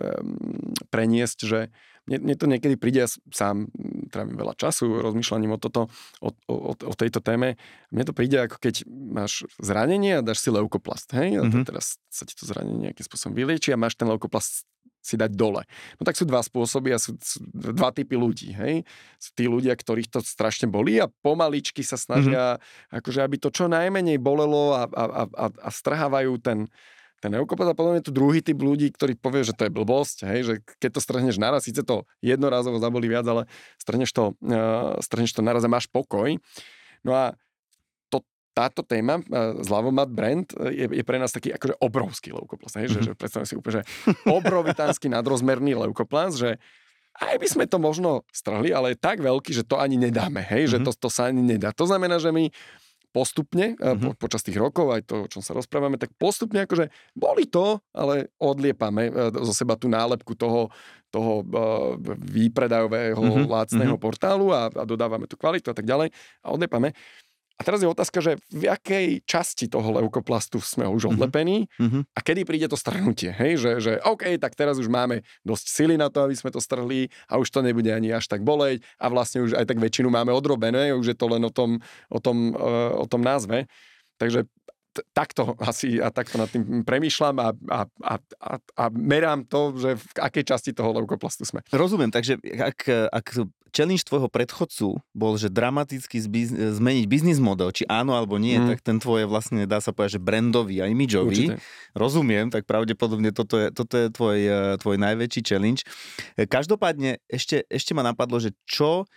preniesť, 0.92 1.38
že 1.48 1.60
mne, 2.04 2.18
mne 2.24 2.34
to 2.36 2.46
niekedy 2.46 2.74
príde, 2.76 3.04
ja 3.04 3.08
sám 3.32 3.68
m, 3.72 4.08
trávim 4.12 4.36
veľa 4.36 4.54
času 4.54 5.00
rozmýšľaním 5.00 5.56
o, 5.56 5.58
toto, 5.58 5.88
o, 6.20 6.28
o, 6.50 6.72
o 6.76 6.94
tejto 6.94 7.24
téme. 7.24 7.56
Mne 7.88 8.04
to 8.04 8.12
príde 8.12 8.36
ako 8.44 8.60
keď 8.60 8.84
máš 8.88 9.48
zranenie 9.60 10.20
a 10.20 10.24
dáš 10.24 10.44
si 10.44 10.52
leukoplast. 10.52 11.12
Hej? 11.16 11.40
A 11.40 11.48
to 11.48 11.58
Mhm. 11.60 11.66
teraz 11.66 11.96
sa 12.12 12.28
ti 12.28 12.36
to 12.36 12.44
zranenie 12.44 12.92
nejakým 12.92 13.04
spôsobom 13.04 13.34
vylieči 13.34 13.72
a 13.72 13.80
máš 13.80 13.96
ten 13.96 14.06
leukoplast 14.08 14.68
si 15.04 15.20
dať 15.20 15.36
dole. 15.36 15.68
No 16.00 16.08
tak 16.08 16.16
sú 16.16 16.24
dva 16.24 16.40
spôsoby 16.40 16.96
a 16.96 16.98
sú, 16.98 17.12
sú 17.20 17.44
dva 17.52 17.92
typy 17.92 18.16
ľudí. 18.16 18.56
Hej? 18.56 18.88
Sú 19.20 19.36
tí 19.36 19.44
ľudia, 19.44 19.76
ktorých 19.76 20.08
to 20.08 20.24
strašne 20.24 20.64
bolí 20.64 20.96
a 20.96 21.12
pomaličky 21.20 21.84
sa 21.84 22.00
snažia, 22.00 22.56
mm-hmm. 22.56 23.04
akože 23.04 23.20
aby 23.20 23.36
to 23.36 23.52
čo 23.52 23.68
najmenej 23.68 24.16
bolelo 24.16 24.72
a, 24.72 24.88
a, 24.88 25.04
a, 25.04 25.22
a, 25.28 25.46
a 25.52 25.68
strhávajú 25.68 26.40
ten, 26.40 26.72
ten 27.24 27.32
eukopat 27.40 27.72
a 27.72 27.78
potom 27.78 27.96
je 27.96 28.04
tu 28.04 28.12
druhý 28.12 28.44
typ 28.44 28.60
ľudí, 28.60 28.92
ktorý 28.92 29.16
povie, 29.16 29.48
že 29.48 29.56
to 29.56 29.64
je 29.64 29.72
blbosť, 29.72 30.28
hej, 30.28 30.40
že 30.44 30.54
keď 30.76 30.90
to 30.92 31.00
strhneš 31.00 31.40
naraz, 31.40 31.64
síce 31.64 31.80
to 31.80 32.04
jednorazovo 32.20 32.76
zabolí 32.76 33.08
viac, 33.08 33.24
ale 33.24 33.48
strhneš 33.80 34.12
to, 34.12 34.36
uh, 34.44 35.00
strhneš 35.00 35.32
to 35.32 35.40
naraz 35.40 35.64
a 35.64 35.72
máš 35.72 35.88
pokoj. 35.88 36.36
No 37.00 37.16
a 37.16 37.32
to, 38.12 38.20
táto 38.52 38.84
téma, 38.84 39.24
uh, 39.24 39.56
Zlavomat 39.64 40.12
brand, 40.12 40.44
uh, 40.52 40.68
je, 40.68 40.84
je 40.84 41.00
pre 41.00 41.16
nás 41.16 41.32
taký 41.32 41.56
akože 41.56 41.80
obrovský 41.80 42.36
leukoplast, 42.36 42.76
hej, 42.76 42.92
mm-hmm. 42.92 43.08
že, 43.08 43.16
že 43.16 43.16
predstavím 43.16 43.48
si 43.48 43.56
úplne, 43.56 43.74
že 43.80 43.84
obrovitánsky 44.28 45.08
nadrozmerný 45.08 45.80
leukoplast, 45.80 46.36
že 46.36 46.60
aj 47.24 47.40
by 47.40 47.46
sme 47.48 47.64
to 47.64 47.80
možno 47.80 48.28
strhli, 48.36 48.68
ale 48.68 48.92
je 48.92 49.00
tak 49.00 49.24
veľký, 49.24 49.56
že 49.56 49.64
to 49.64 49.80
ani 49.80 49.96
nedáme, 49.96 50.44
hej, 50.44 50.68
mm-hmm. 50.68 50.84
že 50.84 50.92
to, 50.92 50.92
to 50.92 51.08
sa 51.08 51.32
ani 51.32 51.40
nedá. 51.40 51.72
To 51.72 51.88
znamená, 51.88 52.20
že 52.20 52.28
my 52.28 52.52
postupne, 53.14 53.78
mm-hmm. 53.78 54.18
po, 54.18 54.26
počas 54.26 54.42
tých 54.42 54.58
rokov, 54.58 54.90
aj 54.90 55.06
to, 55.06 55.14
o 55.22 55.30
čom 55.30 55.38
sa 55.38 55.54
rozprávame, 55.54 55.94
tak 56.02 56.10
postupne 56.18 56.66
akože 56.66 56.90
boli 57.14 57.46
to, 57.46 57.78
ale 57.94 58.34
odliepame 58.42 59.06
e, 59.06 59.12
zo 59.38 59.54
seba 59.54 59.78
tú 59.78 59.86
nálepku 59.86 60.34
toho, 60.34 60.66
toho 61.14 61.46
uh, 61.46 61.94
výpredajového 62.18 63.22
Mhm, 63.22 63.46
mm-hmm. 63.46 63.54
lacného 63.54 63.94
mhm. 63.94 64.02
portálu 64.02 64.50
a, 64.50 64.66
a 64.66 64.82
dodávame 64.82 65.30
tú 65.30 65.38
kvalitu 65.38 65.70
a 65.70 65.76
tak 65.78 65.86
ďalej 65.86 66.10
a 66.42 66.46
odliepame. 66.50 66.90
A 67.54 67.62
teraz 67.62 67.78
je 67.78 67.86
otázka, 67.86 68.18
že 68.18 68.34
v 68.50 68.66
jakej 68.66 69.22
časti 69.22 69.70
toho 69.70 69.86
leukoplastu 69.94 70.58
sme 70.58 70.90
už 70.90 71.06
Mhm. 71.06 71.10
odlepení 71.14 71.58
Mhm. 71.78 72.00
a 72.10 72.18
kedy 72.18 72.42
príde 72.42 72.66
to 72.66 72.74
strhnutie, 72.74 73.30
hej, 73.30 73.62
že, 73.62 73.70
že 73.78 73.92
OK, 74.02 74.26
tak 74.42 74.58
teraz 74.58 74.74
už 74.76 74.90
máme 74.90 75.22
dosť 75.46 75.66
sily 75.70 75.94
na 75.94 76.10
to, 76.10 76.26
aby 76.26 76.34
sme 76.34 76.50
to 76.50 76.58
strhli 76.58 77.06
a 77.30 77.38
už 77.38 77.46
to 77.48 77.62
nebude 77.62 77.86
ani 77.86 78.10
až 78.10 78.26
tak 78.26 78.42
boleť 78.42 78.82
a 78.98 79.06
vlastne 79.06 79.46
už 79.46 79.54
aj 79.54 79.70
tak 79.70 79.78
väčšinu 79.78 80.10
máme 80.10 80.34
odrobené, 80.34 80.90
už 80.92 81.14
je 81.14 81.16
to 81.16 81.30
len 81.30 81.46
o 81.46 81.52
tom, 81.52 81.78
o 82.10 82.18
tom, 82.18 82.58
uh, 82.58 82.98
o 82.98 83.06
tom 83.06 83.22
názve. 83.22 83.70
Takže 84.18 84.50
t- 84.94 85.06
takto 85.14 85.54
asi 85.62 86.02
a 86.02 86.10
takto 86.10 86.38
nad 86.38 86.50
tým 86.50 86.82
premýšľam 86.82 87.36
a, 87.38 87.48
a, 87.70 87.80
a, 88.02 88.14
a, 88.18 88.52
a 88.58 88.84
merám 88.90 89.46
to, 89.46 89.74
že 89.74 89.94
v 89.94 90.04
akej 90.18 90.42
časti 90.42 90.70
toho 90.74 90.90
leukoplastu 90.90 91.46
sme. 91.46 91.62
Rozumiem, 91.70 92.10
takže 92.10 92.34
ak, 92.42 92.78
ak 93.10 93.26
challenge 93.74 94.06
tvojho 94.06 94.30
predchodcu 94.30 95.02
bol, 95.10 95.34
že 95.34 95.50
dramaticky 95.50 96.22
zbiz, 96.22 96.54
zmeniť 96.78 97.04
biznis 97.10 97.42
model, 97.42 97.74
či 97.74 97.82
áno 97.90 98.14
alebo 98.14 98.38
nie, 98.38 98.54
Mm. 98.54 98.70
tak 98.70 98.78
ten 98.80 99.02
tvoj 99.02 99.26
je 99.26 99.28
vlastne, 99.28 99.60
dá 99.66 99.82
sa 99.82 99.90
povedať, 99.90 100.16
že 100.16 100.20
brandový 100.22 100.78
a 100.78 100.86
imidžový. 100.86 101.50
Určite. 101.50 101.54
Rozumiem, 101.92 102.54
tak 102.54 102.64
pravdepodobne 102.64 103.34
toto 103.34 103.58
je, 103.58 103.74
toto 103.74 103.94
je 103.98 104.06
tvoj, 104.14 104.38
eh, 104.38 104.74
tvoj 104.78 104.96
najväčší 105.02 105.40
challenge. 105.42 105.82
Eh, 106.38 106.46
Každopádne 106.46 107.18
ešte, 107.26 107.66
ešte 107.66 107.92
ma 107.98 108.06
napadlo, 108.06 108.38
že 108.38 108.54
čo 108.62 109.10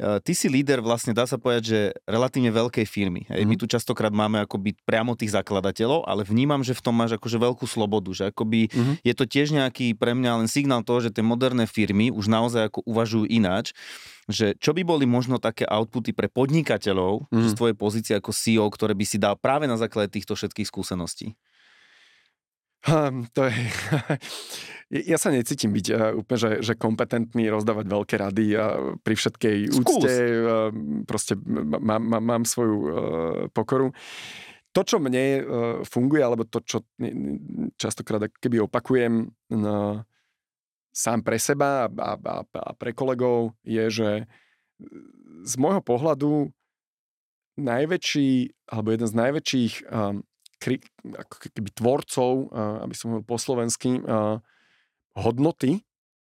Ty 0.00 0.32
si 0.32 0.48
líder 0.48 0.80
vlastne, 0.80 1.12
dá 1.12 1.28
sa 1.28 1.36
povedať, 1.36 1.62
že 1.62 1.78
relatívne 2.08 2.48
veľkej 2.48 2.88
firmy. 2.88 3.28
Hej. 3.28 3.44
My 3.44 3.54
Mhm. 3.54 3.60
tu 3.60 3.66
častokrát 3.68 4.08
máme 4.08 4.40
akoby 4.40 4.72
priamo 4.88 5.12
tých 5.12 5.36
zakladateľov, 5.36 6.08
ale 6.08 6.24
vnímam, 6.24 6.64
že 6.64 6.72
v 6.72 6.80
tom 6.80 6.96
máš 6.96 7.20
akože 7.20 7.36
veľkú 7.36 7.68
slobodu, 7.68 8.08
že 8.16 8.32
akoby 8.32 8.72
Mhm. 8.72 8.92
je 9.04 9.14
to 9.14 9.24
tiež 9.28 9.52
nejaký 9.52 9.92
pre 9.92 10.16
mňa 10.16 10.40
len 10.40 10.48
signál 10.48 10.80
toho, 10.80 11.04
že 11.04 11.12
tie 11.12 11.20
moderné 11.20 11.68
firmy 11.68 12.08
už 12.08 12.32
naozaj 12.32 12.72
ako 12.72 12.80
uvažujú 12.88 13.28
ináč, 13.28 13.76
že 14.24 14.56
čo 14.56 14.72
by 14.72 14.86
boli 14.86 15.04
možno 15.04 15.36
také 15.36 15.68
outputy 15.68 16.16
pre 16.16 16.32
podnikateľov 16.32 17.28
Mhm. 17.28 17.48
z 17.50 17.52
tvojej 17.60 17.76
pozície 17.76 18.14
ako 18.16 18.32
CEO, 18.32 18.66
ktoré 18.72 18.96
by 18.96 19.04
si 19.04 19.20
dal 19.20 19.36
práve 19.36 19.68
na 19.68 19.76
základe 19.76 20.08
týchto 20.16 20.32
všetkých 20.32 20.64
skúseností? 20.64 21.36
Um, 22.88 23.28
to 23.36 23.44
je... 23.44 23.52
ja 25.12 25.20
sa 25.20 25.28
necítim 25.28 25.68
byť 25.68 25.86
uh, 25.92 26.16
úplne, 26.16 26.38
že, 26.40 26.50
že 26.64 26.72
kompetentný 26.80 27.52
rozdávať 27.52 27.86
veľké 27.86 28.14
rady 28.16 28.46
a 28.56 28.96
pri 29.04 29.14
všetkej 29.20 29.56
Skús. 29.68 29.80
úcte 29.84 30.12
uh, 30.16 30.72
proste 31.04 31.36
mám, 31.36 32.00
mám, 32.00 32.22
mám 32.24 32.42
svoju 32.48 32.76
uh, 32.76 32.88
pokoru. 33.52 33.92
To, 34.72 34.80
čo 34.86 34.96
mne 35.02 35.24
uh, 35.24 35.42
funguje, 35.84 36.22
alebo 36.24 36.48
to, 36.48 36.62
čo 36.64 36.80
častokrát 37.76 38.32
keby 38.40 38.64
opakujem 38.64 39.28
no, 39.52 40.06
sám 40.88 41.20
pre 41.20 41.36
seba 41.36 41.84
a, 41.84 41.88
a, 41.90 42.12
a- 42.16 42.46
a 42.48 42.70
pre 42.78 42.96
kolegov, 42.96 43.52
je, 43.66 43.84
že 43.90 44.10
z 45.44 45.54
môjho 45.60 45.84
pohľadu 45.84 46.48
najväčší, 47.60 48.56
alebo 48.72 48.88
jeden 48.94 49.08
z 49.08 49.14
najväčších 49.20 49.72
um, 49.90 50.24
kri, 50.60 50.76
ako 51.16 51.34
keby 51.48 51.70
tvorcov, 51.72 52.52
aby 52.84 52.94
som 52.94 53.16
hovoril 53.16 53.26
po 53.26 53.40
slovensky, 53.40 53.96
hodnoty, 55.16 55.80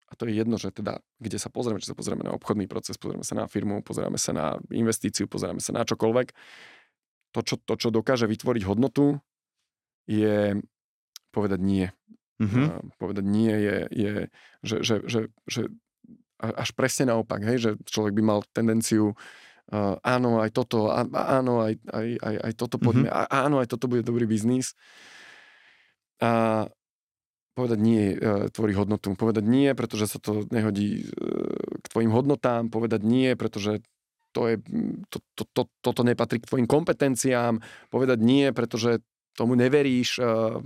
a 0.09 0.17
to 0.17 0.25
je 0.25 0.41
jedno, 0.41 0.57
že 0.57 0.73
teda, 0.73 1.05
kde 1.21 1.37
sa 1.37 1.53
pozrieme, 1.53 1.77
či 1.77 1.93
sa 1.93 1.97
pozrieme 1.97 2.25
na 2.25 2.33
obchodný 2.33 2.65
proces, 2.65 2.97
pozrieme 2.97 3.21
sa 3.21 3.37
na 3.37 3.45
firmu, 3.45 3.85
pozrieme 3.85 4.17
sa 4.17 4.33
na 4.33 4.57
investíciu, 4.73 5.29
pozrieme 5.29 5.61
sa 5.61 5.69
na 5.69 5.85
čokoľvek, 5.85 6.33
to, 7.29 7.39
čo, 7.45 7.55
to, 7.61 7.73
čo 7.77 7.89
dokáže 7.93 8.25
vytvoriť 8.25 8.63
hodnotu, 8.65 9.21
je 10.09 10.57
povedať 11.29 11.61
nie. 11.61 11.87
Mm-hmm. 12.41 12.65
Uh, 12.65 12.81
povedať 12.97 13.25
nie 13.27 13.53
je, 13.53 13.77
je 13.93 14.13
že, 14.65 14.77
že, 14.81 14.95
že, 15.05 15.21
že 15.45 15.61
až 16.41 16.69
presne 16.73 17.13
naopak, 17.13 17.45
hej, 17.45 17.57
že 17.61 17.71
človek 17.85 18.17
by 18.17 18.23
mal 18.25 18.39
tendenciu 18.49 19.13
uh, 19.13 19.17
áno, 20.01 20.41
aj 20.41 20.49
toto, 20.51 20.89
á, 20.89 21.05
áno, 21.09 21.61
aj, 21.61 21.77
aj, 21.85 22.07
aj, 22.17 22.35
aj 22.49 22.53
toto 22.57 22.81
poďme, 22.81 23.09
mm-hmm. 23.09 23.29
áno, 23.29 23.55
aj 23.61 23.67
toto 23.69 23.85
bude 23.85 24.01
dobrý 24.01 24.25
biznis. 24.25 24.73
A 26.19 26.67
povedať 27.55 27.79
nie 27.79 28.15
uh, 28.15 28.47
tvorí 28.51 28.71
hodnotu. 28.71 29.15
Povedať 29.19 29.43
nie, 29.43 29.75
pretože 29.75 30.07
sa 30.07 30.19
to 30.19 30.47
nehodí 30.47 31.03
uh, 31.03 31.79
k 31.83 31.85
tvojim 31.91 32.11
hodnotám. 32.15 32.71
Povedať 32.71 33.03
nie, 33.03 33.35
pretože 33.35 33.83
to 34.31 34.47
je, 34.47 34.55
to, 35.11 35.17
to, 35.35 35.43
to, 35.51 35.63
toto 35.83 36.01
nepatrí 36.07 36.39
k 36.39 36.47
tvojim 36.47 36.67
kompetenciám. 36.71 37.59
Povedať 37.91 38.19
nie, 38.23 38.55
pretože 38.55 39.03
tomu 39.35 39.59
neveríš. 39.59 40.23
Uh, 40.23 40.63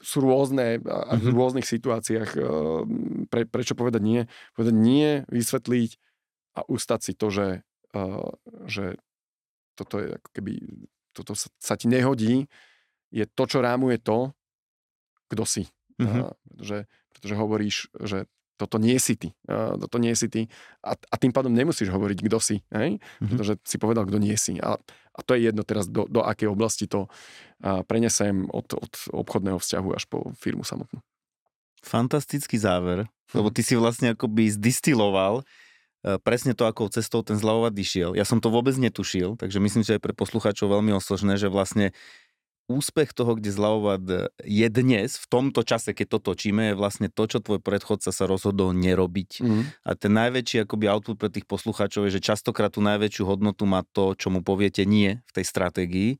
sú 0.00 0.24
rôzne 0.24 0.80
a 0.86 1.14
v 1.14 1.28
mm-hmm. 1.28 1.34
rôznych 1.34 1.66
situáciách. 1.66 2.30
Uh, 2.34 2.86
pre, 3.30 3.46
prečo 3.46 3.78
povedať 3.78 4.02
nie? 4.02 4.20
Povedať 4.58 4.74
nie, 4.74 5.22
vysvetliť 5.30 5.90
a 6.58 6.66
ustať 6.66 7.00
si 7.06 7.12
to, 7.14 7.30
že, 7.30 7.46
uh, 7.62 7.69
že 8.66 8.96
toto 9.74 9.96
je 9.98 10.14
ako 10.14 10.28
keby, 10.36 10.52
toto 11.16 11.32
sa, 11.32 11.48
sa 11.56 11.74
ti 11.74 11.88
nehodí, 11.88 12.46
je 13.10 13.24
to, 13.26 13.44
čo 13.48 13.58
rámuje 13.64 13.98
to, 13.98 14.30
kto 15.30 15.44
si. 15.46 15.64
Mm-hmm. 15.98 16.20
Uh, 16.22 16.32
pretože, 16.46 16.78
pretože 17.12 17.34
hovoríš, 17.34 17.76
že 18.02 18.18
toto 18.60 18.76
nie 18.76 19.00
si 19.00 19.16
ty. 19.16 19.32
Uh, 19.48 19.80
toto 19.80 19.96
nie 19.96 20.12
si 20.12 20.28
ty. 20.28 20.46
A, 20.84 20.94
a 20.94 21.14
tým 21.16 21.32
pádom 21.32 21.50
nemusíš 21.50 21.88
hovoriť, 21.88 22.18
kto 22.28 22.38
si. 22.38 22.56
Hej? 22.70 23.00
Mm-hmm. 23.00 23.28
Pretože 23.34 23.52
si 23.64 23.76
povedal, 23.80 24.04
kto 24.04 24.18
nie 24.20 24.36
si. 24.36 24.60
A, 24.60 24.76
a 25.10 25.20
to 25.24 25.34
je 25.34 25.48
jedno 25.48 25.64
teraz, 25.64 25.88
do, 25.88 26.06
do 26.06 26.22
akej 26.22 26.50
oblasti 26.50 26.86
to 26.86 27.08
uh, 27.08 27.82
prenesem 27.88 28.46
od, 28.52 28.68
od 28.76 28.92
obchodného 29.10 29.58
vzťahu 29.58 29.88
až 29.96 30.04
po 30.06 30.30
firmu 30.38 30.62
samotnú. 30.62 31.02
Fantastický 31.80 32.60
záver, 32.60 33.08
lebo 33.32 33.48
ty 33.48 33.64
si 33.64 33.72
vlastne 33.72 34.12
akoby 34.12 34.52
zdistiloval 34.52 35.40
presne 36.24 36.56
to, 36.56 36.64
akou 36.64 36.88
cestou 36.88 37.20
ten 37.20 37.36
zľavovať 37.36 37.74
išiel. 37.76 38.10
Ja 38.16 38.24
som 38.24 38.40
to 38.40 38.48
vôbec 38.48 38.76
netušil, 38.76 39.36
takže 39.36 39.60
myslím, 39.60 39.84
že 39.84 39.96
aj 39.96 40.02
pre 40.02 40.14
poslucháčov 40.16 40.72
veľmi 40.72 40.96
osložné, 40.96 41.36
že 41.36 41.52
vlastne 41.52 41.92
úspech 42.70 43.10
toho, 43.10 43.34
kde 43.34 43.50
zľavovať 43.50 44.30
je 44.46 44.68
dnes, 44.70 45.10
v 45.18 45.26
tomto 45.26 45.66
čase, 45.66 45.90
keď 45.90 46.06
to 46.16 46.18
točíme, 46.30 46.70
je 46.70 46.78
vlastne 46.78 47.10
to, 47.10 47.26
čo 47.26 47.42
tvoj 47.42 47.58
predchodca 47.58 48.14
sa 48.14 48.24
rozhodol 48.30 48.70
nerobiť. 48.78 49.42
Mm. 49.42 49.62
A 49.82 49.90
ten 49.98 50.12
najväčší 50.14 50.62
akoby 50.62 50.86
output 50.86 51.18
pre 51.18 51.34
tých 51.34 51.50
poslucháčov 51.50 52.06
je, 52.06 52.22
že 52.22 52.30
častokrát 52.30 52.70
tú 52.70 52.78
najväčšiu 52.78 53.26
hodnotu 53.26 53.66
má 53.66 53.82
to, 53.90 54.14
čo 54.14 54.30
mu 54.30 54.46
poviete 54.46 54.86
nie 54.86 55.18
v 55.18 55.30
tej 55.34 55.44
stratégii 55.50 56.10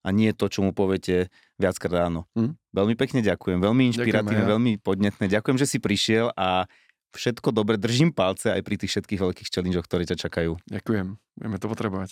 a 0.00 0.08
nie 0.08 0.32
to, 0.32 0.48
čo 0.48 0.64
mu 0.64 0.72
poviete 0.72 1.28
viackrát 1.60 2.08
áno. 2.08 2.24
Mm. 2.32 2.56
Veľmi 2.72 2.94
pekne 2.96 3.20
ďakujem, 3.20 3.60
veľmi 3.60 3.92
inšpiratívne, 3.92 4.48
ja. 4.48 4.52
veľmi 4.56 4.72
podnetné. 4.80 5.28
Ďakujem, 5.28 5.58
že 5.60 5.68
si 5.68 5.78
prišiel 5.84 6.32
a 6.32 6.64
všetko 7.14 7.54
dobre, 7.54 7.80
držím 7.80 8.12
palce 8.12 8.52
aj 8.52 8.62
pri 8.64 8.76
tých 8.76 8.92
všetkých 8.96 9.20
veľkých 9.20 9.48
challenge 9.48 9.80
ktoré 9.84 10.04
ťa 10.04 10.16
čakajú. 10.28 10.60
Ďakujem, 10.68 11.16
budeme 11.38 11.56
to 11.56 11.66
potrebovať. 11.66 12.10